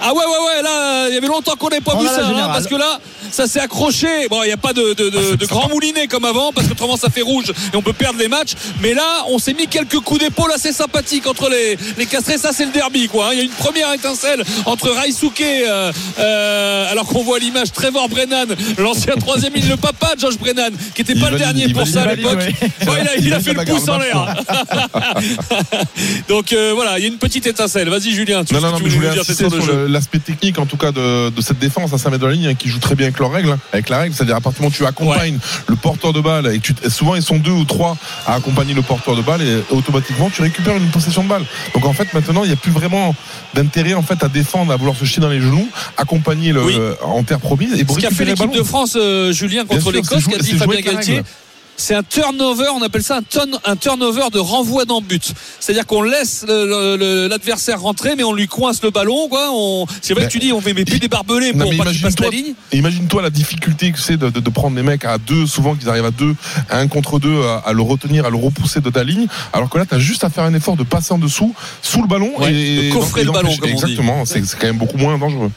[0.00, 2.48] Ah ouais, ouais, ouais, là, il y avait longtemps qu'on n'ait pas vu ça, hein,
[2.52, 2.98] parce que là,
[3.30, 4.28] ça s'est accroché.
[4.28, 6.72] Bon, il n'y a pas de, de, de, ah, grand moulinet comme avant, parce que
[6.72, 8.52] autrement ça fait rouge et on peut perdre les matchs.
[8.80, 12.38] Mais là, on s'est mis quelques coups d'épaule assez sympathiques entre les, les castrés.
[12.38, 13.28] Ça, c'est le derby, quoi.
[13.28, 13.30] Hein.
[13.32, 18.08] Il y a une première étincelle entre Raisuke, euh, euh, alors qu'on voit l'image Trevor
[18.08, 18.46] Brennan,
[18.78, 22.02] l'ancien troisième ligne, le papa de Josh Brennan, qui n'était pas le dernier pour ça
[22.02, 22.40] à l'époque.
[23.18, 24.36] il a, fait le pouce en l'air.
[26.28, 27.88] Donc euh, voilà, il y a une petite étincelle.
[27.88, 28.44] Vas-y, Julien.
[28.44, 31.30] Tu, non, non, non, mais je voulais insister sur l'aspect technique, en tout cas, de,
[31.30, 33.18] de cette défense à 5 mètres de la ligne, hein, qui joue très bien avec
[33.18, 35.76] leurs règles, hein, avec la règle, c'est-à-dire à partir du moment où tu accompagnes le
[35.76, 39.16] porteur de balle, et tu, souvent ils sont deux ou trois à accompagner le porteur
[39.16, 41.44] de balle, et automatiquement tu récupères une possession de balle.
[41.74, 43.14] Donc en fait, maintenant, il n'y a plus vraiment
[43.54, 47.22] d'intérêt en fait à défendre, à vouloir se chier dans les genoux, accompagner le, en
[47.22, 47.74] terre promise.
[47.74, 51.22] Et Ce qu'a fait l'équipe de France, euh, Julien, contre l'Écosse, qu'a dit Fabien Galtier
[51.78, 55.32] c'est un turnover, on appelle ça un, un turnover de renvoi dans but.
[55.60, 59.28] C'est-à-dire qu'on laisse l'adversaire rentrer, mais on lui coince le ballon.
[59.28, 59.48] Quoi.
[59.52, 62.18] On, c'est vrai que tu dis, on met, plus des barbelés pour pas qu'il passe
[62.18, 62.54] la ligne.
[62.72, 66.04] Imagine-toi la difficulté que c'est de, de, prendre les mecs à deux, souvent qu'ils arrivent
[66.04, 66.34] à deux,
[66.68, 69.28] à un contre deux, à, le retenir, à le repousser de ta ligne.
[69.52, 72.02] Alors que là, tu as juste à faire un effort de passer en dessous, sous
[72.02, 72.32] le ballon.
[72.48, 75.52] et, de coffrer le ballon, comme Exactement, c'est quand même beaucoup moins dangereux.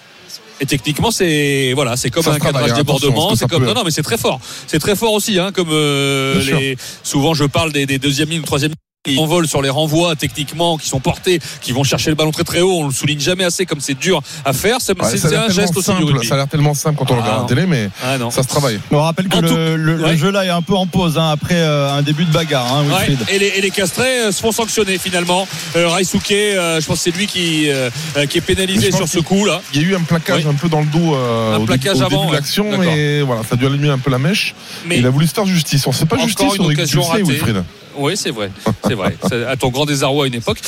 [0.62, 3.36] Et techniquement, c'est voilà, c'est comme un cadrage débordement.
[3.36, 4.40] C'est comme non, non, mais c'est très fort.
[4.68, 6.78] C'est très fort aussi, hein, comme euh, les.
[7.04, 8.74] Souvent, je parle des, des deuxième lignes, troisième
[9.04, 12.44] qui envolent sur les renvois techniquement qui sont portés qui vont chercher le ballon très
[12.44, 12.82] très haut.
[12.82, 14.78] On le souligne jamais assez comme c'est dur à faire.
[14.80, 17.66] C'est un geste aussi simple, ça a l'air tellement simple quand on regarde la télé
[17.66, 18.80] mais ah ça se travaille.
[18.92, 22.04] On rappelle que le, jeu là est un peu en pause hein, après euh, un
[22.04, 22.86] début de bagarre hein,
[23.30, 25.48] et, les, et les castrés euh, se font sanctionner finalement.
[25.76, 27.70] Euh, Raisuke je pense que c'est lui qui,
[28.30, 29.62] qui est pénalisé sur ce coup là.
[29.74, 32.30] Il y a eu un plaquage un peu dans le dos un plaquage début, avant,
[32.30, 34.54] de l'action mais voilà ça a dû allumer un peu la mèche.
[34.86, 35.88] Mais il a voulu se faire justice.
[35.88, 37.24] On ne sait pas justice sur occasion ratée.
[37.24, 37.64] Wilfried
[37.98, 38.52] oui, c'est vrai.
[38.88, 39.16] C'est vrai.
[39.48, 40.60] À ton grand désarroi à une époque.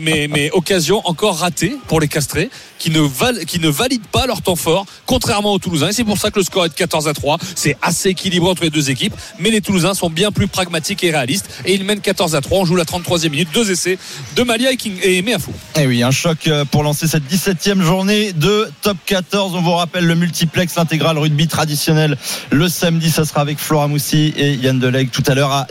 [0.00, 4.42] Mais, occasion encore ratée pour les castrés qui ne, val, qui ne valident pas leur
[4.42, 5.88] temps fort, contrairement aux Toulousains.
[5.88, 7.38] Et c'est pour ça que le score est de 14 à 3.
[7.54, 9.14] C'est assez équilibré entre les deux équipes.
[9.38, 11.48] Mais les Toulousains sont bien plus pragmatiques et réalistes.
[11.64, 12.58] Et ils mènent 14 à 3.
[12.58, 13.48] On joue la 33e minute.
[13.52, 13.98] Deux essais
[14.34, 15.52] de Malia et, King, et Meafou.
[15.76, 19.54] Et eh oui, un choc euh, pour lancer cette 17e journée de top 14.
[19.54, 22.16] On vous rappelle le multiplex, intégral rugby traditionnel.
[22.50, 25.66] Le samedi, ça sera avec Flora Moussi et Yann Deleg tout à l'heure à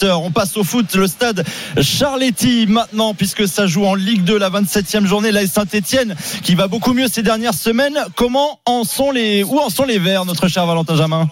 [0.00, 0.12] 17h.
[0.12, 0.94] On passe au foot.
[0.94, 1.44] le stade
[1.80, 5.30] Charletti maintenant, puisque ça joue en Ligue 2, la 27e journée.
[5.30, 7.98] Là, Saint-Etienne qui va beaucoup mieux ces dernières semaines.
[8.16, 11.28] Comment en sont les, où en sont les Verts, notre cher Valentin Jamin?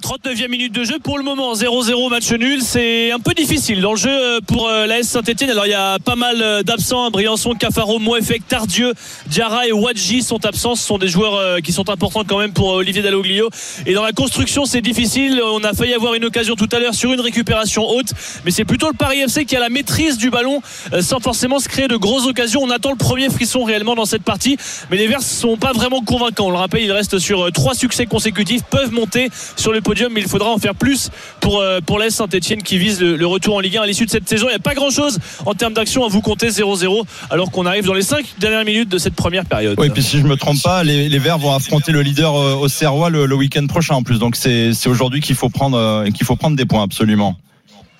[0.00, 2.62] 39e minute de jeu pour le moment 0-0 match nul.
[2.62, 5.50] C'est un peu difficile dans le jeu euh, pour euh, l'AS Saint-Etienne.
[5.50, 8.94] Alors il y a pas mal euh, d'absents Briançon, Cafaro, Moefek, Tardieu
[9.26, 10.74] Diarra et Wadji sont absents.
[10.74, 13.50] Ce sont des joueurs qui sont importants quand même pour Olivier Dalloglio.
[13.84, 15.40] Et dans la construction c'est difficile.
[15.44, 18.12] On a failli avoir une occasion tout à l'heure sur une récupération haute
[18.44, 20.62] mais c'est plutôt le Paris FC qui a la maîtrise du ballon
[21.00, 22.60] sans forcément se créer de grosses occasions.
[22.62, 24.56] On attend le premier frisson réellement dans cette partie
[24.90, 26.46] mais les Verts sont pas vraiment convaincants.
[26.46, 29.80] On le rappelle ils restent sur trois succès consécutifs peuvent monter sur le
[30.10, 31.10] mais il faudra en faire plus
[31.40, 34.28] pour, euh, pour Saint-Etienne qui vise le, retour en Ligue 1 à l'issue de cette
[34.28, 34.46] saison.
[34.46, 37.84] Il n'y a pas grand-chose en termes d'action à vous compter 0-0 alors qu'on arrive
[37.84, 39.78] dans les 5 dernières minutes de cette première période.
[39.78, 42.68] Oui, puis si je me trompe pas, les, Verts vont affronter le leader euh, au
[42.68, 44.18] Serrois le, week-end prochain en plus.
[44.18, 47.36] Donc c'est aujourd'hui qu'il faut euh, qu'il faut prendre des points absolument.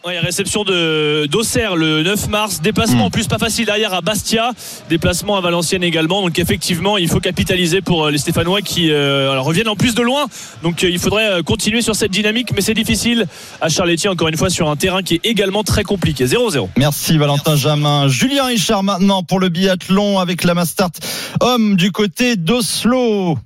[0.07, 3.07] Ouais, réception de d'Auxerre le 9 mars, déplacement Hmm.
[3.07, 4.53] en plus pas facile derrière à Bastia,
[4.89, 6.23] déplacement à Valenciennes également.
[6.23, 9.95] Donc effectivement, il faut capitaliser pour euh, les Stéphanois qui euh, alors, reviennent en plus
[9.95, 10.25] de loin.
[10.63, 13.27] Donc euh, il faudrait continuer sur cette dynamique, mais c'est difficile
[13.61, 16.25] à Charletti encore une fois sur un terrain qui est également très compliqué.
[16.25, 16.71] 0-0.
[16.79, 18.09] Merci Valentin Jamin.
[18.09, 20.93] Julien Richard maintenant pour le biathlon avec la Mastart
[21.41, 23.37] homme du côté d'Oslo.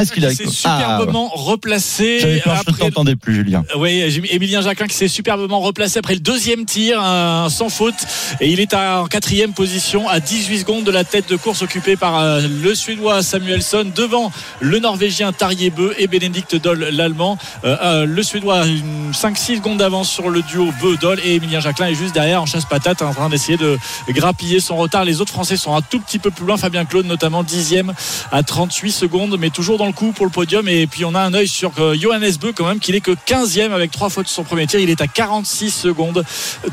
[0.00, 2.18] Est-ce qu'il a C'est superbement replacé.
[2.20, 3.62] J'avais peur, je ne après- t'entendais plus, Julien.
[3.76, 4.00] Oui,
[4.30, 7.94] Émilien Jacquin qui s'est superbement replacé après le deuxième tir, un sans faute.
[8.40, 11.96] Et il est en quatrième position à 18 secondes de la tête de course occupée
[11.96, 17.36] par euh, le Suédois Samuelsson devant le Norvégien Tarjei Bø et Bénédicte Doll, l'Allemand.
[17.64, 21.60] Euh, euh, le Suédois a une 5-6 secondes d'avance sur le duo Bø-Doll et Émilien
[21.60, 23.76] Jacquin est juste derrière en chasse-patate en train d'essayer de
[24.08, 25.04] grappiller son retard.
[25.04, 26.56] Les autres Français sont un tout petit peu plus loin.
[26.56, 27.92] Fabien Claude notamment dixième
[28.30, 30.68] à 38 secondes, mais toujours dans le coup pour le podium.
[30.68, 33.12] Et puis on a un œil sur euh, Johannes Beu quand même, qu'il est que
[33.12, 34.80] 15e avec trois fautes sur son premier tir.
[34.80, 36.24] Il est à 46 secondes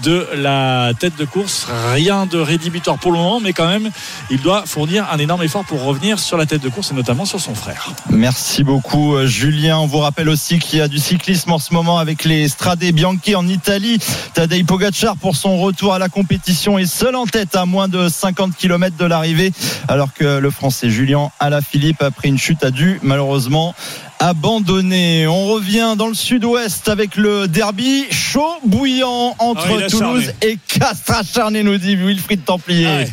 [0.04, 1.68] de la tête de course.
[1.94, 3.90] Rien de rédhibitoire pour le moment, mais quand même,
[4.30, 7.26] il doit fournir un énorme effort pour revenir sur la tête de course et notamment
[7.26, 7.94] sur son frère.
[8.10, 9.78] Merci beaucoup euh, Julien.
[9.80, 12.80] On vous rappelle aussi qu'il y a du cyclisme en ce moment avec les Strade
[12.80, 14.00] Bianchi en Italie.
[14.34, 18.08] Tadej Pogacar pour son retour à la compétition est seul en tête à moins de
[18.08, 19.52] 50 km de l'arrivée
[19.88, 23.74] alors que le français Julien Alaphilippe après une chute a dû malheureusement
[24.20, 25.28] abandonner.
[25.28, 30.34] On revient dans le sud-ouest avec le derby chaud bouillant entre Ah, Toulouse acharné.
[30.42, 32.86] et Castres acharné nous dit Wilfried Templier.
[32.88, 33.10] Ah ouais.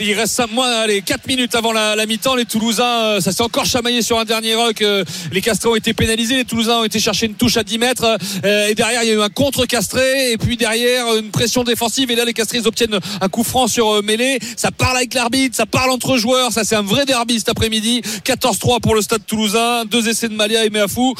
[0.00, 2.34] Il reste moins, allez, 4 minutes avant la, la mi-temps.
[2.34, 4.82] Les Toulousains, euh, ça s'est encore chamaillé sur un dernier rock.
[4.82, 6.36] euh, Les Castrés ont été pénalisés.
[6.36, 8.18] Les Toulousains ont été chercher une touche à 10 mètres.
[8.44, 10.32] euh, Et derrière, il y a eu un contre Castré.
[10.32, 12.10] Et puis derrière, une pression défensive.
[12.10, 14.38] Et là, les Castrés ils obtiennent un coup franc sur euh, mêlée.
[14.56, 16.52] Ça parle avec l'arbitre, ça parle entre joueurs.
[16.52, 18.02] Ça, c'est un vrai derby cet après-midi.
[18.24, 19.84] 14-3 pour le stade toulousain.
[19.84, 21.14] Deux essais de Malia et Meafou.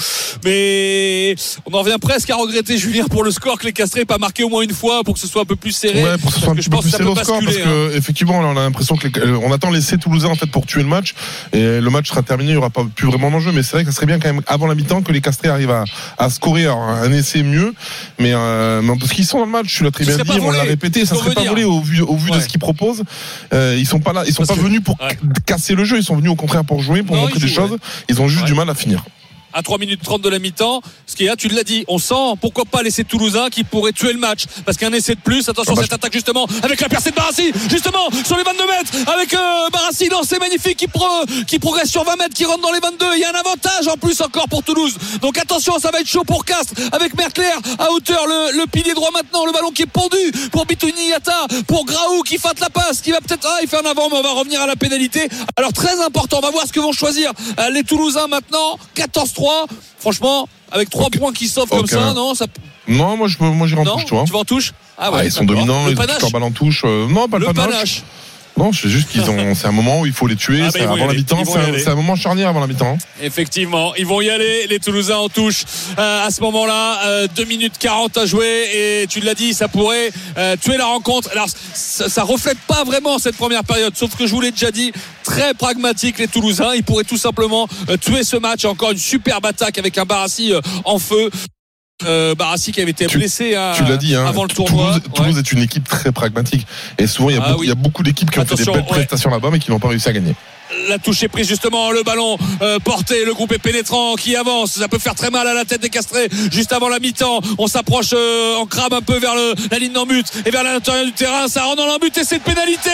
[0.44, 1.34] Mais
[1.66, 4.18] on en revient presque à regretter, Julien, pour le score que les Castrés n'aient pas
[4.18, 6.02] marqué au moins une fois pour que ce soit un peu plus serré.
[6.02, 7.56] Ouais, pour que ce soit un petit je peu pense que ça peut score, parce
[7.56, 7.60] hein.
[7.64, 10.46] que effectivement, là, on a l'impression que les- euh, on attend l'essai toulousain en fait
[10.46, 11.14] pour tuer le match
[11.52, 13.52] et le match sera terminé, il n'y aura pas plus vraiment d'enjeu.
[13.52, 15.48] Mais c'est vrai que ça serait bien quand même avant la mi-temps que les Castrés
[15.48, 15.84] arrivent à,
[16.18, 17.74] à scorer alors, un essai mieux,
[18.18, 20.50] mais, euh, mais parce qu'ils sont dans le match, tu l'as très bien dit, on
[20.50, 23.02] l'a répété, ça faut serait pas volé au vu, au vu de ce qu'ils proposent.
[23.52, 24.96] Euh, ils sont pas là, ils sont pas venus pour
[25.46, 27.54] casser le jeu, ils sont venus au contraire pour jouer, pour Non, montrer des jouent,
[27.54, 27.76] choses.
[28.08, 29.04] Ils ont juste du mal à finir.
[29.52, 30.82] À 3 minutes 30 de la mi-temps.
[31.06, 33.92] Ce qui est là, tu l'as dit, on sent pourquoi pas laisser Toulousain qui pourrait
[33.92, 34.44] tuer le match.
[34.64, 37.16] Parce qu'un essai de plus, attention Ah bah, cette attaque justement avec la percée de
[37.16, 41.06] Barassi, justement sur les 22 mètres, avec euh, Barassi dans c'est magnifique qui, pro,
[41.46, 43.06] qui progresse sur 20 mètres, qui rentre dans les 22.
[43.16, 44.96] Il y a un avantage en plus encore pour Toulouse.
[45.20, 48.94] Donc attention, ça va être chaud pour Castres avec Merclair à hauteur, le, le pilier
[48.94, 50.16] droit maintenant, le ballon qui est pendu
[50.50, 53.78] pour Bitouni Yata, pour Graou qui fate la passe, qui va peut-être, ah il fait
[53.78, 55.28] un avant, mais on va revenir à la pénalité.
[55.56, 58.78] Alors très important, on va voir ce que vont choisir euh, les Toulousains maintenant.
[58.96, 59.41] 14-3,
[59.98, 62.46] franchement, avec trois points qui sauvent comme ça, non ça...
[62.88, 64.24] Non, moi je moi j'irai en Non touche, tu vois.
[64.24, 66.82] Tu vas en touche Ah ouais, Ah, ils sont dominants, Le ils panache en touche.
[66.84, 67.72] Euh, non, pas le, Le panache.
[67.72, 68.02] panache.
[68.56, 69.54] Non, c'est juste qu'ils ont.
[69.54, 70.60] C'est un moment où il faut les tuer.
[70.60, 71.42] Ah, bah, c'est y avant la mi-temps.
[71.44, 72.98] C'est un, moment charnière avant la mi-temps.
[73.22, 75.64] Effectivement, ils vont y aller, les Toulousains en touche
[75.98, 77.06] euh, à ce moment-là.
[77.06, 80.86] euh, 2 minutes 40 à jouer et tu l'as dit, ça pourrait euh, tuer la
[80.86, 81.30] rencontre.
[81.32, 84.70] Alors ça, ça reflète pas vraiment cette première période, sauf que je vous l'ai déjà
[84.70, 84.92] dit,
[85.22, 86.74] très pragmatique les Toulousains.
[86.74, 88.64] Ils pourraient tout simplement euh, tuer ce match.
[88.64, 91.30] Encore une superbe attaque avec un Barassi euh, en feu.
[92.06, 94.98] Euh, Barassi qui avait été blessé hein, Tu l'as dit, hein, avant le tournoi.
[95.00, 96.66] Toulouse, Toulouse est une équipe très pragmatique.
[96.98, 98.04] Et souvent, il y a, Ah beaucoup, oui.
[98.04, 98.82] d'équipes qui ont fait des belles ouais.
[98.82, 100.34] prestations là-bas, mais qui n'ont pas réussi à gagner.
[100.88, 104.72] La touche est prise justement, le ballon euh, porté, le groupe est pénétrant qui avance,
[104.72, 106.28] ça peut faire très mal à la tête des castrés.
[106.50, 107.40] Juste avant la mi-temps.
[107.58, 110.64] On s'approche euh, en crabe un peu vers le, la ligne d'en but et vers
[110.64, 112.90] l'intérieur du terrain, ça rentre dans l'embut et c'est de pénalité.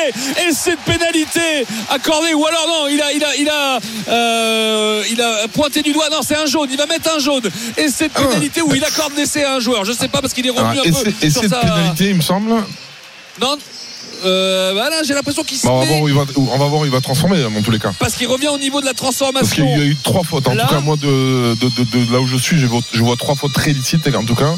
[0.48, 3.78] Et c'est de pénalité accordée ou alors non, il a il a il a
[4.08, 7.42] euh, il a pointé du doigt, non c'est un jaune, il va mettre un jaune.
[7.76, 9.84] Et c'est de pénalité où il accorde l'essai à un joueur.
[9.84, 12.10] Je sais pas parce qu'il est revenu Ah, un et peu et de sa- pénalité,
[12.10, 12.50] il me semble.
[13.40, 13.56] Non,
[14.24, 16.58] euh, bah j'ai l'impression qu'il se Bon, on, va met voir où il va, on
[16.58, 17.92] va voir où il va transformer, dans tous les cas.
[17.98, 19.66] parce qu'il revient au niveau de la Parce transformation.
[19.66, 20.48] qu'il y a eu trois fautes.
[20.48, 22.80] En Là- tout cas, moi, de, de, de, de là où je suis, je vois,
[22.92, 24.54] je vois trois fautes très licites, en tout cas.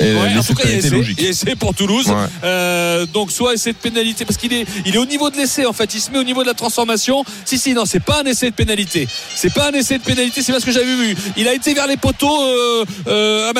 [0.00, 1.18] Et Ouais, en tout cas, il y a pénalité essai, logique.
[1.18, 2.06] il y a essai pour Toulouse.
[2.08, 2.14] Ouais.
[2.44, 5.66] Euh, donc, soit essai de pénalité, parce qu'il est, il est au niveau de l'essai,
[5.66, 5.92] en fait.
[5.92, 7.24] Il se met au niveau de la transformation.
[7.44, 9.08] Si, si, non, c'est pas un essai de pénalité.
[9.34, 11.16] C'est pas un essai de pénalité, c'est pas ce que j'avais vu.
[11.36, 13.52] Il a été vers les poteaux, euh, euh.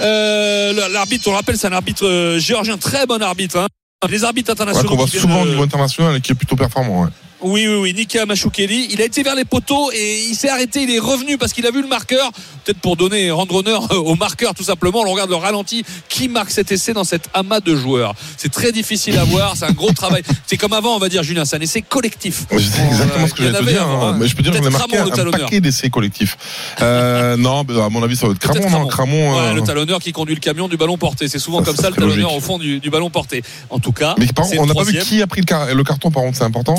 [0.00, 3.58] Euh, l'arbitre, on le rappelle, c'est un arbitre géorgien, très bon arbitre.
[3.58, 3.66] hein.
[4.08, 4.88] Les arbitres Ouais, internationaux.
[4.88, 7.02] qu'on voit souvent au euh, niveau international et qui est plutôt performant.
[7.02, 7.08] Ouais.
[7.42, 8.88] Oui, oui, oui, Nika Machukeli.
[8.90, 10.82] Il a été vers les poteaux et il s'est arrêté.
[10.82, 12.30] Il est revenu parce qu'il a vu le marqueur.
[12.64, 15.00] Peut-être pour donner, rendre honneur au marqueur, tout simplement.
[15.04, 15.84] On regarde le ralenti.
[16.08, 18.14] Qui marque cet essai dans cet amas de joueurs?
[18.36, 19.56] C'est très difficile à voir.
[19.56, 20.22] C'est un gros travail.
[20.46, 21.44] C'est comme avant, on va dire, Julien.
[21.44, 22.44] C'est un essai collectif.
[22.50, 23.82] C'est exactement ce que j'allais te dire.
[23.82, 24.12] avant, hein.
[24.14, 24.16] hein.
[24.20, 26.36] Mais je peux dire ai Peut-être marqué un paquet d'essais collectifs.
[26.80, 28.86] Euh, non, mais à mon avis, ça va être Cramon.
[28.86, 29.32] Cramon.
[29.32, 31.28] Ouais, euh, le talonneur qui conduit le camion du ballon porté.
[31.28, 32.36] C'est souvent comme ça, le talonneur logique.
[32.36, 33.42] au fond du, du ballon porté.
[33.70, 35.84] En tout cas, Mais par on n'a pas vu qui a pris le, car- le
[35.84, 36.76] carton, par contre, c'est important.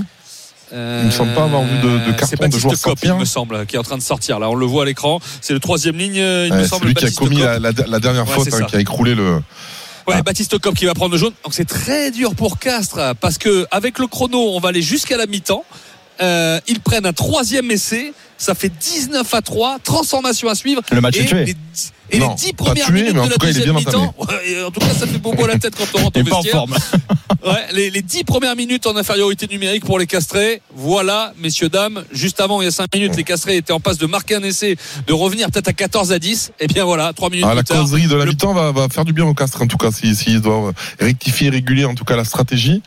[0.73, 2.99] Il me semble pas avoir vu de, de Euh, carton c'est de Baptiste joueur Kopp,
[3.03, 4.39] il me semble, qui est en train de sortir.
[4.39, 5.19] Là, on le voit à l'écran.
[5.41, 6.87] C'est le troisième ligne, euh, il Ouais, me c'est semble.
[6.87, 9.13] lui qui a Baptiste commis la, la- la dernière Ouais, faute, hein, qui a écroulé
[9.15, 9.41] le.
[10.07, 11.33] Ouais, Baptiste Kopp qui va prendre le jaune.
[11.43, 15.15] Donc c'est très dur pour Castres parce que avec le chrono, on va aller jusqu'à
[15.17, 15.63] la mi-temps.
[16.21, 18.13] Euh, ils prennent un troisième essai.
[18.37, 19.77] Ça fait 19 à 3.
[19.83, 20.81] Transformation à suivre.
[20.91, 21.45] Le match et est tué.
[21.45, 21.55] Les,
[22.13, 24.15] et Non, les 10 pas premières tué, minutes de la deuxième mi-temps.
[24.17, 26.63] En tout cas, ça fait bobo à la tête quand on rentre au vestiaire.
[27.45, 30.61] Ouais, les, les 10 premières minutes en infériorité numérique pour les Castrés.
[30.75, 32.05] Voilà, messieurs, dames.
[32.13, 34.43] Juste avant, il y a 5 minutes, les Castrés étaient en passe de marquer un
[34.43, 34.77] essai,
[35.07, 36.53] de revenir peut-être à 14 à 10.
[36.61, 37.81] Et bien voilà, 3 minutes Ah, la tard.
[37.81, 40.39] causerie de la mi-temps va, va faire du bien au Castres, en tout cas, s'ils
[40.39, 40.71] doivent
[41.01, 42.81] rectifier, réguler, en tout cas, la stratégie.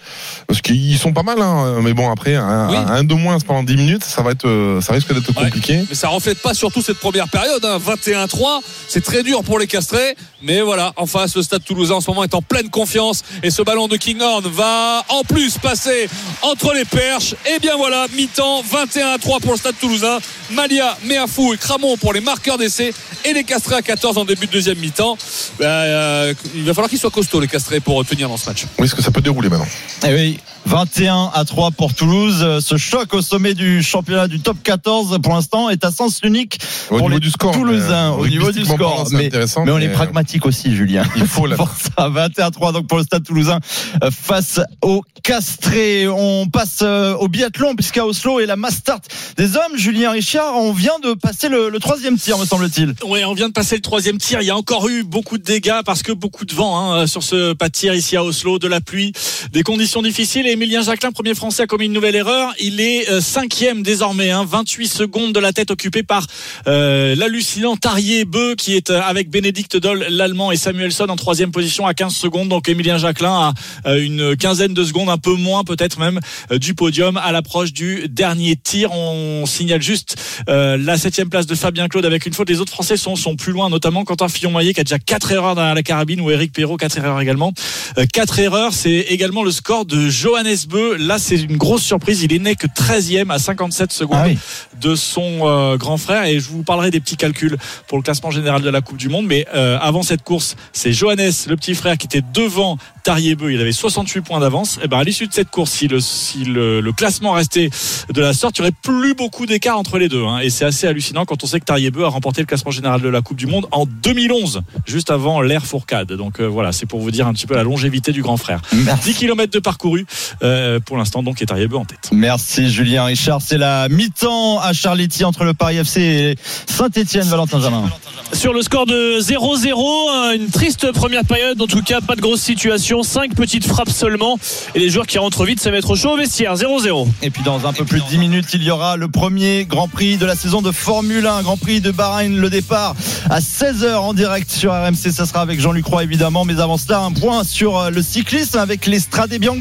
[0.47, 1.81] Parce qu'ils sont pas mal, hein.
[1.83, 2.77] Mais bon, après, un, Oui.
[2.79, 5.83] un de moins pendant 10 minutes, ça va être, euh, ça risque d'être compliqué.
[5.87, 7.63] Mais ça reflète pas surtout cette première période.
[7.67, 7.77] Hein.
[7.79, 10.17] 21-3, c'est très dur pour les Castrés.
[10.43, 13.23] Mais voilà, en face, le stade toulousain en ce moment est en pleine confiance.
[13.43, 16.09] Et ce ballon de Kinghorn va en plus passer
[16.43, 17.35] entre les perches.
[17.55, 20.19] Et bien voilà, mi-temps, 21-3 pour le stade toulousain.
[20.51, 22.95] Malia, Meafou et Cramon pour les marqueurs d'essai.
[23.29, 25.19] Et les Castrés à 14 en début de deuxième mi-temps.
[25.59, 28.67] Bah, euh, il va falloir qu'ils soient costauds, les Castrés, pour tenir dans ce match.
[28.79, 29.67] Oui, est-ce que ça peut dérouler maintenant
[30.07, 32.41] Eh oui, 21 à 3 pour Toulouse.
[32.43, 36.21] Euh, Ce choc au sommet du championnat du top 14 pour l'instant est à sens
[36.23, 36.59] unique
[36.91, 39.09] Au pour niveau les du score, Toulousains mais, au niveau du score.
[39.13, 41.03] Mais, intéressant, mais on est mais, pragmatique aussi, Julien.
[41.17, 41.57] Il faut la.
[41.57, 43.61] Pour ça, 21 à 3 donc pour le Stade Toulousain
[44.03, 46.09] euh, face au Castré.
[46.09, 49.01] On passe euh, au biathlon puisqu'à Oslo et la Mastart
[49.37, 52.95] des hommes, Julien Richard, on vient de passer le, le troisième tir, me semble-t-il.
[53.05, 54.43] Oui, on vient de passer le troisième tir.
[54.43, 57.23] Il y a encore eu beaucoup de dégâts parce que beaucoup de vent hein, sur
[57.23, 59.13] ce pas de tir ici à Oslo, de la pluie,
[59.53, 60.47] des conditions difficiles.
[60.47, 62.53] Et Emilien Jacquelin, premier français, a commis une nouvelle erreur.
[62.61, 66.27] Il est euh, cinquième désormais, hein, 28 secondes de la tête occupée par
[66.67, 71.51] euh, l'hallucinant Tarier Beu qui est euh, avec Bénédicte Doll, l'allemand, et Samuelson en troisième
[71.51, 72.49] position à 15 secondes.
[72.49, 73.55] Donc Emilien Jacquelin a
[73.87, 76.21] euh, une quinzaine de secondes, un peu moins peut-être même,
[76.51, 78.93] du podium à l'approche du dernier tir.
[78.93, 80.17] On signale juste
[80.49, 82.49] la septième place de Fabien Claude avec une faute.
[82.49, 85.73] Les autres Français sont plus loin, notamment Quentin Fillon-Maillet qui a déjà quatre erreurs dans
[85.75, 87.53] la carabine ou Eric Perrault quatre erreurs également.
[87.99, 90.97] Euh, quatre erreurs, c'est également le score de Johannes Beu.
[90.97, 92.23] Là, c'est une grosse surprise.
[92.23, 94.39] Il est né que 13e à 57 secondes Ah oui.
[94.81, 96.25] de son euh, grand frère.
[96.25, 97.57] Et je vous parlerai des petits calculs
[97.87, 99.27] pour le classement général de la Coupe du Monde.
[99.27, 103.53] Mais euh, avant cette course, c'est Johannes, le petit frère, qui était devant Tarier-Beu.
[103.53, 104.79] Il avait 68 points d'avance.
[104.83, 107.71] Et ben à l'issue de cette course, si le, si le, le classement restait
[108.13, 110.25] de la sorte, il n'y aurait plus beaucoup d'écart entre les deux.
[110.25, 110.39] hein.
[110.41, 113.09] Et c'est assez hallucinant quand on sait que Tarier-Beu a remporté le classement général de
[113.09, 116.13] la Coupe du Monde en 2011, juste avant l'ère Fourcade.
[116.13, 118.61] Donc euh, voilà, c'est pour vous dire un petit peu la longévité du grand frère.
[118.73, 120.07] 10 km de parcouru
[120.43, 122.11] euh, pour l'instant, donc et Tarier-Beu en tête.
[122.13, 123.41] Merci Julien Richard.
[123.43, 127.85] C'est la mi-temps à Charletti entre le Paris FC et Saint-Etienne, Valentin Jamin.
[128.33, 132.21] Sur le score de 0-0, euh, une triste première période, en tout cas pas de
[132.21, 134.39] grosse situation, 5 petites frappes seulement
[134.75, 137.09] et les joueurs qui rentrent vite se mettre au chaud au vestiaire, 0-0.
[137.23, 139.89] Et puis dans un peu plus de 10 minutes, il y aura le premier Grand
[139.89, 142.86] Prix de la saison de Formule 1, Grand Prix de Bahreïn, le départ
[143.31, 147.01] à 16h en direct sur RMC, ça sera avec Jean-Luc Roy évidemment, mais avant cela
[147.01, 149.57] un point sur euh, le cyclisme avec les Strade Bianche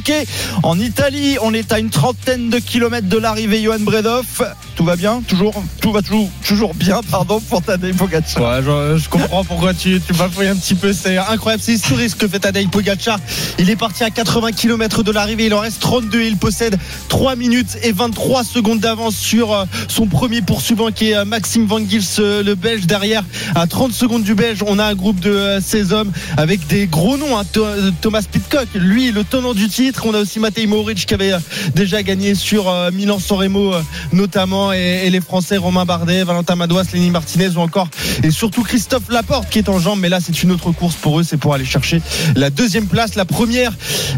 [0.64, 4.42] en Italie, on est à une trentaine de kilomètres de l'arrivée Johan Bredoff,
[4.76, 5.22] tout va bien?
[5.28, 8.44] Toujours, tout va toujours, toujours bien, pardon, pour Tadej Pogacar.
[8.44, 10.92] Ouais, je, comprends pourquoi tu, tu bafouilles un petit peu.
[10.92, 13.20] C'est incroyable, c'est historique ce que fait Tadej Pogacar.
[13.58, 16.78] Il est parti à 80 km de l'arrivée, il en reste 32 et il possède
[17.08, 21.66] 3 minutes et 23 secondes d'avance sur euh, son premier poursuivant qui est euh, Maxime
[21.66, 22.86] Van Gils, le Belge.
[22.86, 26.66] Derrière, à 30 secondes du Belge, on a un groupe de euh, 16 hommes avec
[26.68, 27.38] des gros noms.
[27.38, 27.44] hein.
[27.58, 30.04] Euh, Thomas Pitcock, lui, le tenant du titre.
[30.06, 31.40] On a aussi Matej Mohoric qui avait euh,
[31.76, 33.82] déjà gagné sur euh, Milan-San euh,
[34.14, 37.88] notamment et, les Français Romain Bardet, Valentin Madouas, Lenny Martinez ou encore
[38.24, 40.00] et surtout Christophe Laporte qui est en jambes.
[40.00, 41.24] Mais là, c'est une autre course pour eux.
[41.24, 42.02] C'est pour aller chercher
[42.36, 43.16] la deuxième place.
[43.16, 43.72] La première,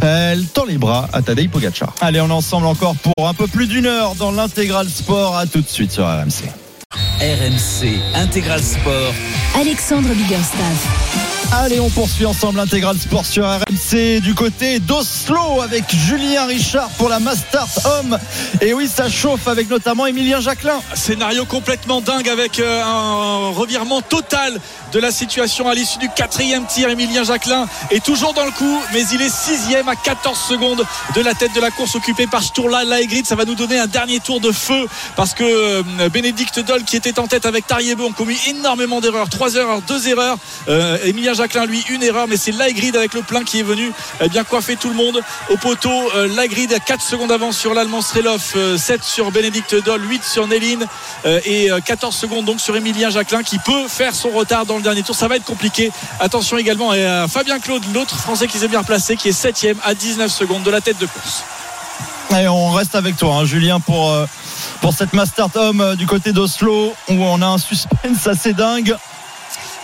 [0.03, 1.93] euh, elle tend les bras à Tadej Pogacar.
[2.01, 5.37] Allez, on est ensemble encore pour un peu plus d'une heure dans l'intégral sport.
[5.37, 6.66] À tout de suite sur RMC.
[6.95, 9.13] RMC Intégral Sport.
[9.59, 11.27] Alexandre Biggerstaff.
[11.51, 17.09] Allez, on poursuit ensemble l'intégral sport sur RMC du côté d'Oslo avec Julien Richard pour
[17.09, 18.17] la Mastart Homme.
[18.61, 20.79] Et oui, ça chauffe avec notamment Emilien Jacquelin.
[20.93, 24.59] Scénario complètement dingue avec euh, un revirement total
[24.91, 26.89] de la situation à l'issue du quatrième tir.
[26.89, 30.85] Emilien Jacquelin est toujours dans le coup, mais il est sixième à 14 secondes
[31.15, 33.25] de la tête de la course occupée par Sturla Laegrid.
[33.25, 36.95] Ça va nous donner un dernier tour de feu parce que euh, Bénédicte Doll qui
[36.95, 39.29] était en tête avec Tariebo ont commis énormément d'erreurs.
[39.29, 40.37] Trois erreurs, deux erreurs.
[40.67, 43.91] Euh, Emilien Jacquelin, lui, une erreur, mais c'est Laegrid avec le plein qui est venu
[44.21, 46.11] eh bien coiffer tout le monde au poteau.
[46.15, 50.23] Euh, Laegrid à 4 secondes d'avance sur l'Allemand Strelov, euh, 7 sur Bénédicte Doll, 8
[50.23, 50.85] sur Néline
[51.25, 54.76] euh, et euh, 14 secondes donc sur Emilien Jacquelin qui peut faire son retard dans
[54.77, 55.15] le dernier tour.
[55.15, 55.91] Ça va être compliqué.
[56.19, 59.93] Attention également à Fabien Claude, l'autre Français qui s'est bien replacé, qui est 7 à
[59.93, 61.43] 19 secondes de la tête de course.
[62.39, 64.25] Et on reste avec toi, hein, Julien, pour, euh,
[64.81, 68.95] pour cette Mastart Homme euh, du côté d'Oslo où on a un suspense assez dingue.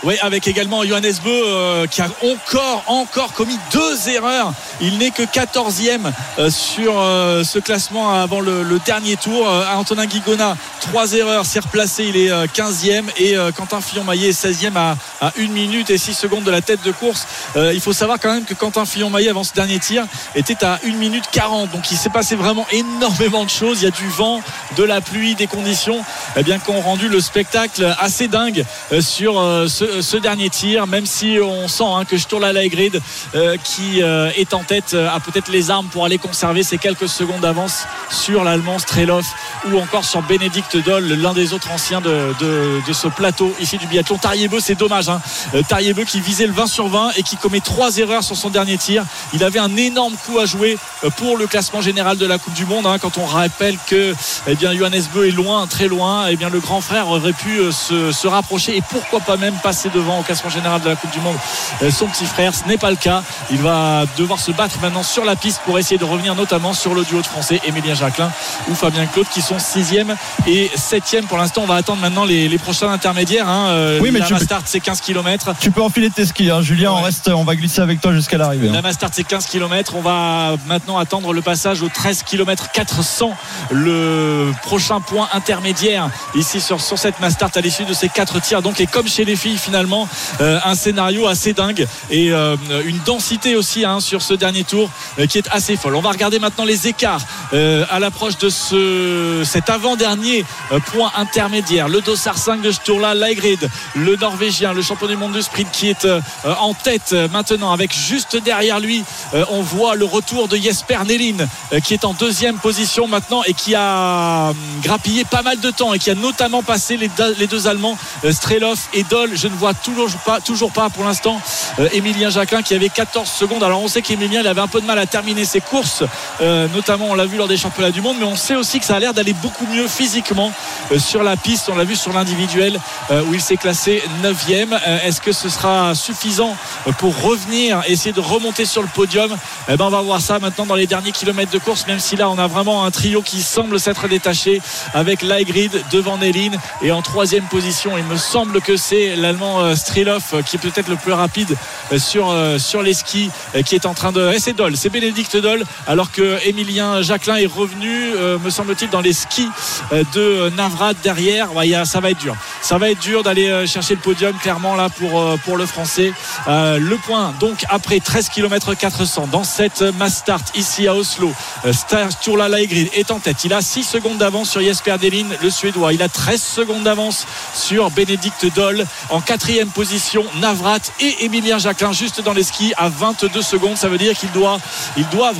[0.04, 4.52] Oui, avec également Johannes Beu qui a encore, encore commis deux erreurs.
[4.80, 9.48] Il n'est que 14e euh, sur euh, ce classement avant le, dernier tour.
[9.48, 13.04] Euh, Antonin Guigona, trois erreurs, s'est replacé, il est euh, 15e.
[13.18, 16.82] Et Quentin Fillon-Maillet est 16e à, à 1 minute et 6 secondes de la tête
[16.84, 17.26] de course.
[17.56, 20.04] Il faut savoir quand même que Quentin Fillon-Maillet, avant ce dernier tir,
[20.34, 21.70] était à 1 minute 40.
[21.70, 23.82] Donc il s'est passé vraiment énormément de choses.
[23.82, 24.42] Il y a du vent,
[24.76, 26.04] de la pluie, des conditions
[26.36, 28.64] eh bien, qui ont rendu le spectacle assez dingue
[29.00, 29.34] sur
[29.68, 33.00] ce, ce dernier tir, même si on sent hein, que Sturla Laegrid,
[33.34, 36.78] euh, qui euh, est en tête, euh, a peut-être les armes pour aller conserver ces
[36.78, 39.24] quelques secondes d'avance sur l'Allemand Strelov
[39.70, 43.86] ou encore sur Bénédicte Doll, l'un des autres anciens de, de- ce plateau ici du
[43.88, 44.18] biathlon.
[44.18, 45.08] Tariebo, c'est dommage.
[45.08, 45.20] Hein.
[45.54, 48.50] Euh, Tariebo qui visait le 20 sur 20 et qui commet trois erreurs sur son
[48.50, 49.04] dernier tir.
[49.32, 52.54] Il avait un énorme coup à jouer euh, pour le classement général de la Coupe
[52.54, 52.86] du Monde.
[52.86, 54.14] hein, quand on rappelle que
[54.46, 57.58] eh bien, Johannes Beu est loin, très loin, eh bien, le grand frère aurait pu
[57.58, 60.96] euh, se, se rapprocher et pourquoi pas même passer devant au classement général de la
[60.96, 61.36] Coupe du Monde
[61.82, 62.54] euh, son petit frère.
[62.54, 63.22] Ce n'est pas le cas.
[63.50, 66.94] Il va devoir se battre maintenant sur la piste pour essayer de revenir notamment sur
[66.94, 68.30] le duo de Français, Émilien Jacquelin
[68.70, 70.14] ou Fabien Claude, qui sont 6e
[70.46, 71.62] et 7e pour l'instant.
[71.62, 73.48] On va attendre maintenant les, les prochains intermédiaires.
[73.48, 73.66] hein.
[73.68, 75.52] Euh, Oui, mais la tu peux- Mastart, c'est 15 km.
[75.60, 76.92] Tu peux enfiler tes skis, hein, Julien.
[76.92, 78.68] On reste, on va glisser avec toi jusqu'à l'arrivée.
[78.68, 78.72] hein.
[78.72, 79.94] La Mastart c'est 15 km.
[79.96, 83.32] On va maintenant attendre le passage au 13 km 400,
[83.70, 88.62] le prochain point intermédiaire ici sur, sur cette Mastart à l'issue de ces quatre tirs.
[88.62, 90.06] Donc et comme chez les filles finalement,
[90.40, 94.90] euh, un scénario assez dingue et euh, une densité aussi hein, sur ce dernier tour
[95.18, 95.96] euh, qui est assez folle.
[95.96, 97.22] On va regarder maintenant les écarts
[97.52, 100.44] à l'approche de ce, cet avant-dernier
[100.92, 101.88] point intermédiaire.
[101.88, 105.88] Le dossard 5 de Sturla Laegrid, le Norvégien, le champion du monde de sprint qui
[105.88, 106.06] est
[106.44, 109.04] en tête maintenant avec juste derrière lui
[109.50, 111.46] on voit le retour de Jesper Nelin
[111.84, 115.98] qui est en deuxième position maintenant et qui a grappillé pas mal de temps et
[116.00, 117.96] qui a notamment passé les, deux- Allemands
[118.30, 121.40] Strelov et Doll vois toujours pas, toujours pas pour l'instant
[121.78, 123.62] euh, Emilien Jacquelin qui avait 14 secondes.
[123.62, 126.04] Alors on sait qu'Emilien il avait un peu de mal à terminer ses courses
[126.40, 128.86] euh, notamment on l'a vu lors des championnats du monde mais on sait aussi que
[128.86, 130.52] ça a l'air d'aller beaucoup mieux physiquement
[130.92, 131.68] euh, sur la piste.
[131.68, 132.78] On l'a vu sur l'individuel
[133.10, 136.56] euh, où il s'est classé 9e est-ce que ce sera suffisant
[136.98, 139.36] pour revenir essayer de remonter sur le podium?
[139.68, 142.16] Eh ben on va voir ça maintenant dans les derniers kilomètres de course même si
[142.16, 144.60] là on a vraiment un trio qui semble s'être détaché
[144.92, 147.96] avec Laegrid devant Néline et en troisième position.
[147.98, 151.56] Il me semble que c'est l'allemand euh, Strilov euh, qui est peut-être le plus rapide
[151.92, 154.90] euh, sur, euh, les skis euh, qui est en train de et c'est Doll c'est
[154.90, 159.48] Bénédicte Doll alors que Emilien Jacquelin est revenu euh, me semble-t-il dans les skis
[159.92, 161.48] euh, de Navrat derrière.
[161.84, 162.36] Ça va être dur.
[162.62, 166.12] Ça va être dur d'aller euh, chercher le podium clairement là pour, euh, le français.
[166.48, 171.32] Euh, le point donc après 13 km 400 dans cette Mastart ici à Oslo
[171.64, 171.72] euh,
[172.10, 173.44] Sturla Laegrid est en tête.
[173.44, 175.92] Il a 6 secondes d'avance sur Jesper Delin le suédois.
[175.92, 181.90] Il a 13 secondes d'avance sur Bénédicte Doll en quatrième position Navrat et Emilien Jacquelin
[181.90, 184.60] juste dans les skis à 22 secondes ça veut dire qu'ils doivent,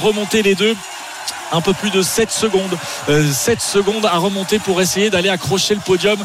[0.01, 0.75] remonter les deux
[1.53, 2.77] un peu plus de 7 secondes.
[3.07, 6.19] 7 secondes à remonter pour essayer d'aller accrocher le podium.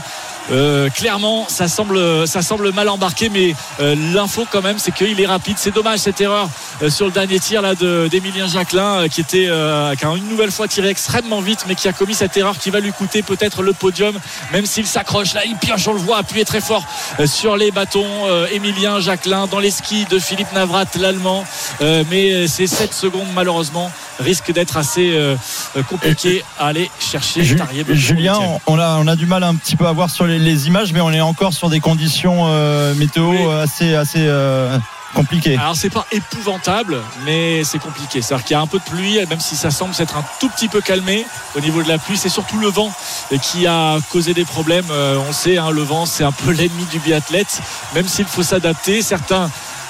[0.51, 5.19] Euh, clairement, ça semble, ça semble mal embarqué, mais euh, l'info quand même, c'est qu'il
[5.19, 5.57] est rapide.
[5.57, 6.49] C'est dommage cette erreur
[6.81, 9.49] euh, sur le dernier tir là d'Emilien Jacquelin, qui était,
[9.97, 12.69] qui a une nouvelle fois tiré extrêmement vite, mais qui a commis cette erreur qui
[12.69, 14.17] va lui coûter peut-être le podium,
[14.51, 16.83] même s'il s'accroche là, il pioche, on le voit appuyer très fort
[17.25, 18.05] sur les bâtons.
[18.51, 21.45] Emilien Jacquelin dans les skis de Philippe Navrat, l'Allemand,
[21.81, 25.17] mais ces 7 secondes malheureusement risque d'être assez
[25.89, 27.43] compliqué à aller chercher.
[27.89, 30.67] Julien, on a, on a du mal un petit peu à voir sur les les,
[30.67, 34.77] images, mais on est encore sur des conditions euh, météo assez, assez euh,
[35.13, 35.57] compliquées.
[35.57, 38.21] Alors c'est pas épouvantable, mais c'est compliqué.
[38.21, 40.49] C'est-à-dire qu'il y a un peu de pluie, même si ça semble s'être un tout
[40.49, 41.25] petit peu calmé
[41.55, 42.17] au niveau de la pluie.
[42.17, 42.91] C'est surtout le vent
[43.41, 44.89] qui a causé des problèmes.
[44.91, 47.61] Euh, on sait, hein, le vent, c'est un peu l'ennemi du biathlète,
[47.95, 49.01] même s'il faut s'adapter.
[49.01, 49.49] Certains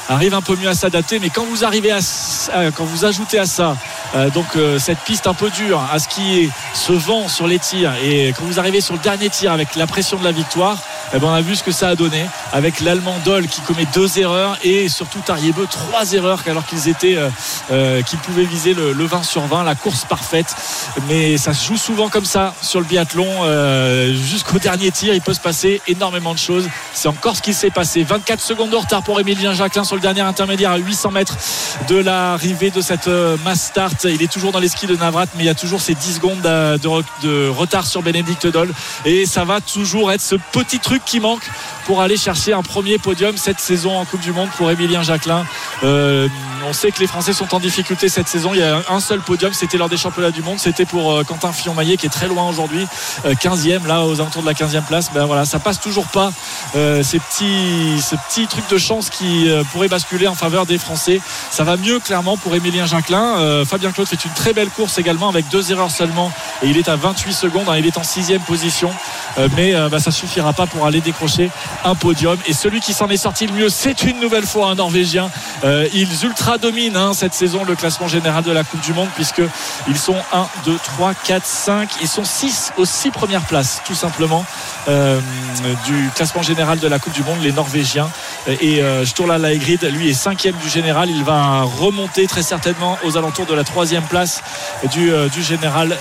[0.10, 1.20] arrive un peu mieux à s'adapter.
[1.20, 2.00] Mais quand vous arrivez à,
[2.76, 3.78] quand vous ajoutez à ça
[4.16, 7.48] euh, donc euh, cette piste un peu dure, à ce qui est ce vent sur
[7.48, 10.32] les tirs, et quand vous arrivez sur le dernier tir avec la pression de la
[10.32, 10.80] victoire,
[11.14, 13.86] eh ben, on a vu ce que ça a donné avec l'Allemand Doll qui commet
[13.94, 17.18] deux erreurs et surtout Tariebeu trois erreurs alors qu'ils étaient
[17.72, 20.56] euh, qu'ils pouvaient viser le, 20 sur 20, la course parfaite.
[21.08, 23.28] Mais ça se joue souvent comme ça sur le biathlon.
[24.14, 26.68] Jusqu'au dernier tir, il peut se passer énormément de choses.
[26.94, 28.04] C'est encore ce qui s'est passé.
[28.04, 31.36] 24 secondes de retard pour Emilien Jacquelin sur dernier intermédiaire à 800 mètres
[31.88, 34.06] de l'arrivée de cette euh, mass start.
[34.06, 36.16] Il est toujours dans les skis de Navrat, mais il y a toujours ces 10
[36.16, 38.74] secondes de, retard sur Bénédicte Doll.
[39.06, 41.44] Et ça va toujours être ce petit truc qui manque
[41.86, 45.46] pour aller chercher un premier podium cette saison en Coupe du Monde pour Emilien Jacquelin.
[45.84, 46.28] Euh,
[46.68, 48.52] on sait que les Français sont en difficulté cette saison.
[48.54, 50.60] Il y a un seul podium, c'était lors des championnats du monde.
[50.60, 52.86] C'était pour euh, Quentin Fillon-Maillet qui est très loin aujourd'hui,
[53.26, 55.12] 15e là aux alentours de la 15e place.
[55.14, 56.32] Ben voilà, ça passe toujours pas
[56.74, 61.20] ces petits, ces petits trucs de chance qui pourraient basculer en faveur des Français.
[61.52, 63.38] Ça va mieux clairement pour Emilien Jacquelin.
[63.40, 66.78] Euh, Fabien Claude fait une très belle course également avec deux erreurs seulement et il
[66.78, 67.68] est à 28 secondes.
[67.68, 68.92] Hein, il est en sixième position,
[69.38, 71.50] euh, mais euh, bah, ça suffira pas pour aller décrocher
[71.84, 72.38] un podium.
[72.48, 75.30] Et celui qui s'en est sorti le mieux, c'est une nouvelle fois un Norvégien.
[75.94, 79.42] ils ultra dominent hein, cette saison le classement général de la Coupe du Monde puisque
[79.88, 81.90] ils sont 1, 2, 3, 4, 5.
[82.02, 84.46] Ils sont 6 aux 6 premières places tout simplement
[85.86, 88.10] du classement général de la Coupe du Monde, les Norvégiens.
[88.48, 89.38] Et Sturla
[89.78, 91.12] Lui est cinquième du général.
[91.12, 94.42] Il va remonter très certainement aux alentours de la troisième place
[94.92, 95.96] du, euh, général.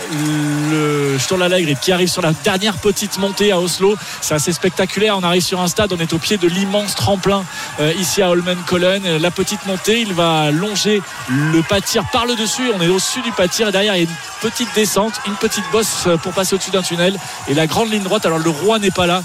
[0.70, 3.94] Le Sturlalagrid qui arrive sur la dernière petite montée à Oslo.
[4.22, 5.18] C'est assez spectaculaire.
[5.18, 7.44] On arrive sur un stade, on est au pied de l'immense tremplin
[7.78, 9.18] euh, ici à Holmenkollen.
[9.18, 12.70] La petite montée, il va longer le pâtir par le dessus.
[12.74, 15.64] On est au-dessus du pâtir et derrière il y a une petite descente, une petite
[15.72, 17.18] bosse euh, pour passer au-dessus d'un tunnel
[17.48, 18.24] et la grande ligne droite.
[18.24, 19.22] Alors le roi n'est pas là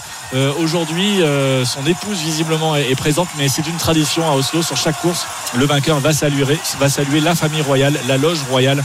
[0.60, 1.22] aujourd'hui.
[1.64, 5.26] son épouse visiblement est, est présente, mais c'est une tradition Oslo sur chaque course.
[5.56, 8.84] Le vainqueur va saluer la famille royale, la loge royale.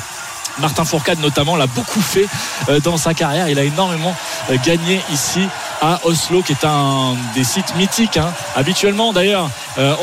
[0.58, 2.26] Martin Fourcade notamment l'a beaucoup fait
[2.68, 3.48] euh, dans sa carrière.
[3.48, 4.14] Il a énormément
[4.50, 5.40] euh, gagné ici
[5.80, 8.16] à Oslo, qui est un des sites mythiques.
[8.16, 8.32] Hein.
[8.56, 9.48] Habituellement, d'ailleurs,
[9.78, 9.94] euh,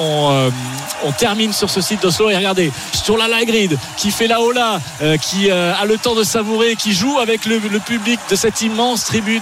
[1.03, 4.81] on, termine sur ce site d'Oslo et regardez, sur la Lagrid, qui fait la hola,
[5.21, 9.41] qui a le temps de savourer, qui joue avec le, public de cette immense tribune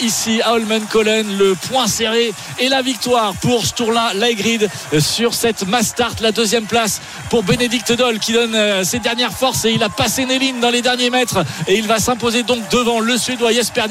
[0.00, 4.68] ici à Holmenkollen, le point serré et la victoire pour Sturla Laigrid
[4.98, 7.00] sur cette Mastart, la deuxième place
[7.30, 11.08] pour Bénédicte Doll qui donne ses dernières forces et il a passé Dans les derniers
[11.08, 13.84] mètres et il va s'imposer donc devant le Suédois Jesper.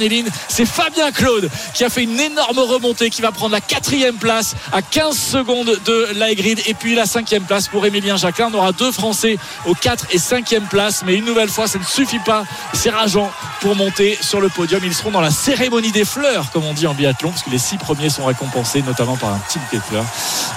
[0.47, 4.55] C'est Fabien Claude qui a fait une énorme remontée qui va prendre la quatrième place
[4.72, 8.51] à 15 secondes de Laegrid et puis la cinquième place pour Emilien Jacquin.
[8.53, 11.84] On aura deux Français aux 4 et 5e place mais une nouvelle fois ça ne
[11.84, 12.43] suffit pas.
[12.73, 13.31] C'est rageant
[13.61, 14.81] pour monter sur le podium.
[14.85, 17.57] Ils seront dans la cérémonie des fleurs comme on dit en biathlon parce que les
[17.57, 20.05] six premiers sont récompensés notamment par un petit bouquet de fleurs.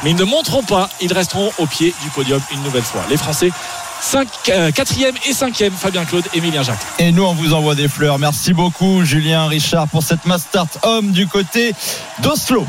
[0.05, 0.91] Mais ils ne monteront pas.
[1.01, 3.05] Ils resteront au pied du podium une nouvelle fois.
[3.09, 3.51] Les Français
[4.01, 6.79] 5, 4e et 5e Fabien Claude, Emilien Jacques.
[6.99, 8.19] Et nous on vous envoie des fleurs.
[8.19, 11.75] Merci beaucoup Julien Richard pour cette Mastart homme du côté
[12.21, 12.67] d'Oslo.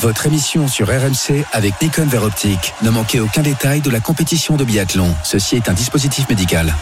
[0.00, 2.72] Votre émission sur RMC avec Nikon Vert Optique.
[2.82, 5.12] Ne manquez aucun détail de la compétition de biathlon.
[5.24, 6.72] Ceci est un dispositif médical.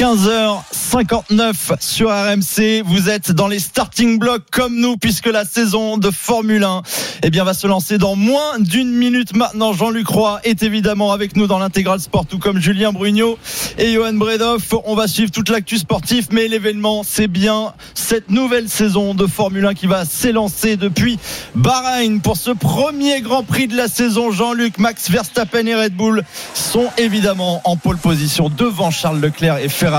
[0.00, 2.82] 15h59 sur RMC.
[2.86, 6.80] Vous êtes dans les starting blocks comme nous puisque la saison de Formule 1
[7.22, 9.74] eh bien, va se lancer dans moins d'une minute maintenant.
[9.74, 13.38] Jean-Luc Roy est évidemment avec nous dans l'intégral sport tout comme Julien Brugnot
[13.76, 14.72] et Johan Bredoff.
[14.86, 19.66] On va suivre toute l'actu sportive mais l'événement c'est bien cette nouvelle saison de Formule
[19.66, 21.18] 1 qui va s'élancer depuis
[21.54, 24.30] Bahreïn pour ce premier Grand Prix de la saison.
[24.30, 26.24] Jean-Luc, Max Verstappen et Red Bull
[26.54, 29.89] sont évidemment en pole position devant Charles Leclerc et Ferrari.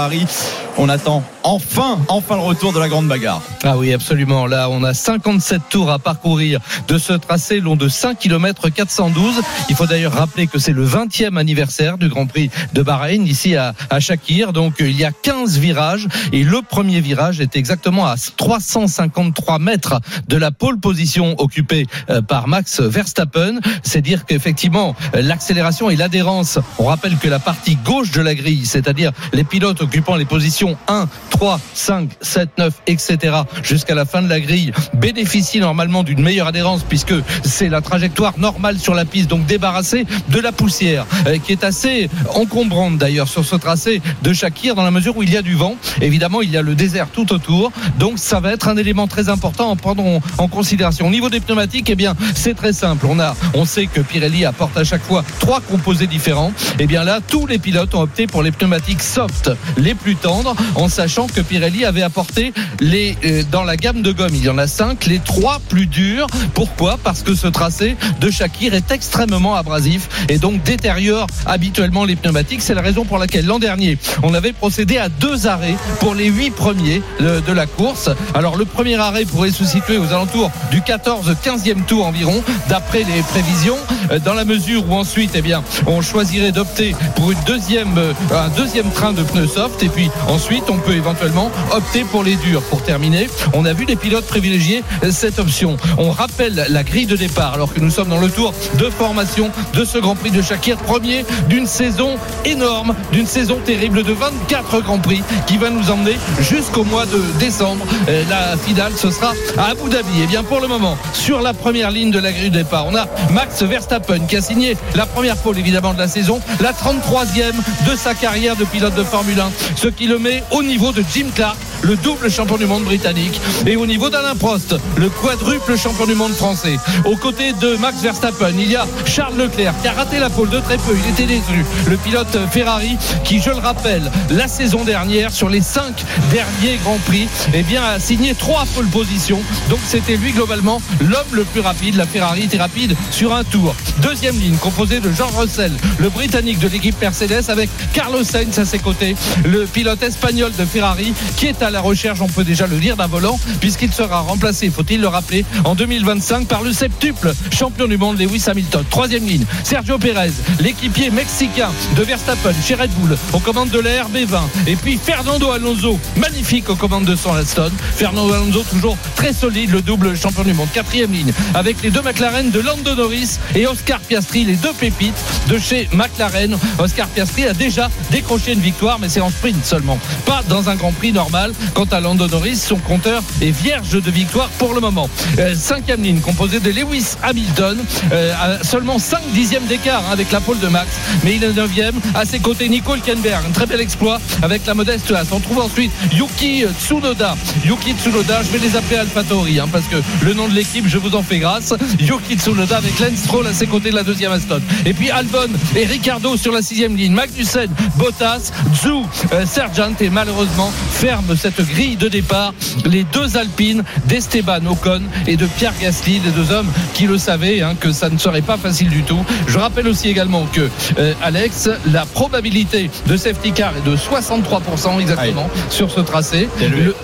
[0.78, 3.42] On attend enfin, enfin le retour de la grande bagarre.
[3.64, 4.48] Ah oui, absolument.
[4.48, 9.42] Là, on a 57 tours à parcourir de ce tracé long de 5 km 412.
[9.70, 13.56] Il faut d'ailleurs rappeler que c'est le 20e anniversaire du Grand Prix de Bahreïn ici
[13.56, 14.54] à, à Shakir.
[14.54, 20.00] Donc il y a 15 virages et le premier virage est exactement à 353 mètres
[20.28, 23.60] de la pole position occupée euh, par Max Verstappen.
[23.84, 28.66] C'est dire qu'effectivement l'accélération et l'adhérence, on rappelle que la partie gauche de la grille,
[28.66, 33.36] c'est-à-dire les pilotes occupant les positions 1, 3, 5, 7, 9, etc.
[33.64, 37.14] jusqu'à la fin de la grille bénéficient normalement d'une meilleure adhérence puisque
[37.44, 41.64] c'est la trajectoire normale sur la piste, donc débarrassée de la poussière euh, qui est
[41.64, 45.42] assez encombrante d'ailleurs sur ce tracé de Shakir dans la mesure où il y a
[45.42, 45.76] du vent.
[46.02, 49.30] Évidemment, il y a le désert tout autour, donc ça va être un élément très
[49.30, 51.08] important à prendre en, en considération.
[51.08, 53.06] Au niveau des pneumatiques, eh bien, c'est très simple.
[53.10, 56.52] On a, on sait que Pirelli apporte à chaque fois trois composés différents.
[56.80, 60.56] Eh bien là, tous les pilotes ont opté pour les pneumatiques soft, les plus tendres,
[60.76, 64.58] en sachant que Pirelli avait apporté euh, dans la gamme de gomme, il y en
[64.58, 66.28] a cinq, les trois plus durs.
[66.54, 66.98] Pourquoi?
[67.04, 72.62] Parce que ce tracé de Shakir est extrêmement abrasif et donc détériore habituellement les pneumatiques.
[72.62, 76.28] C'est la raison pour laquelle l'an dernier, on avait procédé à deux arrêts pour les
[76.28, 78.10] huit premiers de, de la course.
[78.34, 83.22] Alors le premier arrêt pourrait se situer aux alentours du 14-15e tour environ, d'après les
[83.22, 83.78] prévisions,
[84.12, 88.90] euh, dans la mesure où ensuite, eh bien, on choisirait d'opter pour euh, un deuxième
[88.92, 92.62] train de pneus soft et puis ensuite on peut éventuellement opter pour les durs.
[92.64, 95.78] Pour terminer, on a vu les pilotes privilégier cette option.
[95.98, 99.52] On rappelle la grille de départ alors que nous sommes dans le tour de formation
[99.74, 102.16] de ce Grand Prix de Shakir, premier d'une saison
[102.46, 107.22] énorme, d'une saison terrible de 24 Grands Prix qui va nous emmener jusqu'au mois de
[107.40, 107.86] décembre.
[108.08, 110.22] Euh, La finale, ce sera à Abu Dhabi.
[110.22, 112.96] Et bien pour le moment, sur la première ligne de la grille de départ, on
[112.96, 117.54] a Max Verstappen qui a signé la première pole évidemment de la saison, la 33e
[117.90, 119.41] de sa carrière de pilote de Formule 1,
[119.76, 123.40] ce qui le met au niveau de Jim Clark, le double champion du monde britannique,
[123.66, 126.78] et au niveau d'Alain Prost, le quadruple champion du monde français.
[127.06, 130.50] Aux côtés de Max Verstappen, il y a Charles Leclerc qui a raté la pole
[130.50, 131.66] de très peu, il était déçu.
[131.88, 137.00] Le pilote Ferrari qui, je le rappelle, la saison dernière, sur les cinq derniers Grands
[137.08, 139.42] Prix, eh a signé trois pole positions.
[139.70, 141.96] Donc c'était lui globalement l'homme le plus rapide.
[141.96, 143.76] La Ferrari était rapide sur un tour.
[144.00, 148.66] Deuxième ligne composée de Jean Russell, le Britannique de l'équipe Mercedes, avec Carlos Sainz à
[148.66, 152.68] ses côtés, le pilote espagnol de Ferrari, qui est à la recherche, on peut déjà
[152.68, 157.34] le dire, d'un volant, puisqu'il sera remplacé, faut-il le rappeler, en 2025 par le septuple
[157.52, 158.84] champion du monde Lewis Hamilton.
[158.90, 164.04] Troisième ligne, Sergio Pérez, l'équipier mexicain de Verstappen chez Red Bull, aux commandes de la
[164.04, 164.42] RB20.
[164.68, 167.72] Et puis Fernando Alonso, magnifique aux commandes de son Aston.
[167.96, 170.68] Fernando Alonso, toujours très solide, le double champion du monde.
[170.74, 175.16] Quatrième ligne, avec les deux McLaren de Lando Norris et Oscar Piastri, les deux pépites
[175.48, 176.58] de chez McLaren.
[176.80, 180.76] Oscar Piastri a déjà décroché une victoire, mais c'est en sprint seulement, pas dans un
[180.76, 181.54] Grand Prix normal.
[181.74, 185.10] Quant à Lando Norris, son compteur est vierge de victoire pour le moment.
[185.40, 187.78] Euh, cinquième ligne, composée de Lewis Hamilton,
[188.12, 190.90] euh, seulement 5 dixièmes d'écart hein, avec la pole de Max,
[191.24, 191.96] mais il est neuvième.
[192.16, 195.28] À ses côtés, Nico Hülkenberg, un très bel exploit avec la modeste Haas.
[195.32, 197.36] On trouve ensuite Yuki Tsunoda.
[197.66, 200.98] Yuki Tsunoda, je vais les appeler AlphaTauri, hein, parce que le nom de l'équipe, je
[200.98, 201.74] vous en fais grâce.
[202.00, 204.62] Yuki Tsunoda avec Lance Stroll à ses côtés de la deuxième Aston.
[204.86, 207.14] Et puis Albon et Ricardo sur la sixième ligne.
[207.14, 208.52] Magnussen, Bottas,
[208.84, 212.54] Zhou, euh, Sergent et malheureusement ferme cette grille de départ.
[212.86, 217.62] Les deux Alpines d'Esteban Ocon et de Pierre Gasly, les deux hommes qui le savaient
[217.62, 219.20] hein, que ça ne serait pas facile du tout.
[219.48, 220.70] Je rappelle aussi également que
[221.00, 226.48] euh, Alex, la probabilité de safety car est de 63% exactement sur ce tracé.
[226.62, 226.96] Le-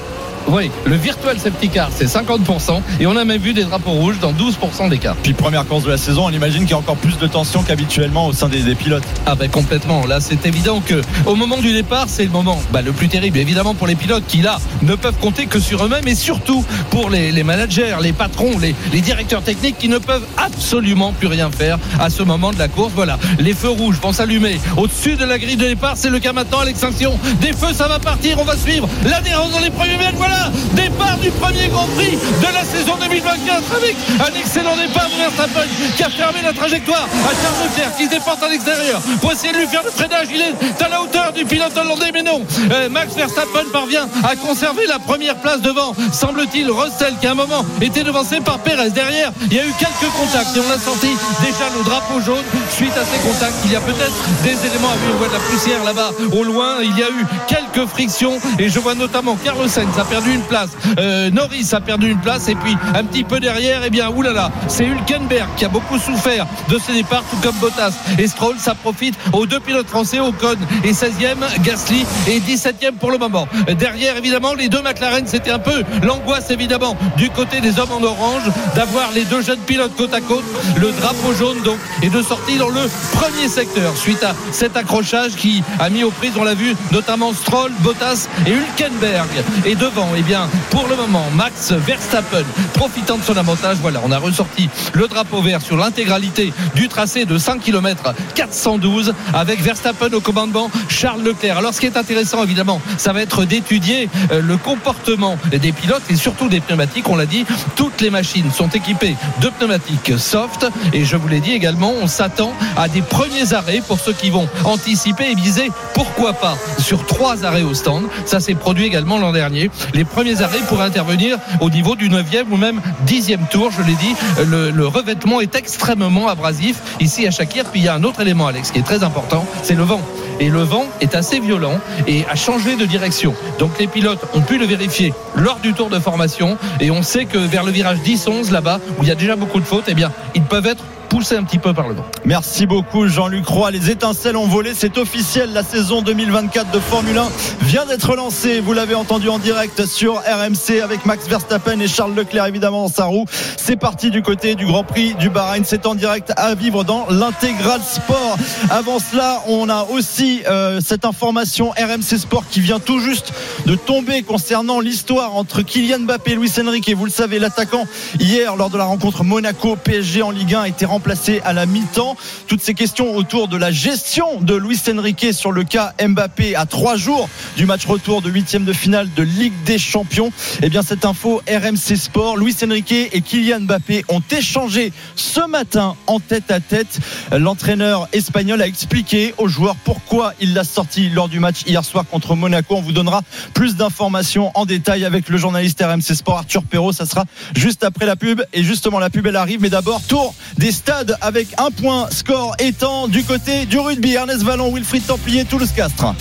[0.47, 2.81] oui, le virtuel safety car, c'est 50%.
[2.99, 5.15] Et on a même vu des drapeaux rouges dans 12% des cas.
[5.21, 7.63] Puis première course de la saison, on imagine qu'il y a encore plus de tension
[7.63, 9.03] qu'habituellement au sein des, des pilotes.
[9.25, 10.05] Ah ben complètement.
[10.05, 13.37] Là, c'est évident que au moment du départ, c'est le moment bah, le plus terrible,
[13.37, 17.09] évidemment pour les pilotes qui là ne peuvent compter que sur eux-mêmes et surtout pour
[17.09, 21.51] les, les managers, les patrons, les, les directeurs techniques qui ne peuvent absolument plus rien
[21.51, 22.91] faire à ce moment de la course.
[22.95, 25.97] Voilà, les feux rouges vont s'allumer au-dessus de la grille de départ.
[25.97, 27.73] C'est le cas maintenant à l'extinction des feux.
[27.73, 28.39] Ça va partir.
[28.39, 30.15] On va suivre l'adhérence dans les premiers mètres.
[30.17, 30.36] Voilà,
[30.73, 35.67] départ du premier Grand Prix de la saison 2024 avec un excellent départ de Verstappen
[35.95, 39.57] qui a fermé la trajectoire à Charles Leclerc qui se déporte à l'extérieur pour de
[39.57, 40.27] lui faire le freinage.
[40.33, 42.41] Il est à la hauteur du pilote hollandais, mais non.
[42.71, 47.35] Euh, Max Verstappen parvient à conserver la première place devant, semble-t-il, Russell qui à un
[47.35, 48.89] moment était devancé par Perez.
[48.91, 51.09] Derrière, il y a eu quelques contacts et on a senti
[51.41, 53.55] déjà le drapeau jaune suite à ces contacts.
[53.65, 55.13] Il y a peut-être des éléments à vue.
[55.13, 56.77] On voit de la poussière là-bas au loin.
[56.81, 60.41] Il y a eu quelques frictions et je vois notamment Carlos Sainz a perdu une
[60.41, 60.69] place.
[60.97, 64.51] Euh, Norris a perdu une place et puis un petit peu derrière, eh bien, oulala,
[64.67, 67.93] c'est Hülkenberg qui a beaucoup souffert de ce départ, tout comme Bottas.
[68.17, 73.11] Et Stroll, ça profite aux deux pilotes français, Ocon et 16e, Gasly et 17e pour
[73.11, 73.47] le moment.
[73.77, 78.03] Derrière, évidemment, les deux McLaren, c'était un peu l'angoisse, évidemment, du côté des hommes en
[78.03, 78.43] orange,
[78.75, 80.43] d'avoir les deux jeunes pilotes côte à côte,
[80.79, 85.35] le drapeau jaune, donc, et de sortir dans le premier secteur, suite à cet accrochage
[85.35, 89.27] qui a mis aux prises, on l'a vu, notamment Stroll, Bottas et Hülkenberg.
[89.65, 92.43] Et devant, eh bien, pour le moment, Max Verstappen,
[92.73, 97.25] profitant de son avantage, voilà, on a ressorti le drapeau vert sur l'intégralité du tracé
[97.25, 101.57] de 5 km 412 avec Verstappen au commandement, Charles Leclerc.
[101.57, 106.03] Alors, ce qui est intéressant, évidemment, ça va être d'étudier euh, le comportement des pilotes
[106.09, 107.09] et surtout des pneumatiques.
[107.09, 111.39] On l'a dit, toutes les machines sont équipées de pneumatiques soft et je vous l'ai
[111.39, 115.71] dit également, on s'attend à des premiers arrêts pour ceux qui vont anticiper et viser,
[115.93, 118.05] pourquoi pas, sur trois arrêts au stand.
[118.25, 119.69] Ça s'est produit également l'an dernier.
[119.97, 123.71] Les premiers arrêts pourraient intervenir au niveau du 9e ou même 10e tour.
[123.71, 124.15] Je l'ai dit,
[124.45, 127.65] le, revêtement est extrêmement abrasif ici à Shakir.
[127.65, 130.01] Puis il y a un autre élément, Alex, qui est très important, c'est le vent
[130.39, 133.33] et le vent est assez violent et a changé de direction.
[133.57, 137.25] Donc les pilotes ont pu le vérifier lors du tour de formation et on sait
[137.25, 139.95] que vers le virage 10-11 là-bas où il y a déjà beaucoup de fautes, eh
[139.95, 142.05] bien ils peuvent être poussés un petit peu par le vent.
[142.25, 143.71] Merci beaucoup Jean-Luc Roy.
[143.71, 145.53] Les étincelles ont volé, c'est officiel.
[145.53, 147.27] La saison 2024 de Formule 1
[147.61, 148.59] vient d'être lancée.
[148.59, 152.93] Vous l'avez entendu en direct sur RMC avec Max Verstappen et Charles Leclerc évidemment dans
[152.93, 153.25] sa roue.
[153.57, 155.63] C'est parti du côté du Grand Prix du Bahreïn.
[155.65, 158.37] C'est en direct à vivre dans l'intégral sport.
[158.69, 163.33] Avant cela, on a aussi euh, cette information RMC Sport qui vient tout juste
[163.65, 166.93] de tomber concernant l'histoire entre Kylian Mbappé et Luis Enrique.
[166.95, 167.85] Vous le savez, l'attaquant
[168.19, 171.67] hier lors de la rencontre Monaco PSG en Ligue 1 a été remplacé à la
[171.67, 172.17] mi-temps.
[172.47, 176.65] Toutes ces questions autour de la gestion de Luis Enrique sur le cas Mbappé à
[176.65, 180.31] trois jours du match retour de huitième de finale de Ligue des Champions.
[180.63, 185.95] Eh bien, cette info RMC Sport, Luis Enrique et Kylian Mbappé ont échangé ce matin
[186.07, 186.99] en tête à tête.
[187.31, 192.05] L'entraîneur espagnol a expliqué aux joueurs pourquoi il l'a sorti lors du match hier soir
[192.09, 192.73] contre Monaco.
[192.75, 193.21] On vous donnera
[193.53, 196.91] plus d'informations en détail avec le journaliste RMC Sport Arthur Perrault.
[196.91, 197.25] Ça sera
[197.55, 198.41] juste après la pub.
[198.51, 199.61] Et justement, la pub, elle arrive.
[199.61, 200.86] Mais d'abord, tour des stades
[201.21, 204.13] avec un point score étant du côté du rugby.
[204.13, 206.13] Ernest Vallon, Wilfried Templier, Toulouse-Castres.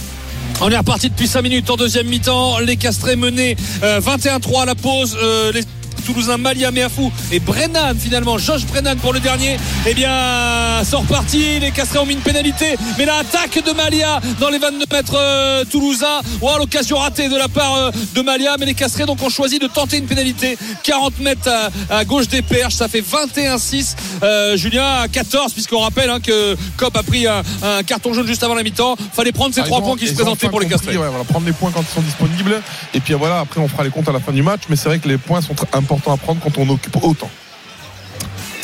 [0.61, 2.59] On est reparti depuis 5 minutes en deuxième mi-temps.
[2.61, 5.17] Les Castrés menaient euh, 21-3 à la pause.
[5.23, 5.63] Euh, les
[6.07, 8.39] Toulousains Malia Meafou et Brennan finalement.
[8.39, 9.57] Josh Brennan pour le dernier.
[9.87, 11.59] Eh bien sort parti.
[11.59, 12.77] Les Castrés ont mis une pénalité.
[12.97, 16.21] Mais la attaque de Malia dans les 22 mètres euh, toulousains
[16.59, 18.57] l'occasion ratée de la part euh, de Malia.
[18.59, 20.57] Mais les Castrés donc ont choisi de tenter une pénalité.
[20.85, 21.49] 40 mètres
[21.91, 22.75] à, à gauche des perches.
[22.75, 27.43] Ça fait 21-6 euh, Julien à 14 puisqu'on rappelle hein, que Cop a pris un,
[27.63, 28.97] un, carton jaune juste avant la mi-temps.
[29.13, 30.97] Fallait prendre ces Ah, trois points qui se présentaient pour les Castrés.
[30.97, 32.63] ouais, voilà, prendre les points quand ils sont disponibles.
[32.95, 34.63] Et puis voilà, après on fera les comptes à la fin du match.
[34.69, 35.67] Mais c'est vrai que les points sont très
[36.07, 37.31] à prendre quand on occupe autant.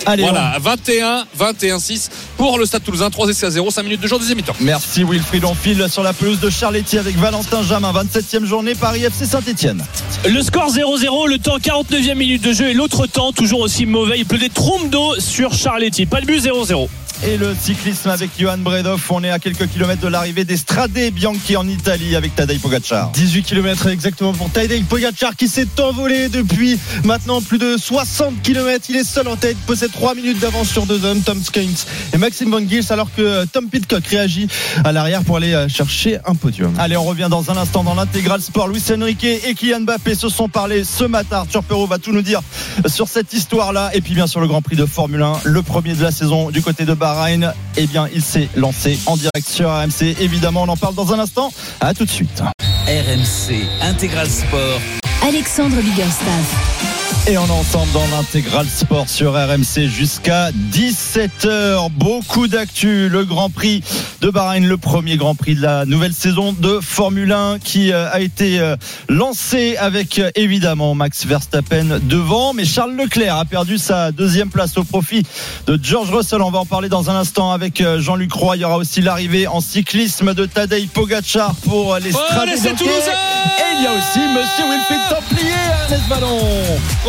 [0.06, 4.08] Allez, voilà 21 21-6 pour le Stade Toulousain 3 essais à 0 5 minutes de
[4.08, 5.44] jeu deuxième mi-temps Merci Wilfried.
[5.44, 7.92] On file sur la pelouse de Charletti avec Valentin Jamin.
[7.92, 9.84] 27e journée, Paris FC Saint-Etienne.
[10.28, 14.18] Le score 0-0, le temps 49e minute de jeu et l'autre temps toujours aussi mauvais.
[14.18, 16.06] Il pleut des trompes d'eau sur Charletti.
[16.06, 16.88] Pas de but 0-0.
[17.24, 19.08] Et le cyclisme avec Johan Bredoff.
[19.12, 23.12] On est à quelques kilomètres de l'arrivée des Strade Bianchi en Italie avec Tadej Pogacar.
[23.12, 28.86] 18 km exactement pour Tadej Pogacar qui s'est envolé depuis maintenant plus de 60 km.
[28.88, 31.76] Il est seul en tête, possède 3 minutes d'avance sur deux hommes, Tom Skynes
[32.12, 34.48] et Maxime Van Gils, alors que Tom Pitcock réagit
[34.82, 36.74] à l'arrière pour aller euh, chercher un podium.
[36.76, 38.66] Allez, on revient dans un instant dans l'intégral sport.
[38.66, 41.36] Luis Enrique et Kylian Mbappé se sont parlé ce matin.
[41.36, 42.40] Arthur Perrault va tout nous dire
[42.86, 43.90] sur cette histoire-là.
[43.94, 46.50] Et puis bien sûr le Grand Prix de Formule 1, le premier de la saison
[46.50, 47.52] du côté de Bahreïn.
[47.76, 50.16] Eh bien, il s'est lancé en direct sur RMC.
[50.20, 51.52] Évidemment, on en parle dans un instant.
[51.80, 52.42] À tout de suite.
[52.86, 54.80] RMC Intégral Sport.
[55.22, 57.21] Alexandre Biggerstaff.
[57.28, 61.88] Et on est ensemble dans l'intégral sport sur RMC jusqu'à 17h.
[61.92, 63.08] Beaucoup d'actu.
[63.08, 63.80] Le Grand Prix
[64.20, 68.10] de Bahreïn, le premier Grand Prix de la nouvelle saison de Formule 1 qui euh,
[68.10, 68.74] a été euh,
[69.08, 72.54] lancé avec euh, évidemment Max Verstappen devant.
[72.54, 75.22] Mais Charles Leclerc a perdu sa deuxième place au profit
[75.68, 76.42] de George Russell.
[76.42, 78.56] On va en parler dans un instant avec Jean-Luc Roy.
[78.56, 83.84] Il y aura aussi l'arrivée en cyclisme de Tadej Pogacar pour les Oh, Et il
[83.84, 85.52] y a aussi Monsieur Wilfried Templier,
[85.84, 86.40] Ernest Ballon.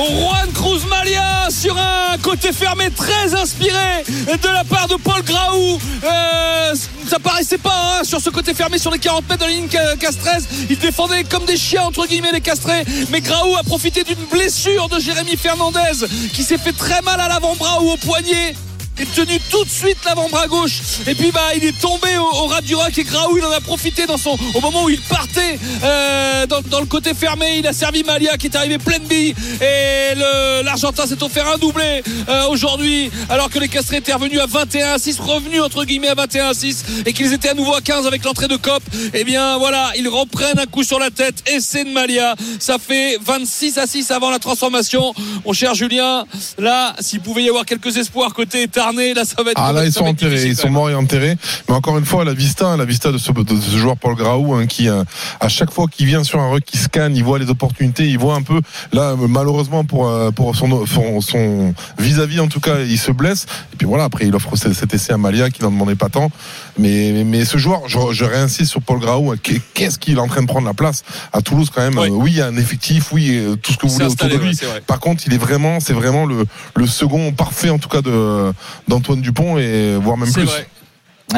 [0.09, 5.79] Juan Cruz Malia sur un côté fermé très inspiré de la part de Paul Graou.
[6.03, 6.75] Euh,
[7.07, 9.69] ça paraissait pas hein, sur ce côté fermé sur les 40 mètres de la ligne
[9.71, 10.27] ca- Castres.
[10.69, 12.83] Il défendait comme des chiens entre guillemets les Castrés.
[13.11, 17.27] Mais Graou a profité d'une blessure de Jérémy Fernandez qui s'est fait très mal à
[17.27, 18.55] l'avant-bras ou au poignet.
[18.99, 20.81] Est tenu tout de suite l'avant-bras gauche.
[21.07, 23.49] Et puis bah il est tombé au, au ras du roc et Graou il en
[23.49, 27.57] a profité dans son au moment où il partait euh, dans, le côté fermé.
[27.57, 30.15] Il a servi Malia qui est arrivé pleine bille et
[30.63, 34.93] l'Argentin s'est offert un doublé euh, aujourd'hui alors que les Castrés étaient revenus à 21
[34.93, 37.81] à 6, revenus entre guillemets à 21 à 6 et qu'ils étaient à nouveau à
[37.81, 38.83] 15 avec l'entrée de Cop.
[39.13, 42.35] Et bien voilà, ils reprennent un coup sur la tête et c'est de Malia.
[42.59, 45.13] Ça fait 26 à 6 avant la transformation.
[45.45, 46.25] Mon cher Julien,
[46.59, 49.93] là, s'il pouvait y avoir quelques espoirs côté Là ça va être Ah là ils
[49.93, 51.37] sont enterrés, ils sont morts et enterrés.
[51.69, 54.53] Mais encore une fois, la vista, la vista de ce, de ce joueur Paul Graou,
[54.55, 55.03] hein, qui euh,
[55.39, 58.17] à chaque fois qu'il vient sur un ruck, qui scanne, il voit les opportunités, il
[58.17, 58.59] voit un peu.
[58.91, 63.45] Là, malheureusement pour euh, pour son son- son vis-à-vis en tout cas, il se blesse.
[63.73, 66.29] Et puis voilà, après il offre cet essai à Malia qui n'en demandait pas tant.
[66.77, 69.31] Mais mais ce joueur, je, je réinsiste sur Paul Graou.
[69.31, 71.97] hein, qu'est- Qu'est-ce qu'il est en train de prendre la place à Toulouse quand même?
[71.97, 74.27] Euh, Oui, il y a un effectif, oui, euh, tout ce que vous voulez autour
[74.29, 74.55] de lui.
[74.87, 76.45] Par contre, il est vraiment, c'est vraiment le
[76.75, 78.51] le second parfait en tout cas de
[78.87, 80.43] d'Antoine Dupont et voire même plus.
[80.43, 80.67] vrai.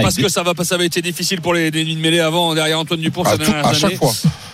[0.02, 2.80] Parce que ça va pas, ça avait été difficile pour les, les mêlées avant, derrière
[2.80, 4.12] Antoine Dupont, à, ces tout- à chaque fois.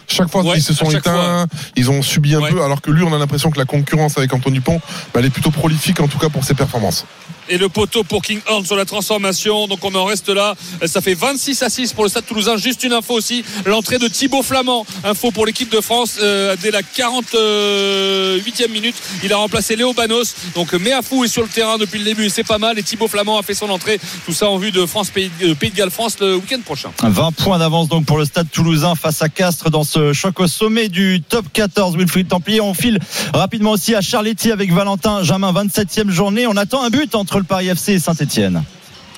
[0.08, 1.48] Chaque fois Ouais, qu'ils se sont éteints,
[1.78, 4.34] ils ont subi un peu, alors que lui, on a l'impression que la concurrence avec
[4.34, 4.82] Antoine Dupont,
[5.14, 7.06] bah, elle est plutôt prolifique, en tout cas pour ses performances.
[7.54, 9.68] Et le poteau pour King Horn sur la transformation.
[9.68, 10.56] Donc on en reste là.
[10.86, 12.56] Ça fait 26 à 6 pour le Stade Toulousain.
[12.56, 13.44] Juste une info aussi.
[13.66, 14.86] L'entrée de Thibaut Flamand.
[15.04, 16.16] Info pour l'équipe de France.
[16.22, 20.34] euh, dès la 48e minute, il a remplacé Léo Banos.
[20.56, 22.30] Donc Méafou est sur le terrain depuis le début.
[22.30, 22.80] C'est pas mal.
[22.80, 24.00] Et Thibaut Flamand a fait son entrée.
[24.26, 26.92] Tout ça en vue de France Pays, euh, Pays de Galles France le week-end prochain.
[27.04, 30.48] 20 points d'avance donc pour le stade toulousain face à Castres dans ce choc au
[30.48, 31.98] sommet du top 14.
[31.98, 33.00] Wilfried Templier, on file
[33.34, 36.48] rapidement aussi à Charletti avec Valentin Jamin, 27e journée.
[36.48, 38.64] On attend un but entre le Paris FC et Saint-Etienne.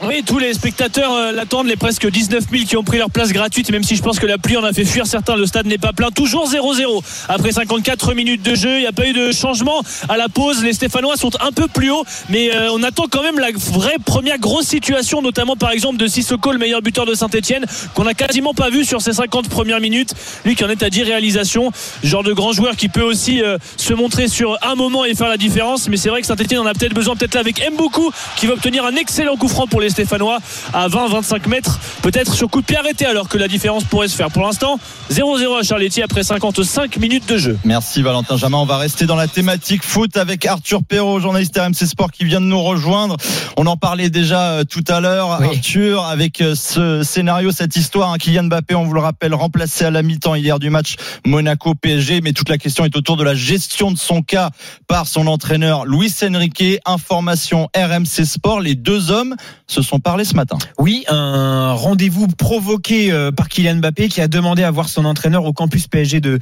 [0.01, 3.31] Oui, tous les spectateurs euh, l'attendent, les presque 19 000 qui ont pris leur place
[3.31, 5.67] gratuite, même si je pense que la pluie en a fait fuir certains, le stade
[5.67, 6.09] n'est pas plein.
[6.09, 10.17] Toujours 0-0 après 54 minutes de jeu, il n'y a pas eu de changement à
[10.17, 10.63] la pause.
[10.63, 13.97] Les Stéphanois sont un peu plus hauts, mais euh, on attend quand même la vraie
[14.03, 18.15] première grosse situation, notamment par exemple de Sissoko, le meilleur buteur de Saint-Etienne, qu'on a
[18.15, 20.15] quasiment pas vu sur ces 50 premières minutes.
[20.43, 21.71] Lui qui en est à 10 réalisations,
[22.03, 25.29] genre de grand joueur qui peut aussi euh, se montrer sur un moment et faire
[25.29, 25.87] la différence.
[25.87, 28.53] Mais c'est vrai que Saint-Etienne en a peut-être besoin, peut-être là avec Mboukou qui va
[28.53, 30.39] obtenir un excellent coup franc pour les Stéphanois
[30.73, 34.15] à 20-25 mètres, peut-être sur coup de pied arrêté alors que la différence pourrait se
[34.15, 34.31] faire.
[34.31, 34.79] Pour l'instant,
[35.11, 37.57] 0-0 à Charletti après 55 minutes de jeu.
[37.63, 38.57] Merci Valentin Jamin.
[38.57, 42.41] On va rester dans la thématique foot avec Arthur Perrault, journaliste RMC Sport qui vient
[42.41, 43.17] de nous rejoindre.
[43.57, 48.11] On en parlait déjà euh, tout à l'heure, Arthur, avec euh, ce scénario, cette histoire.
[48.11, 50.95] hein, Kylian Mbappé, on vous le rappelle, remplacé à la mi-temps hier du match
[51.25, 52.21] Monaco-PSG.
[52.21, 54.49] Mais toute la question est autour de la gestion de son cas
[54.87, 56.63] par son entraîneur Luis Enrique.
[56.85, 58.61] Information RMC Sport.
[58.61, 59.35] Les deux hommes
[59.73, 60.57] se sont parlé ce matin.
[60.77, 65.45] Oui, un rendez-vous provoqué euh, par Kylian Mbappé qui a demandé à voir son entraîneur
[65.45, 66.39] au campus PSG de,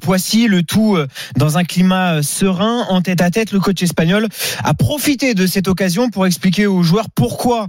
[0.00, 1.06] Poissy, le tout euh,
[1.36, 3.52] dans un climat euh, serein, en tête à tête.
[3.52, 4.26] Le coach espagnol
[4.64, 7.66] a profité de cette occasion pour expliquer aux joueurs pourquoi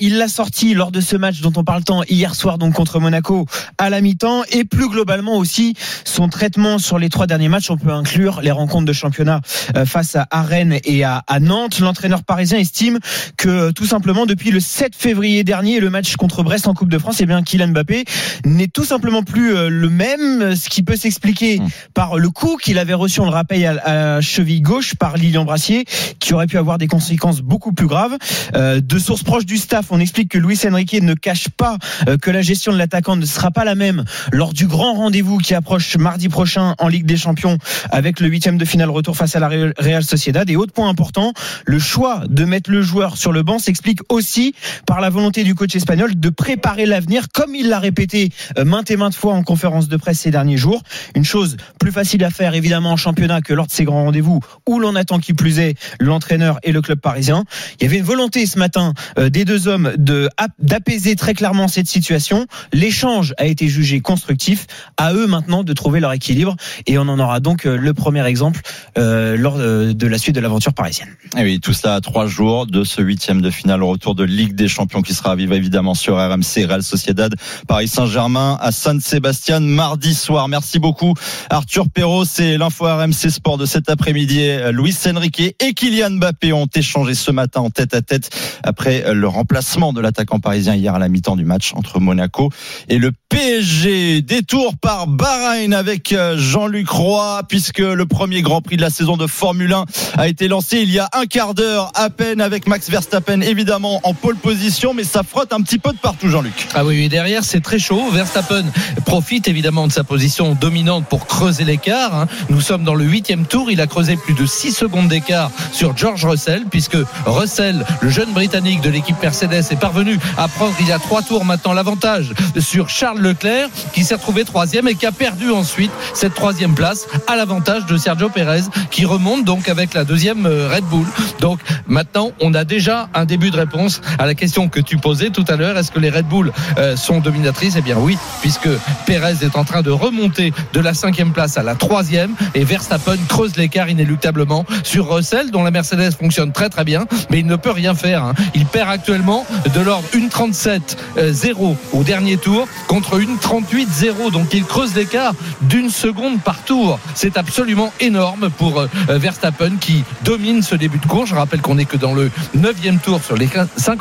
[0.00, 3.00] il l'a sorti lors de ce match dont on parle tant hier soir donc contre
[3.00, 3.46] Monaco
[3.76, 5.74] à la mi-temps et plus globalement aussi
[6.04, 7.70] son traitement sur les trois derniers matchs.
[7.70, 9.40] On peut inclure les rencontres de championnat
[9.84, 11.80] face à, Rennes et à, à Nantes.
[11.80, 12.98] L'entraîneur parisien estime
[13.36, 16.98] que tout simplement depuis le 7 février dernier, le match contre Brest en Coupe de
[16.98, 18.04] France, eh bien Kylian Mbappé
[18.44, 21.60] n'est tout simplement plus euh, le même, ce qui peut s'expliquer
[21.92, 25.44] par le coup qu'il avait reçu, on le rappelle, à, à cheville gauche par Lilian
[25.44, 25.86] Brassier,
[26.20, 28.16] qui aurait pu avoir des conséquences beaucoup plus graves.
[28.54, 31.78] Euh, de sources proches du staff, on explique que Luis Enrique ne cache pas
[32.08, 35.38] euh, que la gestion de l'attaquant ne sera pas la même lors du grand rendez-vous
[35.38, 37.58] qui approche mardi prochain en Ligue des Champions
[37.90, 40.48] avec le huitième de finale retour face à la Real Real Sociedad.
[40.48, 41.32] Et autre point important,
[41.64, 44.43] le choix de mettre le joueur sur le banc s'explique aussi
[44.86, 48.90] par la volonté du coach espagnol de préparer l'avenir, comme il l'a répété euh, maintes
[48.90, 50.82] et maintes fois en conférence de presse ces derniers jours.
[51.14, 54.40] Une chose plus facile à faire évidemment en championnat que lors de ces grands rendez-vous
[54.66, 57.44] où l'on attend qui plus est l'entraîneur et le club parisien.
[57.80, 61.68] Il y avait une volonté ce matin euh, des deux hommes de d'apaiser très clairement
[61.68, 62.46] cette situation.
[62.72, 64.66] L'échange a été jugé constructif.
[64.96, 66.56] À eux maintenant de trouver leur équilibre
[66.86, 68.60] et on en aura donc euh, le premier exemple
[68.96, 71.08] lors de la suite de l'aventure parisienne.
[71.36, 74.68] Et oui, tout cela à trois jours de ce huitième de finale retour de des
[74.68, 77.34] Champions qui sera à vivre évidemment sur RMC Real Sociedad
[77.68, 80.48] Paris Saint-Germain à San Sébastien mardi soir.
[80.48, 81.14] Merci beaucoup
[81.50, 84.44] Arthur Perrault, c'est l'info RMC Sport de cet après-midi.
[84.72, 88.30] Luis Enrique et Kylian Mbappé ont échangé ce matin en tête à tête
[88.62, 92.50] après le remplacement de l'attaquant parisien hier à la mi-temps du match entre Monaco
[92.88, 94.22] et le PSG.
[94.22, 99.16] Détour par Bahreïn avec euh, Jean-Luc Roy puisque le premier Grand Prix de la saison
[99.16, 99.84] de Formule 1
[100.16, 104.00] a été lancé il y a un quart d'heure à peine avec Max Verstappen évidemment
[104.04, 106.68] en pole position, mais ça frotte un petit peu de partout, Jean-Luc.
[106.72, 108.08] Ah oui, derrière c'est très chaud.
[108.10, 108.64] Verstappen
[109.04, 112.14] profite évidemment de sa position dominante pour creuser l'écart.
[112.14, 112.26] hein.
[112.48, 113.70] Nous sommes dans le huitième tour.
[113.70, 116.96] Il a creusé plus de 6 secondes d'écart sur George Russell, puisque
[117.26, 121.20] Russell, le jeune Britannique de l'équipe Mercedes, est parvenu à prendre il y a trois
[121.20, 125.92] tours maintenant l'avantage sur Charles Leclerc, qui s'est retrouvé troisième et qui a perdu ensuite
[126.14, 130.70] cette troisième place à l'avantage de Sergio Perez, qui remonte donc avec la deuxième euh,
[130.74, 131.06] Red Bull.
[131.40, 135.30] Donc maintenant, on a déjà un début de réponse à la question que tu posais
[135.30, 135.76] tout à l'heure.
[135.78, 137.74] Est-ce que les Red Bull euh, sont dominatrices?
[137.76, 138.68] Eh bien oui, puisque
[139.06, 143.16] Perez est en train de remonter de la cinquième place à la troisième et Verstappen
[143.28, 147.56] creuse l'écart inéluctablement sur Russell, dont la Mercedes fonctionne très très bien, mais il ne
[147.56, 148.24] peut rien faire.
[148.24, 148.34] hein.
[148.54, 154.30] Il perd actuellement de l'ordre 1,37-0 au dernier tour contre 1,38-0.
[154.32, 155.32] Donc il creuse l'écart
[155.62, 156.98] d'une seconde par tour.
[157.14, 161.30] C'est absolument énorme pour euh, Verstappen qui domine ce début de course.
[161.30, 163.46] Je rappelle qu'on n'est que dans le neuvième tour sur les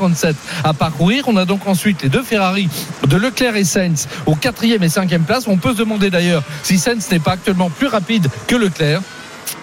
[0.03, 1.25] 57 à parcourir.
[1.27, 2.67] On a donc ensuite les deux Ferrari
[3.07, 5.47] de Leclerc et Sainz au quatrième et cinquième place.
[5.47, 9.01] On peut se demander d'ailleurs si Sainz n'est pas actuellement plus rapide que Leclerc.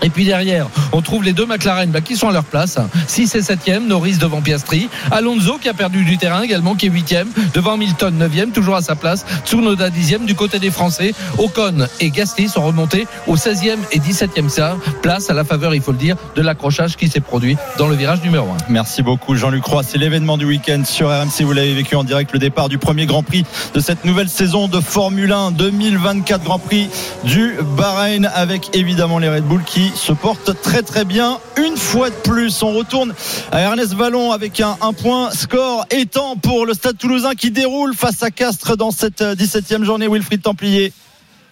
[0.02, 2.78] Et puis derrière, on trouve les deux McLaren bah, qui sont à leur place.
[3.06, 4.88] 6 et 7e, Norris devant Piastri.
[5.10, 7.26] Alonso qui a perdu du terrain également, qui est 8e.
[7.54, 9.24] Devant Milton, 9e, toujours à sa place.
[9.44, 10.24] Tsunoda, 10e.
[10.24, 15.30] Du côté des Français, Ocon et Gasly sont remontés au 16e et 17e ça, place
[15.30, 18.22] à la faveur, il faut le dire, de l'accrochage qui s'est produit dans le virage
[18.22, 18.56] numéro 1.
[18.68, 19.82] Merci beaucoup Jean-Luc Roy.
[19.82, 21.44] C'est l'événement du week-end sur RMC.
[21.44, 23.44] Vous l'avez vécu en direct le départ du premier Grand Prix
[23.74, 26.88] de cette nouvelle saison de Formule 1 2024 Grand Prix
[27.24, 31.38] du Bahreïn avec évidemment les Red Bull qui se portent très très bien.
[31.56, 33.14] Une fois de plus, on retourne
[33.52, 37.94] à Ernest Vallon avec un, un point score étant pour le Stade Toulousain qui déroule
[37.94, 40.08] face à Castres dans cette euh, 17e journée.
[40.08, 40.92] Wilfried Templier.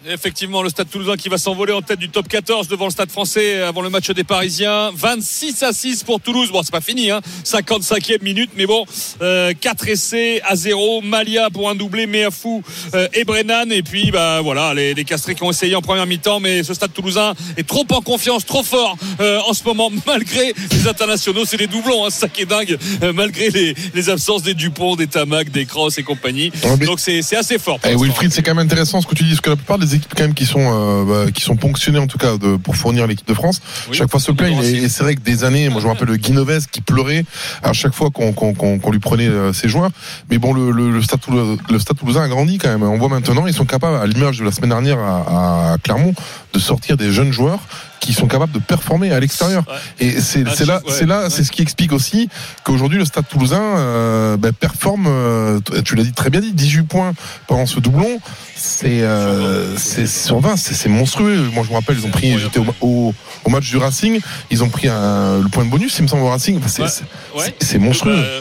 [0.07, 3.11] Effectivement, le Stade Toulousain qui va s'envoler en tête du top 14 devant le Stade
[3.11, 4.93] Français avant le match des Parisiens.
[4.95, 6.51] 26 à 6 pour Toulouse.
[6.53, 7.21] Bon, c'est pas fini, hein.
[7.45, 8.85] 55e minute, mais bon,
[9.23, 11.01] euh, 4 essais à 0.
[11.03, 12.63] Malia pour un doublé, Meafou
[12.95, 13.73] euh, et Brennan.
[13.73, 16.75] Et puis, bah voilà, les, les Castrés qui ont essayé en première mi-temps, mais ce
[16.75, 21.45] Stade Toulousain est trop en confiance, trop fort euh, en ce moment, malgré les internationaux.
[21.45, 24.95] C'est des doublons, hein, ça qui est dingue, euh, malgré les, les absences des Dupont,
[24.95, 26.53] des Tamac, des Cross et compagnie.
[26.87, 27.81] Donc c'est assez fort.
[27.83, 28.05] Et l'instant.
[28.05, 30.15] Wilfried, c'est quand même intéressant ce que tu dis, parce que la plupart des équipes
[30.15, 33.07] quand même qui sont euh, bah, qui sont ponctionnées en tout cas de, pour fournir
[33.07, 34.63] l'équipe de France, Oui, chaque fois se plaignent.
[34.63, 37.25] Et, c'est vrai que des années, moi je me rappelle de Guinoves qui pleurait
[37.63, 39.91] à chaque fois qu'on lui prenait euh, ses joueurs.
[40.31, 42.83] Mais bon, le, le, le, Stade le Stade Toulousain a grandi quand même.
[42.83, 46.15] On voit maintenant, ils sont capables, à l'image de la semaine dernière à, à Clermont,
[46.53, 47.61] de sortir des jeunes joueurs
[48.01, 49.65] qui sont capables de performer à l'extérieur.
[50.01, 52.29] Et c'est c'est là, ouais, c'est là, c'est ce qui explique aussi
[52.65, 55.07] qu'aujourd'hui le Stade Toulousain euh, ben, performe.
[55.09, 57.13] euh, tu l'as dit très bien dit, 18 points
[57.47, 58.21] pendant ce doublon.
[58.57, 61.43] C'est euh, c'est sur 20, c'est monstrueux.
[61.53, 63.15] Moi je me rappelle, ils ont pris, j'étais au, au,
[63.45, 64.21] au match du Racing,
[64.51, 66.59] ils ont pris un, le point de bonus, il me semble au Racing.
[66.59, 66.89] Enfin, c'est Ouais.
[66.89, 67.55] c'est- Ouais.
[67.61, 68.15] c'est monstrueux.
[68.17, 68.41] Euh,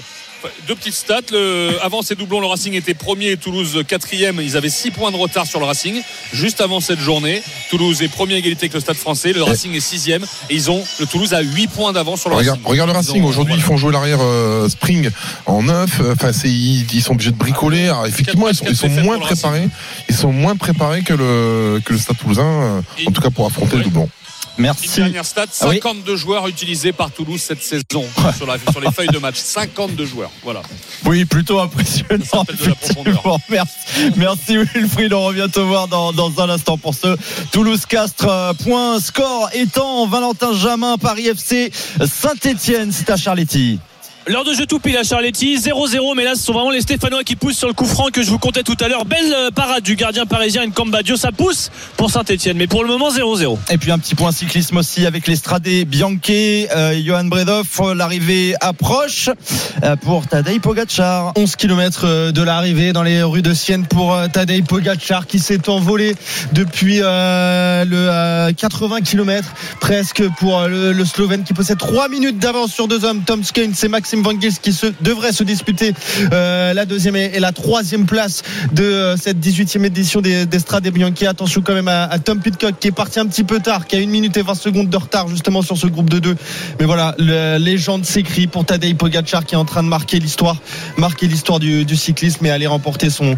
[0.67, 1.21] deux petites stats.
[1.31, 4.39] Le- avant ces doublons, le Racing était premier et Toulouse quatrième.
[4.41, 6.01] Ils avaient 6 points de retard sur le Racing.
[6.33, 9.33] Juste avant cette journée, Toulouse est premier à égalité avec le Stade français.
[9.33, 10.23] Le Racing est sixième.
[10.49, 12.71] Et ils ont, le Toulouse a 8 points d'avance sur le Regarde, Racing.
[12.71, 13.23] regarde le Racing.
[13.23, 15.09] Aujourd'hui, ils font jouer l'arrière euh, Spring
[15.45, 16.01] en neuf.
[16.11, 17.85] Enfin, c'est ils, sont obligés de bricoler.
[17.85, 19.69] Alors, effectivement, ils sont, ils sont défaites moins préparés.
[20.09, 23.45] Ils sont moins préparés que le que le Stade Toulousain, euh, en tout cas pour
[23.45, 24.09] affronter le doublon.
[24.97, 25.75] Une dernière stat, Ah oui.
[25.75, 27.83] 52 joueurs utilisés par Toulouse cette saison
[28.37, 29.35] sur, la- sur les feuilles de match.
[29.37, 30.31] 52 joueurs.
[30.43, 30.61] Voilà.
[31.05, 32.45] Oui, plutôt impressionnant.
[33.49, 35.13] Merci, merci Wilfried.
[35.13, 37.15] On revient te voir dans, dans un instant pour ce
[37.51, 38.27] Toulouse-Castres.
[38.27, 41.71] euh, Point score étant Valentin Jamin, Paris FC,
[42.05, 42.91] Saint-Etienne.
[42.91, 43.79] C'est à Charletti.
[44.29, 47.23] L'heure de jeu tout pile à Charletti, 0-0, mais là ce sont vraiment les Stéphanois
[47.23, 49.05] qui poussent sur le coup franc que je vous comptais tout à l'heure.
[49.05, 53.09] Belle euh, parade du gardien parisien Nkambadio, ça pousse pour Saint-Etienne, mais pour le moment
[53.09, 53.57] 0-0.
[53.71, 57.79] Et puis un petit point cyclisme aussi avec l'Estrade Bianchi, euh, Johan Bredoff.
[57.95, 59.29] L'arrivée approche
[59.83, 61.31] euh, pour Tadej Pogacar.
[61.37, 65.69] 11 km de l'arrivée dans les rues de Sienne pour euh, Tadej Pogacar qui s'est
[65.69, 66.15] envolé
[66.51, 69.47] depuis euh, le euh, 80 km
[69.79, 73.43] presque pour euh, le, le Slovène qui possède 3 minutes d'avance sur deux hommes Tom
[73.43, 75.93] Skane c'est Maxime Gils qui devrait se disputer
[76.31, 80.59] euh, la deuxième et, et la troisième place de euh, cette 18e édition des, des
[80.59, 81.25] Strade Bianchi.
[81.25, 83.99] Attention quand même à, Tom Pitcock qui est parti un petit peu tard qui a
[83.99, 86.35] une minute et 20 secondes de retard justement sur ce groupe de deux.
[86.79, 90.57] Mais voilà la légende s'écrit pour Tadej Pogacar qui est en train de marquer l'histoire
[90.97, 93.37] marquer l'histoire du cyclisme et aller remporter son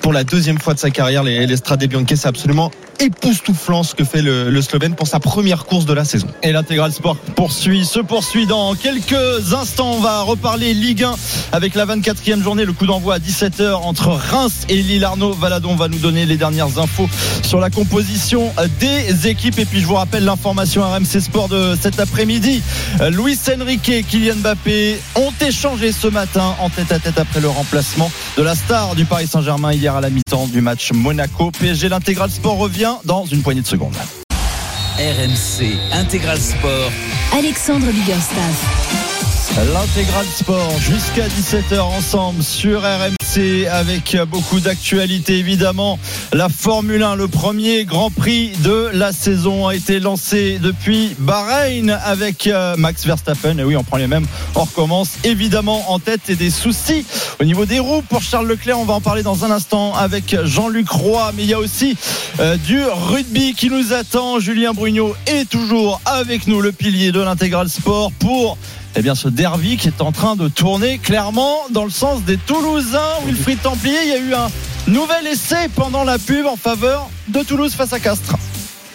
[0.00, 1.82] pour la deuxième fois de sa carrière, les, les Strade.
[2.14, 2.70] C'est absolument
[3.00, 6.28] époustouflant ce que fait le, le Slovène pour sa première course de la saison.
[6.42, 9.94] Et l'intégral sport poursuit, se poursuit dans quelques instants.
[9.94, 11.14] On va reparler Ligue 1
[11.52, 12.64] avec la 24e journée.
[12.64, 15.04] Le coup d'envoi à 17h entre Reims et Lille.
[15.04, 17.08] Arnaud Valadon va nous donner les dernières infos
[17.42, 19.58] sur la composition des équipes.
[19.58, 22.62] Et puis je vous rappelle l'information RMC Sport de cet après-midi.
[23.10, 27.48] Luis Enrique et Kylian Mbappé ont échangé ce matin en tête à tête après le
[27.48, 31.50] remplacement de la star du Paris Saint-Germain hier à la mi-temps du match Monaco.
[31.50, 33.96] PSG, l'intégral sport revient dans une poignée de secondes.
[34.96, 36.92] RMC Intégral Sport.
[37.36, 39.01] Alexandre Biggerstaff.
[39.58, 45.98] L'intégral sport jusqu'à 17h ensemble sur RMC avec beaucoup d'actualités évidemment.
[46.32, 51.90] La Formule 1, le premier Grand Prix de la saison a été lancé depuis Bahreïn
[51.90, 53.58] avec euh, Max Verstappen.
[53.58, 54.26] Et oui, on prend les mêmes.
[54.54, 57.04] On recommence évidemment en tête et des soucis
[57.38, 58.78] au niveau des roues pour Charles Leclerc.
[58.78, 61.30] On va en parler dans un instant avec Jean-Luc Roy.
[61.36, 61.94] Mais il y a aussi
[62.40, 64.40] euh, du rugby qui nous attend.
[64.40, 68.56] Julien Brugnot est toujours avec nous, le pilier de l'intégral sport pour
[68.94, 72.36] eh bien, ce derby qui est en train de tourner clairement dans le sens des
[72.36, 73.20] Toulousains.
[73.24, 74.48] Wilfried Templier, il y a eu un
[74.86, 78.36] nouvel essai pendant la pub en faveur de Toulouse face à Castres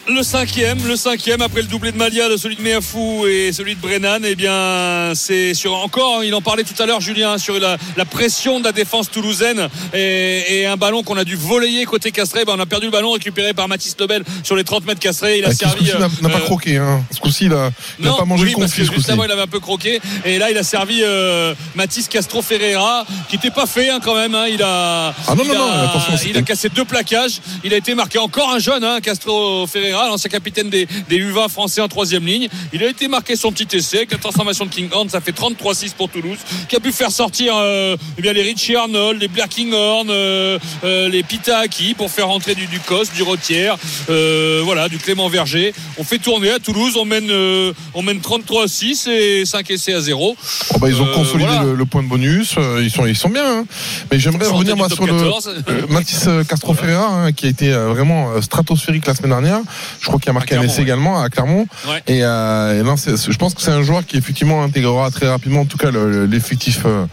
[0.10, 3.76] le cinquième, le cinquième après le doublé de Malia, de celui de Meafou et celui
[3.76, 7.60] de Brennan, eh bien c'est sur encore, il en parlait tout à l'heure Julien, sur
[7.60, 11.84] la, la, pression de la défense toulousaine et, et un ballon qu'on a dû voler
[11.86, 14.86] côté Castré, ben on a perdu le ballon récupéré par Mathis Lebel sur les 30
[14.86, 15.88] mètres Castré, il a Ah, servi.
[15.88, 17.04] ce coup-ci, n'a n'a pas euh, croqué, hein.
[17.12, 19.26] Ce coup-ci, il a, il a non, pas mangé oui, le parce que juste avant
[19.26, 23.36] il avait un peu croqué et là il a servi euh, Mathis Castro Ferreira qui
[23.36, 24.46] n'était pas fait hein, quand même hein.
[24.48, 27.78] il a Ah non, il, non, non, attention, il a cassé deux plaquages il a
[27.78, 31.88] été marqué encore un jeune hein, Castro Ferreira l'ancien capitaine des, des U20 français en
[31.88, 35.10] troisième ligne il a été marqué son petit essai avec la transformation de King Horn
[35.10, 36.38] ça fait 33-6 pour Toulouse
[36.70, 40.60] qui a pu faire sortir euh, eh bien les Richie Arnold les Blair Kinghorn euh,
[40.84, 43.78] euh, les Pita Aki pour faire rentrer du Ducos du Rotière
[44.10, 48.20] euh, voilà du Clément Verger on fait tourner à Toulouse on mène euh, on mène
[48.20, 50.36] 33-6 et 5 essais à 0
[50.74, 51.64] Oh, bah, ils ont consolidé voilà.
[51.64, 52.56] le, le point de bonus.
[52.82, 53.60] Ils sont, ils sont bien.
[53.60, 53.66] hein.
[54.12, 55.50] Mais j'aimerais revenir moi sur le 14.
[55.90, 59.60] Mathis euh, Castro Ferreira, hein, qui a été vraiment stratosphérique la semaine dernière.
[60.00, 60.84] Je crois qu'il a marqué un Clermont, essai ouais.
[60.84, 61.68] également à Clermont.
[61.88, 62.02] Ouais.
[62.08, 65.62] Et, euh, et non, je pense que c'est un joueur qui effectivement intégrera très rapidement,
[65.62, 67.06] en tout cas le- le- l'effectif, euh,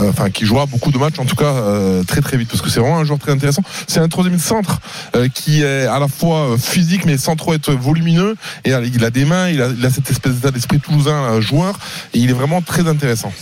[0.00, 2.62] euh, enfin qui jouera beaucoup de matchs, en tout cas euh, très très vite, parce
[2.62, 3.62] que c'est vraiment un joueur très intéressant.
[3.86, 4.80] C'est un troisième centre
[5.16, 8.36] euh, qui est à la fois physique mais sans trop être volumineux.
[8.64, 11.40] Et il a des mains, il a, il a cette espèce d'état d'esprit toulousain euh,
[11.40, 11.78] joueur,
[12.14, 13.32] et il est vraiment très intéressant.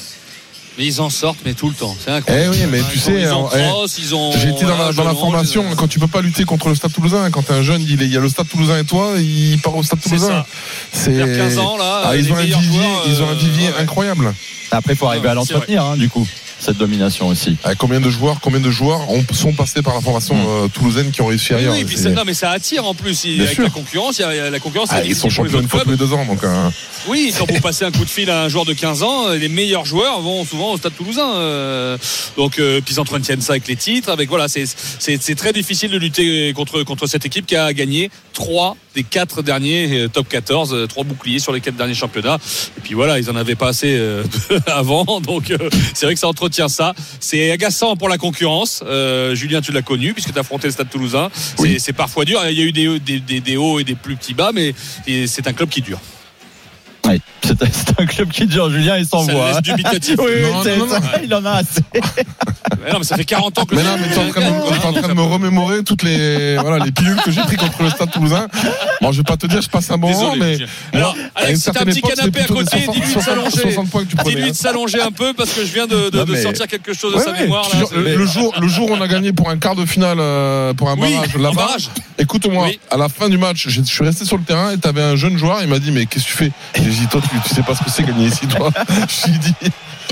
[0.78, 3.20] Mais ils en sortent mais tout le temps c'est Eh incroyable oui, mais tu sais,
[3.22, 5.66] ils en eh, crossent, ils ont J'ai été dans la, voilà, dans la Jeune formation,
[5.68, 8.00] Ange, quand tu peux pas lutter contre le Stade Toulousain, quand t'es un jeune, il,
[8.00, 10.44] est- il y a le Stade Toulousain et toi, il part au Stade C'est Toulousain.
[10.92, 13.32] C'est Vers 15 ans, là, Ah, ils ont un meilleurs vivier, joueurs, ils ont un
[13.32, 13.74] euh, vivier ouais.
[13.80, 14.32] incroyable.
[14.70, 16.26] Après, il faut arriver à c'est l'entretenir, hein, du coup,
[16.60, 17.56] cette domination aussi.
[17.64, 21.10] Ah, combien de joueurs, combien de joueurs ont- sont passés par la formation euh, toulousaine
[21.10, 23.24] qui ont réussi ailleurs oui, puis ça, non, mais ça attire en plus.
[23.26, 23.64] Bien avec sûr.
[23.64, 24.88] la concurrence, il y a- la concurrence.
[24.92, 26.42] Ah, ils sont champions une fois tous les deux ans, donc.
[26.44, 26.68] euh,
[27.08, 29.48] Oui, quand vous passez un coup de fil à un joueur de 15 ans, les
[29.48, 31.34] meilleurs joueurs vont souvent au Stade Toulousain.
[31.36, 31.96] euh,
[32.36, 34.10] donc, euh, puis ils entretiennent ça avec les titres.
[34.10, 34.64] Avec voilà, c'est
[34.98, 39.04] c'est c'est très difficile de lutter contre contre cette équipe qui a gagné trois des
[39.04, 42.38] quatre derniers euh, top 14, euh, trois boucliers sur les quatre derniers championnats.
[42.76, 44.24] Et puis voilà, ils en avaient pas assez euh,
[44.66, 45.52] avant, donc
[45.94, 46.94] c'est vrai que ça entretient ça.
[47.20, 48.82] C'est agaçant pour la concurrence.
[48.84, 51.30] Euh, Julien, tu l'as connu puisque tu as affronté le Stade Toulousain.
[51.78, 52.40] C'est parfois dur.
[52.50, 54.74] Il y a eu des, des, des, des hauts et des plus petits bas, mais
[55.26, 56.00] c'est un club qui dure.
[57.42, 59.56] C'est un club qui dure, Julien, il s'envoie.
[59.56, 59.60] hein.
[59.62, 60.16] dubitatif.
[60.18, 61.06] Oui, oui, Non, c'est non, non, ça, non.
[61.22, 61.80] il en a assez.
[62.84, 64.40] Mais non, mais ça fait 40 ans que Mais le non, mais t'es en train
[64.40, 67.56] de, t'es en train de me remémorer toutes les, voilà, les pilules que j'ai pris
[67.56, 68.46] contre le Stade Toulousain.
[69.00, 70.58] Bon, je vais pas te dire, je passe un bon moment, mais.
[70.92, 73.24] Alors, Alex, si t'as un petit époque, canapé à côté, des 60 dis-lui de 60
[73.24, 73.60] s'allonger.
[73.72, 74.30] 60 points que tu prenais.
[74.30, 74.50] Dis-lui hein.
[74.52, 76.92] de s'allonger un peu parce que je viens de, de- Non, de mais- sortir quelque
[76.92, 77.68] chose de Ouais, sa ouais, mémoire.
[77.72, 77.80] là.
[77.96, 80.72] le, le jour, le jour où on a gagné pour un quart de finale, euh,
[80.74, 81.76] pour un Oui, barrage là-bas.
[82.18, 82.80] Écoute-moi, Oui.
[82.90, 85.36] à la fin du match, je suis resté sur le terrain et t'avais un jeune
[85.38, 86.52] joueur, il m'a dit, mais qu'est-ce que tu fais?
[87.00, 88.70] Dit, toi, tu, tu sais pas ce que c'est gagner ici, toi.
[89.08, 89.54] Je lui ai dit,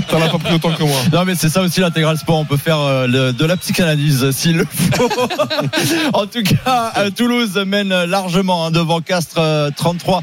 [0.08, 0.98] t'en as pas pris autant que moi.
[1.12, 4.32] Non mais c'est ça aussi l'intégral sport, on peut faire euh, de la psychanalyse euh,
[4.32, 5.08] s'il le faut.
[6.12, 10.22] en tout cas, euh, Toulouse mène largement hein, devant Castres euh, 33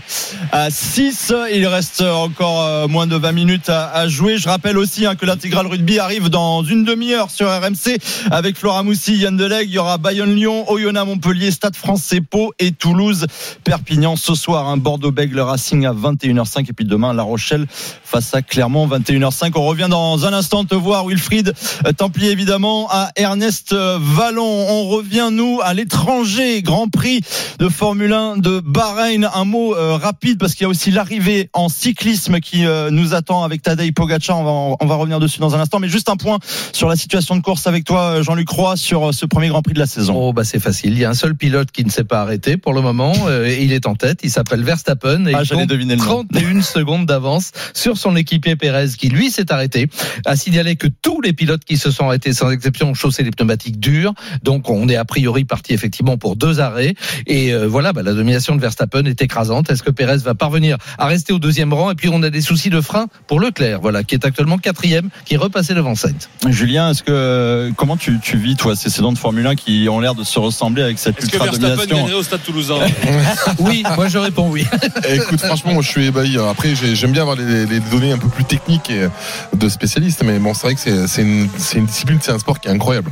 [0.52, 1.34] à 6.
[1.54, 4.38] Il reste encore moins de 20 minutes à, jouer.
[4.38, 7.98] Je rappelle aussi hein, que l'intégral rugby arrive dans une demi-heure sur RMC
[8.32, 9.70] avec Flora Moussi, Yann Delegue.
[9.70, 13.26] Il y aura Bayonne-Lyon, Oyonnax Montpellier, Stade français Pau et Toulouse
[13.64, 14.68] Perpignan ce soir.
[14.68, 19.52] Hein, Bordeaux-Bègles Racing à 21h05 et puis demain La Rochelle face à Clermont 21h05.
[19.56, 21.54] On On revient dans un instant te voir, Wilfried
[21.98, 24.44] Templier, évidemment, à Ernest Vallon.
[24.46, 26.62] On revient, nous, à l'étranger.
[26.62, 27.22] Grand Prix
[27.60, 29.30] de Formule 1 de Bahreïn.
[29.34, 33.14] Un mot euh, rapide, parce qu'il y a aussi l'arrivée en cyclisme qui euh, nous
[33.14, 34.38] attend avec Tadej Pogacar.
[34.40, 35.80] On va, on va revenir dessus dans un instant.
[35.80, 36.40] Mais juste un point
[36.74, 39.74] sur la situation de course avec toi, Jean-Luc Roy, sur euh, ce premier Grand Prix
[39.76, 40.14] de la saison.
[40.16, 40.92] Oh, bah c'est facile.
[40.92, 43.14] Il y a un seul pilote qui ne s'est pas arrêté pour le moment.
[43.28, 44.20] euh, il est en tête.
[44.24, 45.26] Il s'appelle Verstappen.
[45.26, 46.26] Et Ah, il j'allais compte deviner le nom.
[46.26, 49.88] 31 secondes d'avance sur son équipier Pérez, qui lui s'est arrêté.
[50.26, 53.32] A signalé que tous les pilotes qui se sont arrêtés, sans exception, ont chaussé les
[53.32, 54.14] pneumatiques durs.
[54.44, 56.96] Donc on est a priori parti effectivement pour deux arrêts.
[57.28, 59.70] Et euh, voilà, bah, la domination de Verstappen est écrasante.
[59.70, 61.92] Est-ce que Pérez va parvenir à rester au deuxième rang?
[61.92, 65.10] Et puis on a des soucis de frein pour Leclerc, voilà, qui est actuellement quatrième,
[65.26, 66.30] qui est repassé devant Sainz.
[66.50, 70.00] Julien, est-ce que comment tu, tu vis toi ces saisons de Formule 1 qui ont
[70.00, 72.18] l'air de se ressembler avec cette Est-ce que ultra Verstappen domination?
[72.18, 72.76] au Stade Toulousain?
[73.60, 74.66] Oui, moi je réponds oui.
[75.10, 76.38] Écoute, franchement, moi, je suis ébahi.
[76.38, 79.08] Après, j'ai- j'aime bien avoir les, les données un peu plus techniques et
[79.56, 82.68] de spécialistes, mais bon, c'est vrai que c'est- une, une discipline, c'est un sport qui
[82.68, 83.12] est incroyable.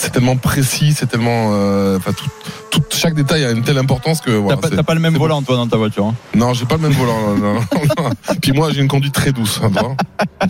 [0.00, 2.26] C'est tellement précis, c'est tellement, euh, enfin, tout,
[2.70, 4.30] tout- chaque détail a une telle importance que.
[4.30, 6.06] T'as Voilà, t'as pas le même volant toi dans ta voiture.
[6.06, 6.14] hein.
[6.36, 7.34] Non, j'ai pas le même volant.
[7.36, 8.10] non, non, non.
[8.40, 9.60] Puis moi, j'ai une conduite très douce.
[9.62, 9.70] hein.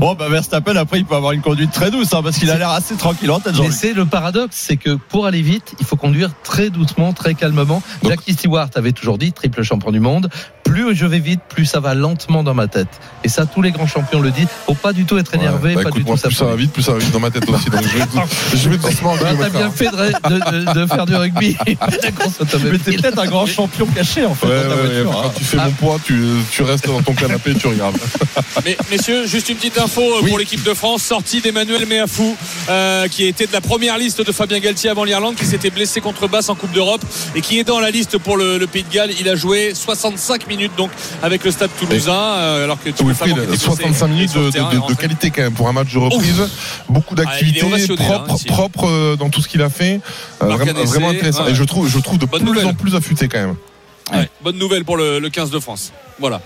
[0.00, 2.56] Oh bah Verstappen après il peut avoir une conduite très douce hein, parce qu'il a
[2.56, 3.54] l'air assez tranquille en tête.
[3.60, 7.34] Mais c'est le paradoxe, c'est que pour aller vite, il faut conduire très doucement, très
[7.34, 7.82] calmement.
[8.02, 10.28] Jackie Stewart avait toujours dit, triple champion du monde,
[10.64, 12.88] plus je vais vite, plus ça va lentement dans ma tête.
[13.24, 14.48] Et ça, tous les grands champions le disent.
[14.66, 16.56] Faut pas du tout être énervé, Bah, pas écoute, du moi, tout plus ça va
[16.56, 17.68] vite, plus ça va vite dans ma tête aussi.
[17.70, 18.04] Donc je vais,
[18.56, 19.10] je vais Bah,
[19.40, 21.56] T'as bien fait de, de- de- de faire du rugby.
[21.66, 25.10] Mais t'es peut-être un grand champion caché en fait Ouais, dans ta ouais, voiture.
[25.12, 25.32] quand hein.
[25.36, 27.96] tu fais mon poids, tu, tu restes dans ton canapé, tu regardes.
[28.64, 32.36] Mais messieurs, juste une petite info euh, pour l'équipe de France, sortie d'Emmanuel Meafou,
[32.68, 36.00] euh, qui était de la première liste de Fabien Galtier avant l'Irlande, qui s'était blessé
[36.00, 37.02] contre Basse en Coupe d'Europe
[37.34, 39.10] et qui est dans la liste pour le, le Pays de Galles.
[39.20, 40.90] Il a joué 65 minutes donc
[41.22, 45.68] avec le Stade Toulousain, euh, alors que blessé, 65 minutes de, qualité quand même pour
[45.68, 46.42] un match de reprise.
[46.88, 47.60] Beaucoup Ah, d'activités
[47.96, 48.46] propres, ici.
[48.46, 50.00] propres euh, dans tout ce qu'il a fait.
[50.42, 51.44] Euh, vraiment, intéressant.
[51.44, 51.52] ouais.
[51.52, 52.66] Et je trouve, je trouve de Bonne plus nouvelle.
[52.66, 53.56] en plus affûté quand même.
[54.12, 55.92] Ouais, bonne nouvelle pour le, le 15 de France.
[56.20, 56.40] Voilà.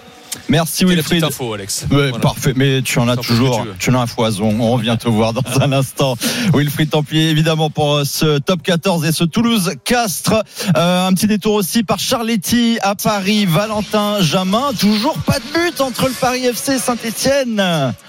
[0.49, 1.21] Merci Wilfried.
[1.21, 1.87] petite info, Alex.
[1.91, 2.19] Ouais, Voilà.
[2.19, 4.57] Parfait, mais tu en as toujours, tu en as un foison.
[4.61, 6.17] On revient te voir dans un instant.
[6.55, 10.43] Wilfried Templier, évidemment, pour euh, ce top 14 et ce Toulouse-Castres.
[10.77, 14.71] Euh, un petit détour aussi par Charletti à Paris, Valentin Jamin.
[14.79, 17.63] Toujours pas de but entre le Paris FC et Saint-Etienne.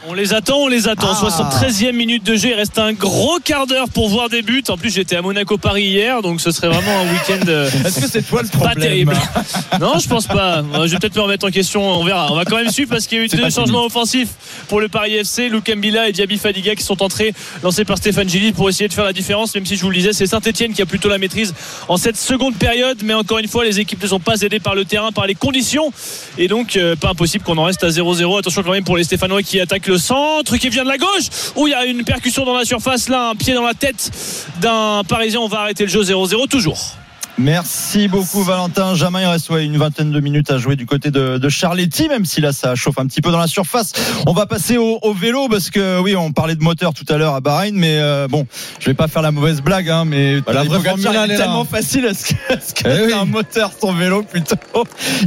[0.08, 1.10] On les attend, on les attend.
[1.12, 1.28] Ah.
[1.60, 2.50] 73e minute de jeu.
[2.50, 4.64] Il reste un gros quart d'heure pour voir des buts.
[4.70, 7.46] En plus, j'étais à Monaco-Paris hier, donc ce serait vraiment un week-end.
[7.48, 9.14] euh, Est-ce que c'est toi le Pas problème terrible.
[9.80, 10.62] Non, je pense pas.
[10.74, 11.82] Je vais peut-être me remettre en question.
[11.82, 12.32] On verra.
[12.32, 14.30] On va quand même suivre parce qu'il y a eu deux changements offensifs
[14.68, 15.50] pour le Paris FC.
[15.50, 17.34] Luke Mbila et Diaby Fadiga qui sont entrés,
[17.64, 19.54] lancés par Stéphane Gilly pour essayer de faire la différence.
[19.56, 21.54] Même si je vous le disais, c'est Saint-Etienne qui a plutôt la maîtrise
[21.88, 23.00] en cette seconde période.
[23.04, 25.36] Mais encore une fois, les équipes ne sont pas aidées par le terrain, par les
[25.36, 25.92] conditions.
[26.38, 28.40] Et donc, euh, pas impossible qu'on en reste à 0-0.
[28.40, 31.30] Attention quand même pour les Stéphanois qui attaquent le centre, qui vient de la gauche.
[31.56, 33.10] Où il y a une percussion dans la surface.
[33.10, 34.12] Là, un pied dans la tête
[34.60, 35.40] d'un Parisien.
[35.40, 37.01] On va arrêter le jeu 0-0 toujours.
[37.42, 38.94] Merci beaucoup Valentin.
[38.94, 42.08] Jamin, il reste ouais, une vingtaine de minutes à jouer du côté de, de Charletti,
[42.08, 43.94] même si là ça chauffe un petit peu dans la surface.
[44.28, 47.18] On va passer au, au vélo parce que oui, on parlait de moteur tout à
[47.18, 48.46] l'heure à Bahreïn, mais euh, bon,
[48.80, 51.68] je vais pas faire la mauvaise blague, hein, mais Bah, la vraie est tellement hein.
[51.70, 52.06] facile.
[52.06, 53.14] Est-ce que, est-ce que Eh c'est oui.
[53.14, 54.56] un moteur son vélo plutôt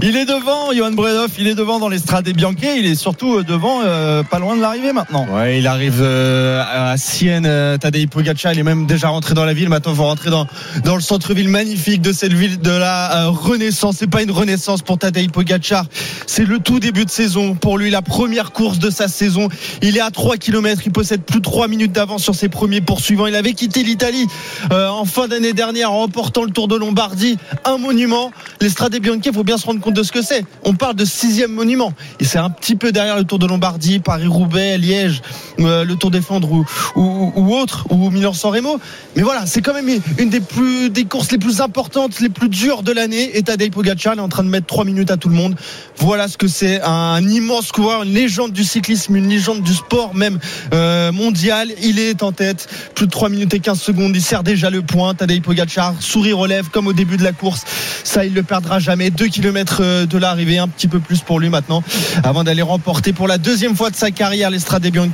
[0.01, 3.43] Il est devant, Johan Bredov, il est devant dans l'Estrade Bianche, il est surtout euh,
[3.43, 5.27] devant, euh, pas loin de l'arrivée maintenant.
[5.33, 6.63] Ouais, il arrive euh,
[6.93, 9.69] à Sienne, euh, Tadej Pogacar, il est même déjà rentré dans la ville.
[9.69, 10.47] Maintenant, il va rentrer dans,
[10.85, 13.97] dans le centre-ville magnifique de cette ville de la euh, Renaissance.
[13.99, 15.87] C'est pas une renaissance pour Tadej Pogacar.
[16.27, 17.55] C'est le tout début de saison.
[17.55, 19.49] Pour lui, la première course de sa saison.
[19.81, 20.83] Il est à 3 km.
[20.85, 23.27] Il possède plus de 3 minutes d'avance sur ses premiers poursuivants.
[23.27, 24.27] Il avait quitté l'Italie
[24.71, 27.39] euh, en fin d'année dernière en remportant le Tour de Lombardie.
[27.65, 28.33] Un monument.
[28.61, 30.45] L'Estrade Bianche, il faut bien se rendre compte de ce que c'est.
[30.63, 31.95] On parle de sixième monument.
[32.21, 35.23] Et c'est un petit peu derrière le Tour de Lombardie, Paris-Roubaix, Liège,
[35.61, 36.65] euh, le Tour des Flandres
[36.97, 38.79] ou, autre, ou Milan-San Remo.
[39.17, 41.84] Mais voilà, c'est quand même une des plus des courses les plus importantes,
[42.21, 43.37] les plus dures de l'année.
[43.37, 45.57] Et Tadej Pogacar est en train de mettre 3 minutes à tout le monde.
[45.99, 50.15] Voilà ce que c'est un immense coureur, une légende du cyclisme, une légende du sport
[50.15, 50.39] même
[50.73, 51.69] euh, mondial.
[51.83, 54.15] Il est en tête, plus de 3 minutes et 15 secondes.
[54.15, 55.15] Il sert déjà le point.
[55.15, 57.65] Tadej Pogacar, sourire lèvres comme au début de la course.
[58.03, 59.11] Ça, il le perdra jamais.
[59.11, 61.83] 2 km de l'arrivée, un petit peu plus pour lui maintenant,
[62.23, 65.05] avant d'aller remporter pour la deuxième fois de sa carrière l'Estrade Bianche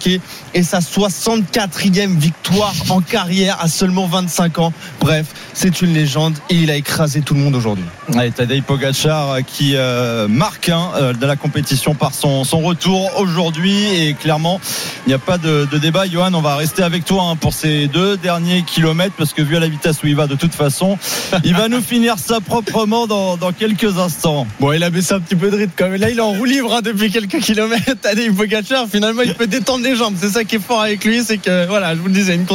[0.55, 4.73] et sa 64e victoire en carrière à seulement 25 ans.
[5.01, 7.85] Bref, c'est une légende il a écrasé tout le monde aujourd'hui.
[8.15, 12.61] Ouais, Tadej Pogacar euh, qui euh, marque hein, euh, de la compétition par son, son
[12.61, 14.61] retour aujourd'hui et clairement
[15.07, 16.07] il n'y a pas de, de, débat.
[16.07, 19.57] Johan, on va rester avec toi hein, pour ces deux derniers kilomètres parce que vu
[19.57, 20.99] à la vitesse où il va de toute façon,
[21.45, 24.47] il va nous finir ça proprement dans, dans, quelques instants.
[24.61, 26.01] Bon, il a baissé un petit peu de rythme quand même.
[26.01, 27.95] Là, il est en roue libre hein, depuis quelques kilomètres.
[28.01, 30.15] Tadej Pogacar, finalement, il peut détendre les jambes.
[30.19, 32.47] C'est ça qui est fort avec lui, c'est que voilà, je vous le disais, une,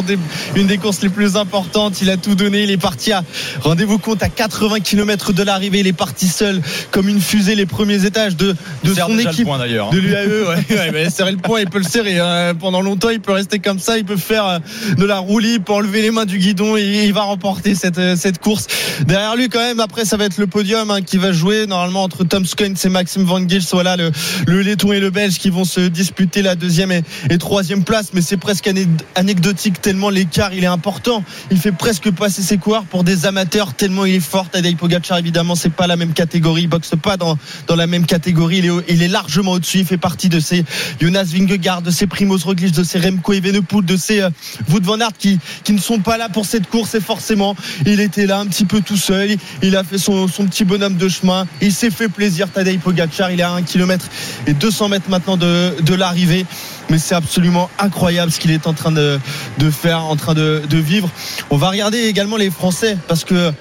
[0.55, 2.01] une des courses les plus importantes.
[2.01, 2.63] Il a tout donné.
[2.63, 3.23] Il est parti à
[3.61, 5.79] rendez-vous compte à 80 km de l'arrivée.
[5.79, 6.61] Il est parti seul
[6.91, 10.47] comme une fusée les premiers étages de, de son équipe point, de l'UAE.
[10.47, 12.19] Ouais, ouais, bah, serrer le point, il peut le serrer.
[12.19, 12.53] Hein.
[12.59, 13.97] Pendant longtemps, il peut rester comme ça.
[13.97, 14.59] Il peut faire euh,
[14.97, 18.15] de la roue libre, enlever les mains du guidon et il va remporter cette, euh,
[18.15, 18.67] cette course.
[19.05, 22.03] Derrière lui, quand même, après, ça va être le podium hein, qui va jouer normalement
[22.03, 23.65] entre Tom Skuins et Maxime Van Gils.
[23.71, 24.11] Voilà, le,
[24.47, 28.11] le Letton et le Belge qui vont se disputer la deuxième et, et troisième place.
[28.13, 28.69] Mais c'est presque
[29.15, 31.23] anecdotique tellement l'écart il est important.
[31.51, 33.73] Il fait presque passer ses coureurs pour des amateurs
[34.05, 34.49] il est fort.
[34.49, 36.63] Tadej Pogacar, évidemment, c'est pas la même catégorie.
[36.63, 37.37] Il boxe pas dans,
[37.75, 38.61] la même catégorie.
[38.87, 39.79] Il est, largement au-dessus.
[39.79, 40.63] Il fait partie de ces
[40.99, 44.29] Jonas Vingegaard, de ces Primoz Roglic, de ces Remco Evenepoel, de ces euh,
[44.69, 45.39] Wout van Aert qui,
[45.69, 46.95] ne sont pas là pour cette course.
[46.95, 47.55] Et forcément,
[47.85, 49.37] il était là un petit peu tout seul.
[49.61, 51.47] Il a fait son, petit bonhomme de chemin.
[51.61, 52.49] Il s'est fait plaisir.
[52.49, 54.07] Tadej Pogacar, il est à 1 km
[54.47, 56.45] et 200 mètres maintenant de l'arrivée
[56.89, 59.19] mais c'est absolument incroyable ce qu'il est en train de,
[59.57, 61.09] de faire, en train de, de, vivre.
[61.49, 63.51] On va regarder également les Français parce que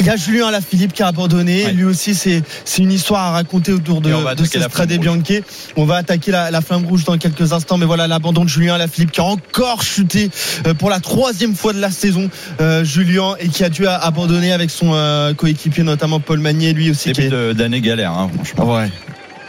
[0.00, 1.66] il y a Julien Alaphilippe qui a abandonné.
[1.66, 1.72] Ouais.
[1.72, 2.42] Lui aussi, c'est
[2.78, 5.42] une histoire à raconter autour de, de ce Stradé Bianchi.
[5.76, 7.78] On va attaquer la, la, flamme rouge dans quelques instants.
[7.78, 10.30] Mais voilà, l'abandon de Julien Alaphilippe qui a encore chuté
[10.66, 12.28] euh, pour la troisième fois de la saison.
[12.60, 16.90] Euh, Julien et qui a dû abandonner avec son euh, coéquipier, notamment Paul Magnier, lui
[16.90, 17.12] aussi.
[17.12, 18.74] Début d'année galère, hein, franchement.
[18.74, 18.90] Ouais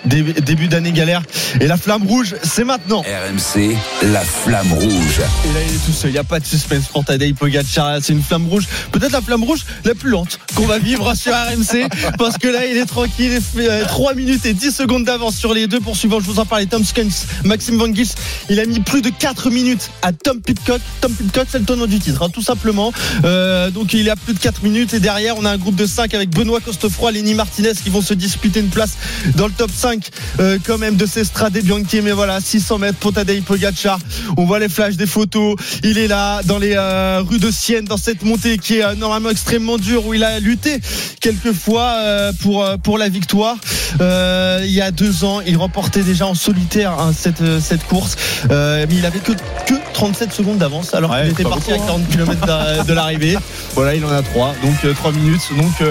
[0.05, 1.21] début d'année galère.
[1.59, 3.01] Et la flamme rouge, c'est maintenant.
[3.01, 3.75] RMC,
[4.11, 5.19] la flamme rouge.
[5.19, 6.11] Et là, il est tout seul.
[6.11, 7.97] Il n'y a pas de suspense pour Tadej Pogacar.
[8.01, 8.65] C'est une flamme rouge.
[8.91, 11.87] Peut-être la flamme rouge la plus lente qu'on va vivre sur RMC.
[12.17, 13.31] Parce que là, il est tranquille.
[13.33, 16.19] Il fait 3 minutes et 10 secondes d'avance sur les deux poursuivants.
[16.19, 16.65] Je vous en parlais.
[16.65, 18.15] Tom Skuns, Maxime Van Gils.
[18.49, 20.81] Il a mis plus de 4 minutes à Tom Pitcock.
[21.01, 22.91] Tom Pitcock, c'est le tonneau du titre, hein, tout simplement.
[23.23, 24.93] Euh, donc, il a plus de 4 minutes.
[24.93, 28.01] Et derrière, on a un groupe de 5 avec Benoît Costefroy, Lenny Martinez qui vont
[28.01, 28.97] se disputer une place
[29.35, 29.94] dans le top 5
[30.39, 32.01] euh, quand même de ces Stradé Bianchi.
[32.01, 33.99] Mais voilà 600 mètres pour Tadej Pogacar.
[34.37, 35.55] On voit les flashs des photos.
[35.83, 38.95] Il est là dans les euh, rues de Sienne dans cette montée qui est euh,
[38.95, 40.79] normalement extrêmement dure où il a lutté
[41.21, 41.95] quelques fois
[42.41, 43.57] pour pour la victoire.
[43.99, 48.15] Il y a deux ans il remportait déjà en solitaire hein, cette cette course.
[48.49, 51.87] Mais il avait que que 37 secondes d'avance alors ouais, qu'il était parti beaucoup, à
[51.87, 53.37] 40 km de l'arrivée.
[53.73, 55.49] Voilà il en a 3 donc 3 minutes.
[55.57, 55.87] Donc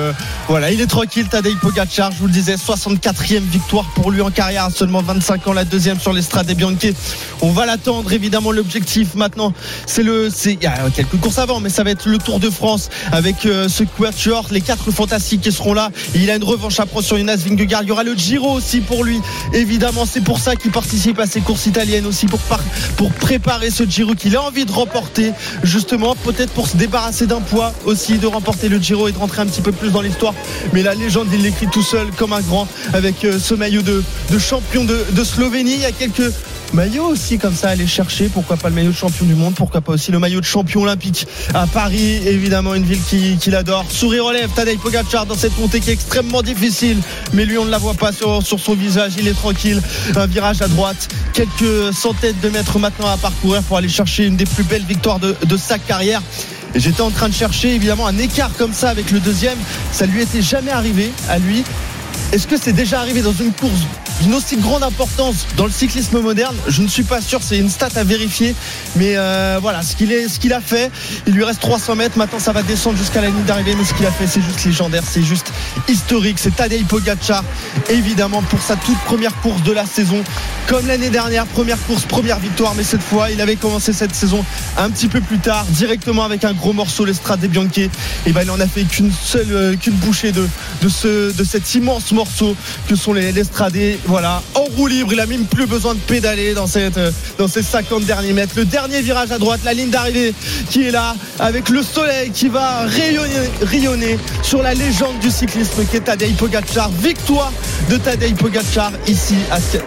[0.48, 4.30] voilà il est tranquille Tadej Pogacar je vous le disais 64e victoire pour lui en
[4.30, 4.68] carrière.
[4.74, 6.94] Seulement 25 ans la deuxième sur l'estrade des Bianchi.
[7.40, 8.52] On va l'attendre évidemment.
[8.52, 9.52] L'objectif maintenant
[9.86, 12.50] c'est le il y a quelques courses avant mais ça va être le Tour de
[12.50, 14.48] France avec euh, ce quatuor.
[14.50, 15.90] Les quatre fantastiques qui seront là.
[16.14, 17.82] Il a une revanche à prendre sur Jonas Vingegaard.
[17.82, 19.20] Il y aura le Giro aussi pour lui.
[19.52, 22.40] Évidemment c'est pour ça qu'il participe à ces courses italiennes aussi pour
[22.96, 25.32] pour préparer ce Giro qu'il a envie de remporter.
[25.62, 29.42] Justement peut-être pour se débarrasser d'un poids aussi de remporter le Giro et de rentrer
[29.42, 30.34] un petit peu plus dans l'histoire.
[30.72, 34.02] Mais la légende il l'écrit tout seul comme un grand avec euh, ce de,
[34.38, 35.74] champion de, Slovénie.
[35.74, 36.32] Il y a quelques
[36.72, 38.28] maillot aussi comme ça aller chercher.
[38.28, 39.54] Pourquoi pas le maillot de champion du monde?
[39.54, 42.20] Pourquoi pas aussi le maillot de champion olympique à Paris?
[42.26, 45.94] Évidemment une ville qu'il qui adore sourire relève Tadej Pogacar dans cette montée qui est
[45.94, 46.98] extrêmement difficile.
[47.32, 49.12] Mais lui on ne la voit pas sur, son visage.
[49.18, 49.80] Il est tranquille.
[50.16, 51.08] Un virage à droite.
[51.32, 55.20] Quelques centaines de mètres maintenant à parcourir pour aller chercher une des plus belles victoires
[55.20, 56.22] de, sa carrière.
[56.74, 59.58] J'étais en train de chercher évidemment un écart comme ça avec le deuxième.
[59.92, 61.62] Ça lui était jamais arrivé à lui
[62.32, 63.80] est-ce que c'est déjà arrivé dans une course
[64.20, 66.56] d'une aussi grande importance dans le cyclisme moderne?
[66.68, 68.54] Je ne suis pas sûr, c'est une stat à vérifier.
[68.96, 70.90] Mais euh, voilà, ce qu'il qu'il a fait,
[71.26, 72.18] il lui reste 300 mètres.
[72.18, 73.74] Maintenant, ça va descendre jusqu'à la ligne d'arrivée.
[73.76, 75.52] Mais ce qu'il a fait, c'est juste légendaire, c'est juste
[75.88, 76.38] historique.
[76.38, 77.44] C'est Tadej Pogacar,
[77.88, 80.22] évidemment, pour sa toute première course de la saison.
[80.66, 82.74] Comme l'année dernière, première course, première victoire.
[82.74, 84.44] Mais cette fois, il avait commencé cette saison
[84.76, 87.90] un petit peu plus tard, directement avec un gros morceau, l'Estrade Bianchi.
[88.26, 90.48] Et ben, il en a fait qu'une seule, euh, qu'une bouchée de,
[90.82, 92.56] de, de cet immense morceau
[92.88, 96.54] que sont les l'Estradé voilà, en roue libre, il a même plus besoin de pédaler
[96.54, 96.98] dans, cette,
[97.38, 98.54] dans ces 50 derniers mètres.
[98.56, 100.34] Le dernier virage à droite, la ligne d'arrivée
[100.70, 105.84] qui est là, avec le soleil qui va rayonner, rayonner sur la légende du cyclisme
[105.90, 106.90] qui est Tadej Pogacar.
[106.90, 107.52] Victoire
[107.90, 109.36] de Tadej Pogacar ici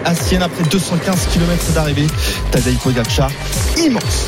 [0.05, 2.07] à Sienne après 215 km d'arrivée.
[2.51, 3.31] Tadej Pogacar,
[3.77, 4.27] immense.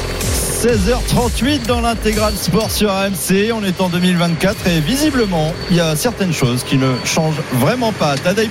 [0.59, 3.53] 16h38 dans l'intégral sport sur AMC.
[3.53, 7.88] On est en 2024 et visiblement, il y a certaines choses qui ne changent vraiment
[7.91, 8.15] pas.
[8.17, 8.49] Tadej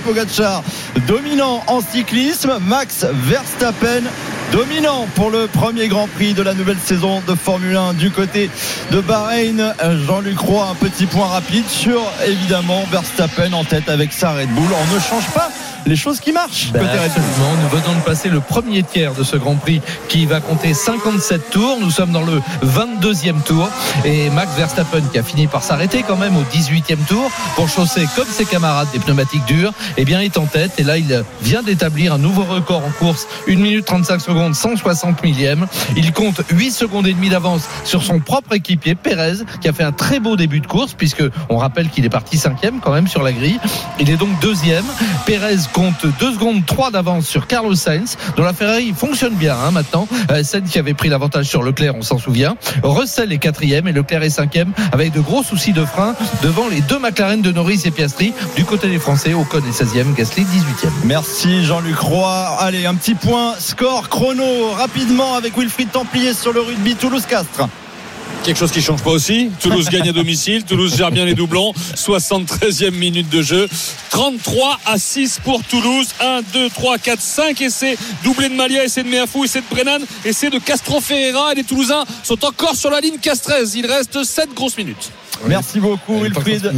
[1.07, 2.57] dominant en cyclisme.
[2.61, 4.03] Max Verstappen
[4.51, 8.49] dominant pour le premier Grand Prix de la nouvelle saison de Formule 1 du côté
[8.91, 9.73] de Bahreïn.
[10.07, 14.69] Jean-Luc Roy, un petit point rapide sur évidemment Verstappen en tête avec sa Red Bull.
[14.71, 15.49] On ne change pas
[15.85, 16.71] les choses qui marchent.
[16.71, 17.53] Ben, absolument.
[17.61, 21.49] Nous venons de passer le premier tiers de ce Grand Prix qui va compter 57
[21.49, 21.77] tours.
[21.79, 23.69] Nous sommes dans le 22e tour.
[24.05, 28.07] Et Max Verstappen, qui a fini par s'arrêter quand même au 18e tour pour chausser
[28.15, 30.71] comme ses camarades des pneumatiques durs, eh bien, est en tête.
[30.79, 33.27] Et là, il vient d'établir un nouveau record en course.
[33.47, 35.67] 1 minute 35 secondes, 160 millième.
[35.95, 39.83] Il compte 8 secondes et demie d'avance sur son propre équipier, Pérez, qui a fait
[39.83, 43.07] un très beau début de course, puisque on rappelle qu'il est parti cinquième quand même
[43.07, 43.59] sur la grille.
[43.99, 44.85] Il est donc deuxième.
[45.25, 49.71] Pérez compte 2 secondes 3 d'avance sur Carlos Sainz, dont la Ferrari fonctionne bien hein,
[49.71, 50.07] maintenant.
[50.31, 52.55] Euh, Sainz qui avait pris l'avantage sur Leclerc, on s'en souvient.
[52.83, 56.81] Russell est quatrième et Leclerc est cinquième, avec de gros soucis de frein devant les
[56.81, 58.33] deux McLaren de Norris et Piastri.
[58.55, 60.89] Du côté des Français, Ocon est 16e, Gasly 18e.
[61.05, 62.57] Merci Jean-Luc Roy.
[62.59, 67.67] Allez, un petit point score chrono rapidement avec Wilfried Templier sur le rugby Toulouse-Castres.
[68.43, 69.51] Quelque chose qui change pas aussi.
[69.59, 70.63] Toulouse gagne à domicile.
[70.63, 71.73] Toulouse gère bien les doublons.
[71.95, 73.67] 73e minute de jeu.
[74.09, 76.07] 33 à 6 pour Toulouse.
[76.19, 77.97] 1, 2, 3, 4, 5 essais.
[78.23, 81.51] Doublé de Malia, essai de Meafou, essai de Brennan, essai de Castro Ferreira.
[81.51, 83.65] Et les Toulousains sont encore sur la ligne Castrez.
[83.75, 85.11] Il reste 7 grosses minutes.
[85.45, 86.71] Merci beaucoup Wilfried.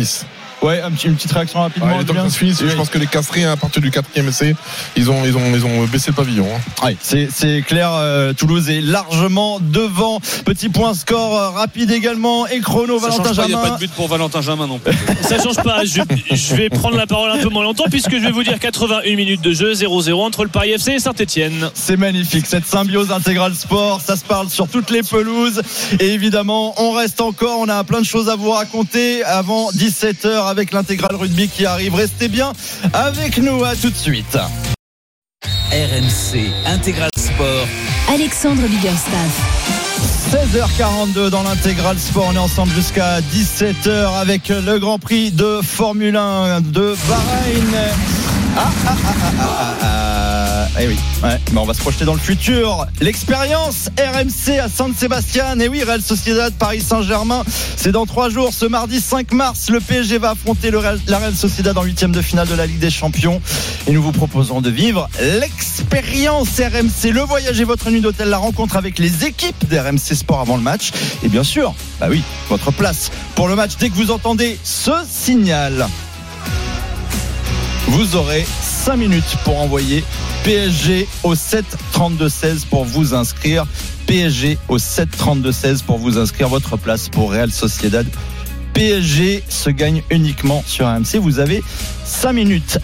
[0.62, 1.88] Ouais, un petit- une petite réaction rapidement.
[1.88, 2.30] Ouais, le temps que Adrien.
[2.30, 2.68] ça se finisse, Oui.
[2.70, 4.56] je pense que les castrés, à partir du quatrième essai,
[4.96, 6.48] ils ont, ils ont, ils ont baissé le pavillon.
[6.56, 6.86] hein.
[6.86, 10.20] Ouais, c'est c'est clair, euh, Toulouse est largement devant.
[10.46, 13.30] Petit point score euh, rapide également et chrono Ça Valentin pas.
[13.44, 13.70] Il n'y a Jamin.
[13.70, 14.94] pas de but pour Valentin Jamin non plus.
[15.28, 15.84] Ça change pas.
[15.84, 16.02] Je,
[16.36, 19.16] je vais prendre la parole un peu moins longtemps puisque je vais vous dire 81
[19.16, 21.70] minutes de jeu, 0-0 entre le Paris FC et Saint-Etienne.
[21.74, 25.62] C'est magnifique, cette symbiose intégrale sport, ça se parle sur toutes les pelouses.
[26.00, 30.51] Et évidemment, on reste encore, on a plein de choses à vous raconter avant 17h
[30.52, 31.96] avec l'intégrale rugby qui arrive.
[31.96, 32.52] Restez bien
[32.94, 34.38] avec nous, à tout de suite.
[35.72, 37.68] RMC Intégral Sport.
[38.14, 39.72] Alexandre Biggerstaff.
[40.32, 42.28] 16h42 dans l'intégral sport.
[42.30, 47.74] On est ensemble jusqu'à 17h avec le Grand Prix de Formule 1 de Bahreïn.
[48.58, 50.11] Ah, ah, ah, ah, ah, ah, ah.
[50.80, 52.86] Eh oui, mais on va se projeter dans le futur.
[53.02, 55.60] L'expérience RMC à San Sébastien.
[55.60, 57.44] Et oui, Real Sociedad, Paris Saint-Germain.
[57.76, 58.54] C'est dans trois jours.
[58.54, 62.48] Ce mardi 5 mars, le PSG va affronter la Real Sociedad en huitième de finale
[62.48, 63.42] de la Ligue des Champions.
[63.86, 67.12] Et nous vous proposons de vivre l'expérience RMC.
[67.12, 70.64] Le voyage et votre nuit d'hôtel, la rencontre avec les équipes d'RMC Sport avant le
[70.64, 70.92] match.
[71.24, 74.92] Et bien sûr, bah oui, votre place pour le match dès que vous entendez ce
[75.10, 75.88] signal.
[77.92, 80.02] Vous aurez 5 minutes pour envoyer
[80.46, 83.66] PSG au 7 32 16 pour vous inscrire.
[84.08, 88.08] PSG au 7 32 16 pour vous inscrire votre place pour Real Sociedad.
[88.74, 91.18] PSG se gagne uniquement sur RMC.
[91.20, 91.62] Vous avez
[92.06, 92.80] 5 minutes.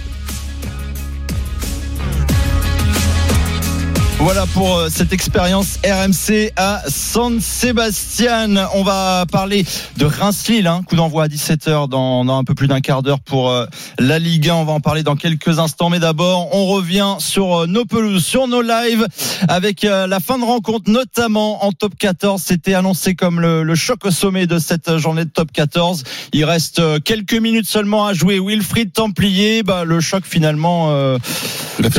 [4.19, 8.55] Voilà pour euh, cette expérience RMC à San Sebastian.
[8.73, 9.63] On va parler
[9.97, 13.19] de Reims-Lille, hein, coup d'envoi à 17h dans, dans un peu plus d'un quart d'heure
[13.19, 13.67] pour euh,
[13.99, 14.55] la Ligue 1.
[14.55, 15.89] On va en parler dans quelques instants.
[15.91, 19.05] Mais d'abord, on revient sur euh, nos pelouses, sur nos lives,
[19.47, 22.41] avec euh, la fin de rencontre, notamment en top 14.
[22.43, 26.03] C'était annoncé comme le, le choc au sommet de cette journée de top 14.
[26.33, 28.39] Il reste quelques minutes seulement à jouer.
[28.43, 30.89] Wilfried Templier, bah, le choc finalement.
[30.91, 31.19] euh,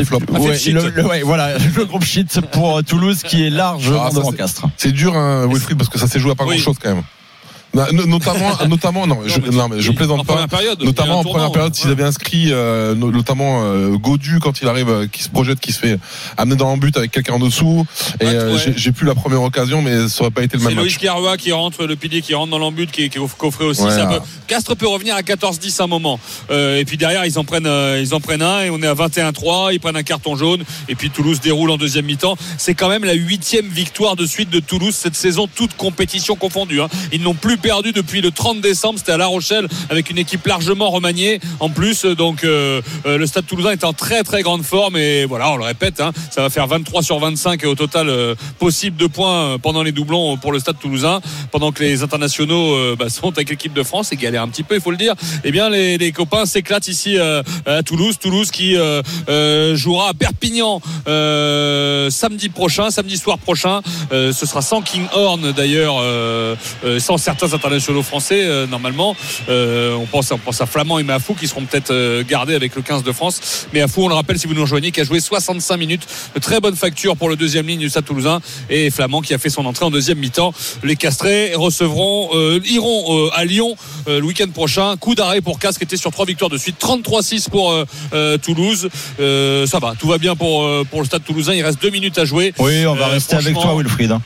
[0.05, 0.19] flop.
[0.49, 2.05] Ouais, le- ouais, voilà, le groupe
[2.51, 4.66] pour euh, Toulouse qui est largement Ah, devant c'est- Castres.
[4.76, 6.56] C'est dur, hein, Wilfried, parce que ça s'est joué à pas Oui.
[6.56, 7.02] grand chose quand même.
[7.74, 10.32] No- Notamment, notamment, non, je, non, mais je en plaisante pas.
[10.32, 11.93] première période, notamment un en tournant, première période, s'ils ouais.
[11.93, 15.73] avaient inscrit, euh, no- notamment euh, Godu quand il arrive, euh, qui se projette, qui
[15.73, 15.99] se fait
[16.39, 17.86] amener dans but avec quelqu'un en dessous.
[18.20, 20.69] Et Ouais, euh, j'ai- plus la première occasion, mais ça aurait pas été le C'est
[20.74, 20.99] même match.
[20.99, 23.82] Garoua qui rentre, le pilier qui rentre dans l'embut, qui est, qui est coffré aussi.
[23.82, 26.19] Ouais, Ça peut- Castres peut revenir à 14-10 à un moment.
[26.51, 27.69] Et puis derrière, ils en prennent,
[28.01, 29.73] ils en prennent un et on est à 21-3.
[29.74, 30.65] Ils prennent un carton jaune.
[30.89, 32.36] Et puis Toulouse déroule en deuxième mi-temps.
[32.57, 36.81] C'est quand même la huitième victoire de suite de Toulouse cette saison, toute compétition confondue.
[36.81, 36.89] hein.
[37.12, 38.98] Ils n'ont plus perdu depuis le 30 décembre.
[38.98, 42.05] C'était à La Rochelle avec une équipe largement remaniée en plus.
[42.05, 44.97] Donc euh, euh, le Stade Toulousain est en très très grande forme.
[44.97, 48.09] Et voilà, on le répète, hein, ça va faire 23 sur 25 et au total
[48.09, 51.20] euh, possible de points euh, pendant les doublons pour le Stade Toulousain,
[51.51, 54.62] pendant que les internationaux euh, bah, sont avec l'équipe de France et galèrent un petit
[54.62, 55.14] peu, il faut le dire.
[55.44, 58.18] Eh bien, les, les copains s'éclatent ici euh, à Toulouse.
[58.18, 63.80] Toulouse qui euh, euh, jouera à Perpignan euh, samedi prochain, samedi soir prochain.
[64.12, 66.55] Euh, ce sera sans King Horn d'ailleurs, euh,
[66.85, 69.15] euh, sans certains certains internationaux français euh, normalement.
[69.49, 72.75] Euh, on pense on pense à Flamand et Mafou qui seront peut-être euh, gardés avec
[72.75, 73.66] le 15 de France.
[73.73, 76.41] Mais Afou, on le rappelle si vous nous rejoignez, qui a joué 65 minutes, de
[76.41, 79.51] très bonne facture pour le deuxième ligne du Stade Toulousain et Flamand qui a fait
[79.51, 80.53] son entrée en deuxième mi-temps.
[80.83, 82.31] Les Castrés recevront,
[82.65, 83.77] iront à Lyon
[84.07, 84.97] le week-end prochain.
[84.97, 87.75] Coup d'arrêt pour Castres qui était sur trois victoires de suite, 33-6 pour
[88.43, 88.89] Toulouse.
[89.19, 91.55] Ça va, tout va bien pour pour le Stade Toulousain.
[91.55, 92.55] Il reste deux minutes à jouer.
[92.59, 94.19] Oui, on va rester avec toi, Wilfried.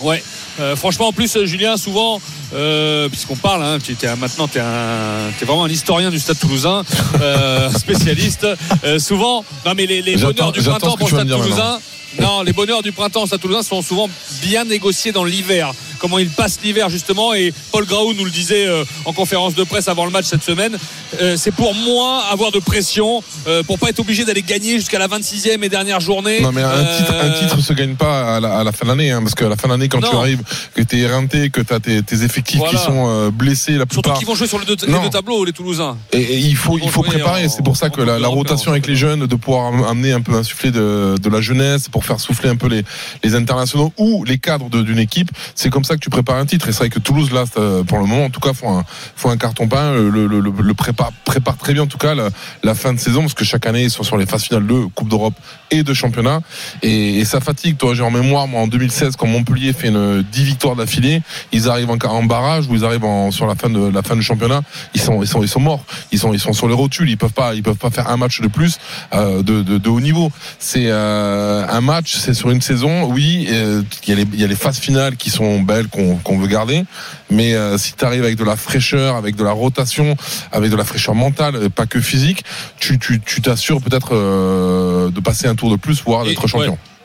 [0.00, 0.22] Ouais.
[0.60, 2.20] Euh, franchement, en plus, Julien, souvent,
[2.54, 6.38] euh, puisqu'on parle, hein, tu es maintenant, tu es, es vraiment un historien du Stade
[6.38, 6.84] Toulousain,
[7.20, 8.46] euh, spécialiste.
[8.84, 11.78] Euh, souvent, non mais les, bonheurs du printemps pour le Stade Toulousain.
[12.20, 14.08] Non, les bonheurs du printemps au Stade Toulousain sont souvent
[14.42, 15.72] bien négociés dans l'hiver.
[16.06, 19.64] Comment ils passent l'hiver justement et Paul Graou nous le disait euh, en conférence de
[19.64, 20.78] presse avant le match cette semaine.
[21.20, 25.00] Euh, c'est pour moins avoir de pression, euh, pour pas être obligé d'aller gagner jusqu'à
[25.00, 26.40] la 26e et dernière journée.
[26.42, 28.90] Non mais un titre, un titre se gagne pas à la, à la fin de
[28.90, 30.42] l'année, hein, parce qu'à la fin de l'année, quand tu arrives,
[30.74, 32.78] que t'es éreinté, que t'as tes, tes effectifs Voilà.
[32.78, 34.18] qui sont blessés, la Surtout plupart.
[34.18, 35.98] qu'ils vont jouer sur les deux, les deux tableaux, les Toulousains.
[36.12, 37.46] Et, et il faut, il faut préparer.
[37.46, 40.12] en- C'est pour ça que la, la rotation avec les jeunes, de pouvoir am- amener
[40.12, 42.84] un peu insuffler de, de la jeunesse, pour faire souffler un peu les,
[43.24, 45.30] les internationaux ou les cadres d'une équipe.
[45.56, 46.68] C'est comme ça tu prépares un titre.
[46.68, 47.44] Et c'est vrai que Toulouse, là,
[47.86, 48.84] pour le moment, en tout cas, font
[49.30, 49.92] un, carton peint.
[49.92, 51.12] Le, le, prépare,
[51.58, 54.02] très bien, en tout cas, la, fin de saison, parce que chaque année, ils sont
[54.02, 55.34] sur les phases finales de Coupe d'Europe
[55.70, 56.40] et de championnat.
[56.82, 57.76] Et, ça fatigue.
[57.76, 61.68] Toi, j'ai en mémoire, moi, en 2016, quand Montpellier fait une 10 victoires d'affilée, ils
[61.68, 64.62] arrivent en, barrage ou ils arrivent en, sur la fin de la fin du championnat.
[64.94, 65.84] Ils sont, ils sont, ils sont morts.
[66.12, 67.10] Ils sont, ils sont sur les rotules.
[67.10, 68.78] Ils peuvent pas, ils peuvent pas faire un match de plus
[69.12, 70.30] euh, de, haut niveau.
[70.58, 73.12] C'est euh, un match, c'est sur une saison.
[73.12, 76.84] Oui, euh, il y a les, les phases finales qui sont belles qu'on veut garder.
[77.30, 80.16] Mais euh, si tu arrives avec de la fraîcheur, avec de la rotation,
[80.52, 82.44] avec de la fraîcheur mentale, euh, pas que physique,
[82.78, 86.72] tu tu tu t'assures peut-être euh, de passer un tour de plus, voire d'être champion.
[86.72, 86.95] ouais.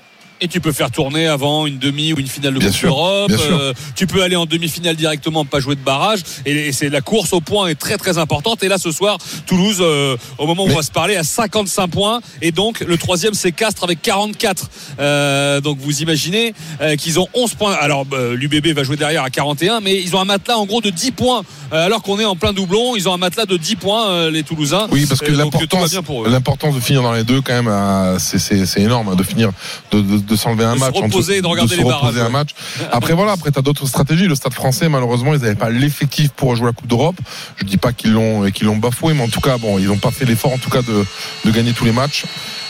[0.43, 3.31] Et tu peux faire tourner avant une demi ou une finale de Coupe d'Europe.
[3.31, 6.21] Euh, tu peux aller en demi-finale directement, pas jouer de barrage.
[6.47, 8.63] Et, et c'est la course au point est très très importante.
[8.63, 11.87] Et là ce soir, Toulouse, euh, au moment où on va se parler, à 55
[11.89, 12.21] points.
[12.41, 14.69] Et donc le troisième c'est Castres avec 44.
[14.99, 17.73] Euh, donc vous imaginez euh, qu'ils ont 11 points.
[17.73, 20.81] Alors euh, l'UBB va jouer derrière à 41, mais ils ont un matelas en gros
[20.81, 21.43] de 10 points.
[21.73, 24.31] Euh, alors qu'on est en plein doublon, ils ont un matelas de 10 points euh,
[24.31, 24.87] les Toulousains.
[24.91, 29.23] Oui, parce que l'importance, de finir dans les deux, quand même, c'est énorme hein, de
[29.23, 29.51] finir,
[29.91, 31.83] de, de, de s'enlever un De se match, en tout- reposer de regarder se les
[31.83, 32.31] reposer barrages, un ouais.
[32.31, 32.49] match.
[32.91, 34.27] Après voilà, après t'as d'autres stratégies.
[34.27, 37.17] Le Stade Français, malheureusement, ils n'avaient pas l'effectif pour jouer la Coupe d'Europe.
[37.57, 39.97] Je dis pas qu'ils l'ont, qu'ils l'ont bafoué, mais en tout cas, bon, ils n'ont
[39.97, 41.05] pas fait l'effort, en tout cas, de,
[41.45, 42.23] de gagner tous les matchs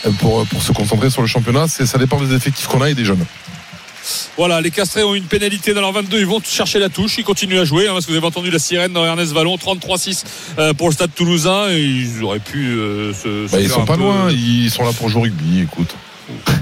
[0.06, 1.68] euh, pour, pour se concentrer sur le championnat.
[1.68, 3.24] C'est, ça dépend des effectifs qu'on a et des jeunes.
[4.36, 6.18] Voilà, les Castrés ont une pénalité dans leur 22.
[6.18, 7.18] Ils vont chercher la touche.
[7.18, 7.86] Ils continuent à jouer.
[7.86, 9.54] hein, parce que vous avez entendu la sirène dans Ernest Vallon.
[9.56, 10.24] 33-6
[10.58, 11.70] euh, pour le stade toulousain.
[11.70, 13.46] Ils auraient pu euh, se.
[13.46, 14.28] se Bah, ils sont pas peu- loin.
[14.30, 15.60] Ils sont là pour jouer au rugby.
[15.60, 15.94] Écoute.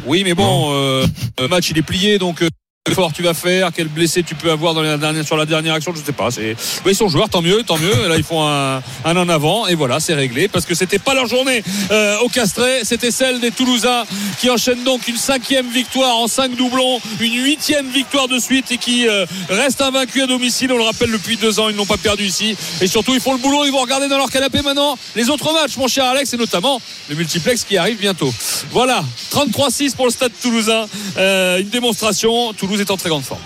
[0.06, 1.06] Oui, mais bon, euh,
[1.38, 2.18] le match il est plié.
[2.18, 2.42] Donc.
[2.86, 4.74] Quel effort tu vas faire, quel blessé tu peux avoir
[5.22, 6.30] sur la dernière action, je sais pas.
[6.30, 8.08] C'est, ils sont joueurs, tant mieux, tant mieux.
[8.08, 11.12] Là, ils font un, un en avant et voilà, c'est réglé parce que c'était pas
[11.12, 14.04] leur journée euh, au Castré, c'était celle des Toulousains
[14.38, 18.78] qui enchaînent donc une cinquième victoire en cinq doublons, une huitième victoire de suite et
[18.78, 20.72] qui euh, restent invaincus à domicile.
[20.72, 23.34] On le rappelle depuis deux ans, ils n'ont pas perdu ici et surtout ils font
[23.34, 23.66] le boulot.
[23.66, 26.80] Ils vont regarder dans leur canapé maintenant les autres matchs, mon cher Alex, et notamment
[27.10, 28.32] le multiplex qui arrive bientôt.
[28.70, 29.04] Voilà,
[29.34, 30.86] 33-6 pour le Stade Toulousain,
[31.18, 32.54] Euh, une démonstration.
[32.54, 33.40] Toulouse est en très grande forme.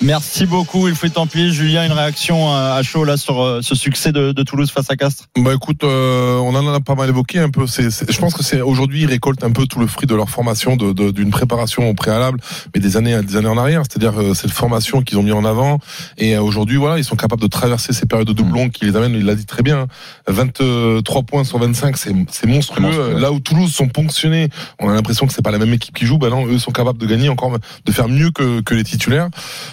[0.00, 1.52] Merci beaucoup, il faut tant pis.
[1.52, 4.88] Julien, une réaction à à chaud là sur euh, ce succès de, de Toulouse face
[4.90, 5.24] à Castres?
[5.36, 7.66] Bah écoute, euh, on en a pas mal évoqué un peu.
[7.66, 10.76] Je pense que c'est aujourd'hui ils récoltent un peu tout le fruit de leur formation,
[10.76, 12.38] de, de- d'une préparation au préalable,
[12.74, 13.82] mais des années, des années en arrière.
[13.88, 15.78] C'est-à-dire euh, cette formation qu'ils ont mis en avant.
[16.18, 18.94] Et euh, aujourd'hui, voilà, ils sont capables de traverser ces périodes de doublons qui les
[18.94, 19.14] amènent.
[19.14, 19.88] Il l'a dit très bien.
[20.28, 22.82] 23 points sur 25, c'est, c'est monstrueux.
[22.82, 23.18] monstrueux.
[23.18, 24.48] Là où Toulouse sont ponctionnés,
[24.78, 26.18] on a l'impression que c'est pas la même équipe qui joue.
[26.18, 29.28] Bah non, eux sont capables de gagner encore, de faire mieux que, que les titulaires.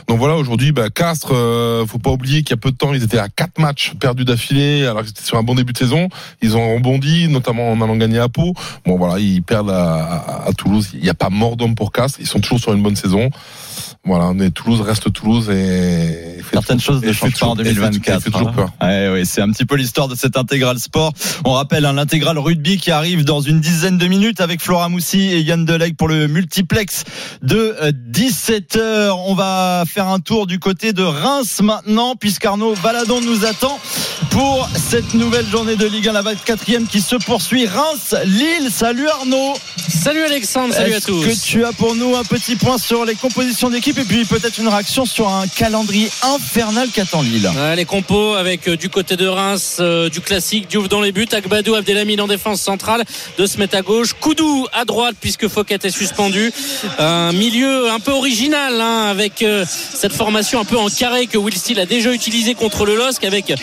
[0.07, 2.93] Donc voilà, aujourd'hui, bah, Castres, euh, faut pas oublier qu'il y a peu de temps,
[2.93, 5.77] ils étaient à quatre matchs perdus d'affilée, alors qu'ils étaient sur un bon début de
[5.77, 6.09] saison.
[6.41, 8.53] Ils ont rebondi, notamment en allant gagner à Pau.
[8.85, 10.89] Bon voilà, ils perdent à, à- à Toulouse.
[10.93, 12.19] Il n'y a pas mort d'homme pour Castres.
[12.21, 13.29] Ils sont toujours sur une bonne saison.
[14.05, 17.75] Voilà, mais Toulouse reste Toulouse et certaines choses ne changent pas en toujours- et fait-
[17.75, 18.17] 2024.
[18.17, 18.53] et fait toujours hein.
[18.55, 18.71] peur.
[18.81, 21.11] Ouais, ouais, c'est un petit peu l'histoire de cet intégral sport.
[21.43, 25.21] On rappelle hein, l'intégral rugby qui arrive dans une dizaine de minutes avec Flora Moussi
[25.21, 27.03] et Yann Deleg pour le multiplex
[27.41, 27.75] de
[28.11, 29.15] 17h.
[29.27, 33.79] On va faire un tour du côté de Reims maintenant puisqu'Arnaud Valadon nous attend
[34.35, 37.67] pour cette nouvelle journée de Ligue 1, la 24e qui se poursuit.
[37.67, 38.69] Reims, Lille.
[38.69, 39.53] Salut Arnaud.
[39.87, 41.25] Salut Alexandre, salut à Est-ce tous.
[41.25, 44.57] que tu as pour nous un petit point sur les compositions d'équipe et puis peut-être
[44.57, 47.49] une réaction sur un calendrier infernal qu'attend Lille?
[47.55, 51.11] Ouais, les compos avec euh, du côté de Reims euh, du classique Diouf dans les
[51.11, 53.03] buts Agbadou Abdelhamid en défense centrale
[53.37, 56.51] de se mettre à gauche Koudou à droite puisque Fouquet est suspendu
[56.97, 61.37] un milieu un peu original hein, avec euh, cette formation un peu en carré que
[61.37, 63.53] Will Steele a déjà utilisé contre le LOSC avec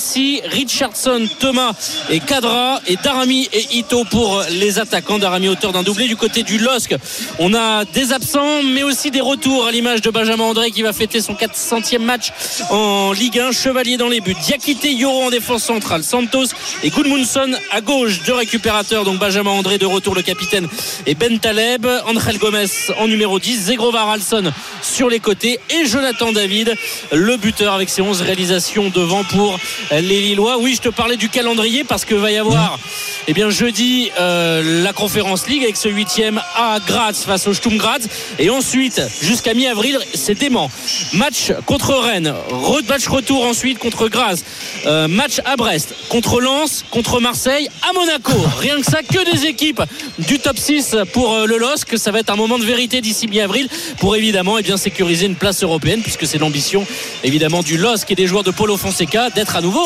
[0.00, 1.72] Richardson, Thomas
[2.08, 5.18] et Kadra et Darami et Ito pour les attaquants.
[5.18, 6.94] Darami auteur d'un doublé du côté du LOSC.
[7.38, 10.92] On a des absents mais aussi des retours à l'image de Benjamin André qui va
[10.92, 12.32] fêter son 400e match
[12.70, 13.52] en Ligue 1.
[13.52, 14.36] Chevalier dans les buts.
[14.42, 16.02] Diakité Yoro en défense centrale.
[16.02, 16.46] Santos
[16.82, 18.22] et Goodmunson à gauche.
[18.24, 19.04] Deux récupérateurs.
[19.04, 20.66] Donc Benjamin André de retour le capitaine
[21.06, 21.86] et Ben Taleb.
[22.06, 22.66] Angel Gomez
[22.98, 23.64] en numéro 10.
[23.66, 24.50] Zegrovar Alson
[24.82, 26.74] sur les côtés et Jonathan David
[27.12, 29.58] le buteur avec ses 11 réalisations devant pour
[29.90, 30.58] les Lillois.
[30.58, 32.78] Oui, je te parlais du calendrier parce que va y avoir
[33.26, 37.76] eh bien jeudi euh, la conférence League avec ce huitième à Graz face au Sturm
[37.76, 37.98] Graz
[38.38, 40.70] et ensuite jusqu'à mi-avril c'est dément.
[41.12, 44.42] Match contre Rennes, re- match retour ensuite contre Graz,
[44.86, 48.32] Euh, match à Brest, contre Lens, contre Marseille, à Monaco.
[48.58, 49.82] Rien que ça, que des équipes
[50.18, 51.98] du top 6 pour euh, le LOSC.
[51.98, 53.68] Ça va être un moment de vérité d'ici mi-avril
[53.98, 56.86] pour évidemment eh bien, sécuriser une place européenne puisque c'est l'ambition
[57.24, 59.79] évidemment du LOSC et des joueurs de Polo Fonseca d'être à nouveau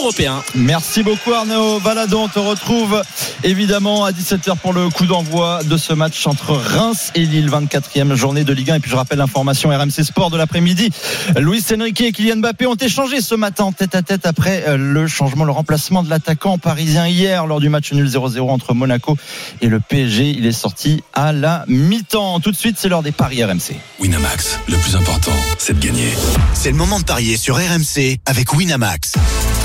[0.55, 2.25] Merci beaucoup Arnaud Valadon.
[2.25, 3.03] On te retrouve
[3.43, 8.15] évidemment à 17h pour le coup d'envoi de ce match entre Reims et Lille, 24e
[8.15, 8.77] journée de Ligue 1.
[8.77, 10.91] Et puis je rappelle l'information RMC Sport de l'après-midi.
[11.37, 14.77] Luis Enrique et Kylian Mbappé ont échangé ce matin en tête à tête après euh,
[14.77, 19.17] le changement, le remplacement de l'attaquant parisien hier lors du match nul 0-0 entre Monaco
[19.61, 20.35] et le PSG.
[20.37, 22.41] Il est sorti à la mi-temps.
[22.41, 23.77] Tout de suite, c'est l'heure des paris RMC.
[24.01, 26.13] Winamax, le plus important, c'est de gagner.
[26.53, 29.15] C'est le moment de parier sur RMC avec Winamax.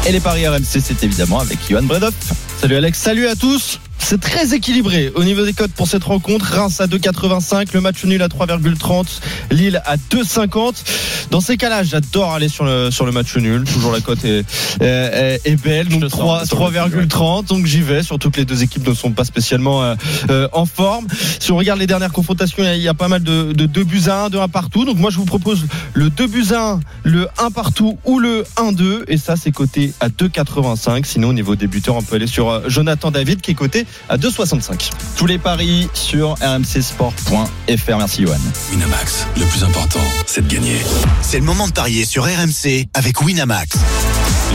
[0.08, 2.14] Et les paris RMC, c'est évidemment avec Johan Bredoff.
[2.60, 3.80] Salut Alex, salut à tous.
[4.02, 6.46] C'est très équilibré au niveau des codes pour cette rencontre.
[6.46, 9.06] Reims à 2,85, le match nul à 3,30,
[9.52, 11.28] Lille à 2,50.
[11.30, 13.64] Dans ces cas-là, j'adore aller sur le, sur le match nul.
[13.66, 14.46] Toujours la cote est,
[14.82, 15.88] est, est belle.
[15.90, 17.48] Donc 3, 3,30.
[17.50, 18.02] Donc j'y vais.
[18.02, 19.96] Surtout que les deux équipes ne sont pas spécialement euh,
[20.32, 21.06] euh, en forme.
[21.40, 24.02] Si on regarde les dernières confrontations, il y a- pas mal de, de 2 buts
[24.08, 24.86] à 1, de 1 partout.
[24.86, 28.44] Donc moi, je vous propose le 2 buts à 1, le 1 partout ou le
[28.58, 29.04] 1-2.
[29.08, 31.06] Et ça, c'est coté à 2,85.
[31.06, 33.86] Sinon, au niveau des buteurs, on peut aller sur euh, Jonathan David qui est coté
[34.10, 34.92] à 2,65.
[35.16, 37.98] Tous les paris sur rmcsport.fr.
[37.98, 38.38] Merci Johan.
[38.72, 40.78] Winamax, le plus important, c'est de gagner.
[41.22, 43.78] C'est le moment de parier sur RMC avec Winamax.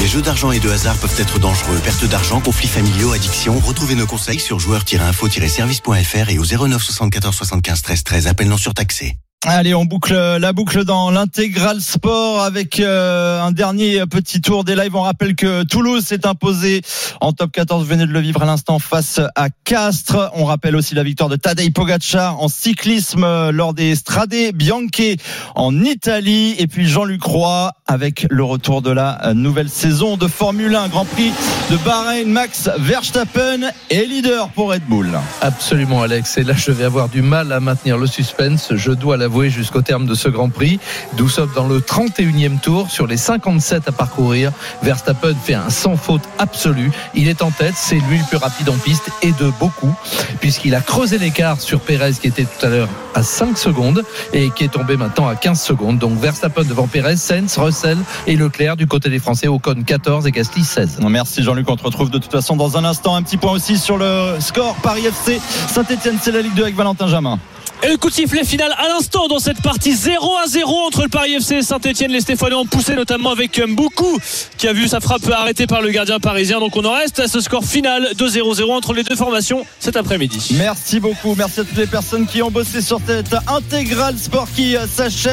[0.00, 1.78] Les jeux d'argent et de hasard peuvent être dangereux.
[1.84, 3.58] Perte d'argent, conflits familiaux, addiction.
[3.60, 8.26] Retrouvez nos conseils sur joueurs-info-service.fr et au 09 74 75 13 13.
[8.26, 9.16] Appel non surtaxé.
[9.46, 14.74] Allez, on boucle la boucle dans l'intégral sport avec euh, un dernier petit tour des
[14.74, 14.96] lives.
[14.96, 16.80] On rappelle que Toulouse s'est imposé
[17.20, 17.82] en top 14.
[17.82, 20.30] Vous venez de le vivre à l'instant face à Castres.
[20.32, 25.18] On rappelle aussi la victoire de Tadej Pogacar en cyclisme euh, lors des Strade Bianche
[25.54, 26.54] en Italie.
[26.58, 30.88] Et puis Jean-Luc Roy avec le retour de la euh, nouvelle saison de Formule 1
[30.88, 31.32] Grand Prix
[31.70, 32.30] de Bahreïn.
[32.30, 35.10] Max Verstappen est leader pour Red Bull.
[35.42, 36.38] Absolument, Alex.
[36.38, 38.72] Et là, je vais avoir du mal à maintenir le suspense.
[38.74, 40.78] Je dois l'avouer jusqu'au terme de ce Grand Prix.
[41.18, 44.52] Nous sommes dans le 31e tour sur les 57 à parcourir.
[44.82, 46.92] Verstappen fait un sans faute absolu.
[47.14, 47.74] Il est en tête.
[47.76, 49.92] C'est lui le plus rapide en piste et de beaucoup
[50.40, 54.50] puisqu'il a creusé l'écart sur Pérez qui était tout à l'heure à 5 secondes et
[54.50, 55.98] qui est tombé maintenant à 15 secondes.
[55.98, 59.48] Donc Verstappen devant Pérez, Sainz, Russell et Leclerc du côté des Français.
[59.48, 61.00] Ocon 14 et Gasly 16.
[61.08, 63.16] Merci Jean-Luc, on te retrouve de toute façon dans un instant.
[63.16, 66.76] Un petit point aussi sur le score Paris FC Saint-Etienne, c'est la Ligue 2 avec
[66.76, 67.38] Valentin Jamin.
[67.82, 71.02] Et le coup de sifflet final à l'instant dans cette partie 0 à 0 entre
[71.02, 72.10] le Paris FC et Saint-Etienne.
[72.10, 74.18] Les Stéphanois ont poussé notamment avec Mboukou
[74.58, 76.60] qui a vu sa frappe arrêtée par le gardien parisien.
[76.60, 79.96] Donc on en reste à ce score final de 0-0 entre les deux formations cet
[79.96, 80.54] après-midi.
[80.58, 84.76] Merci beaucoup, merci à toutes les personnes qui ont bossé sur cette intégrale sport qui
[84.76, 85.32] euh, s'achève.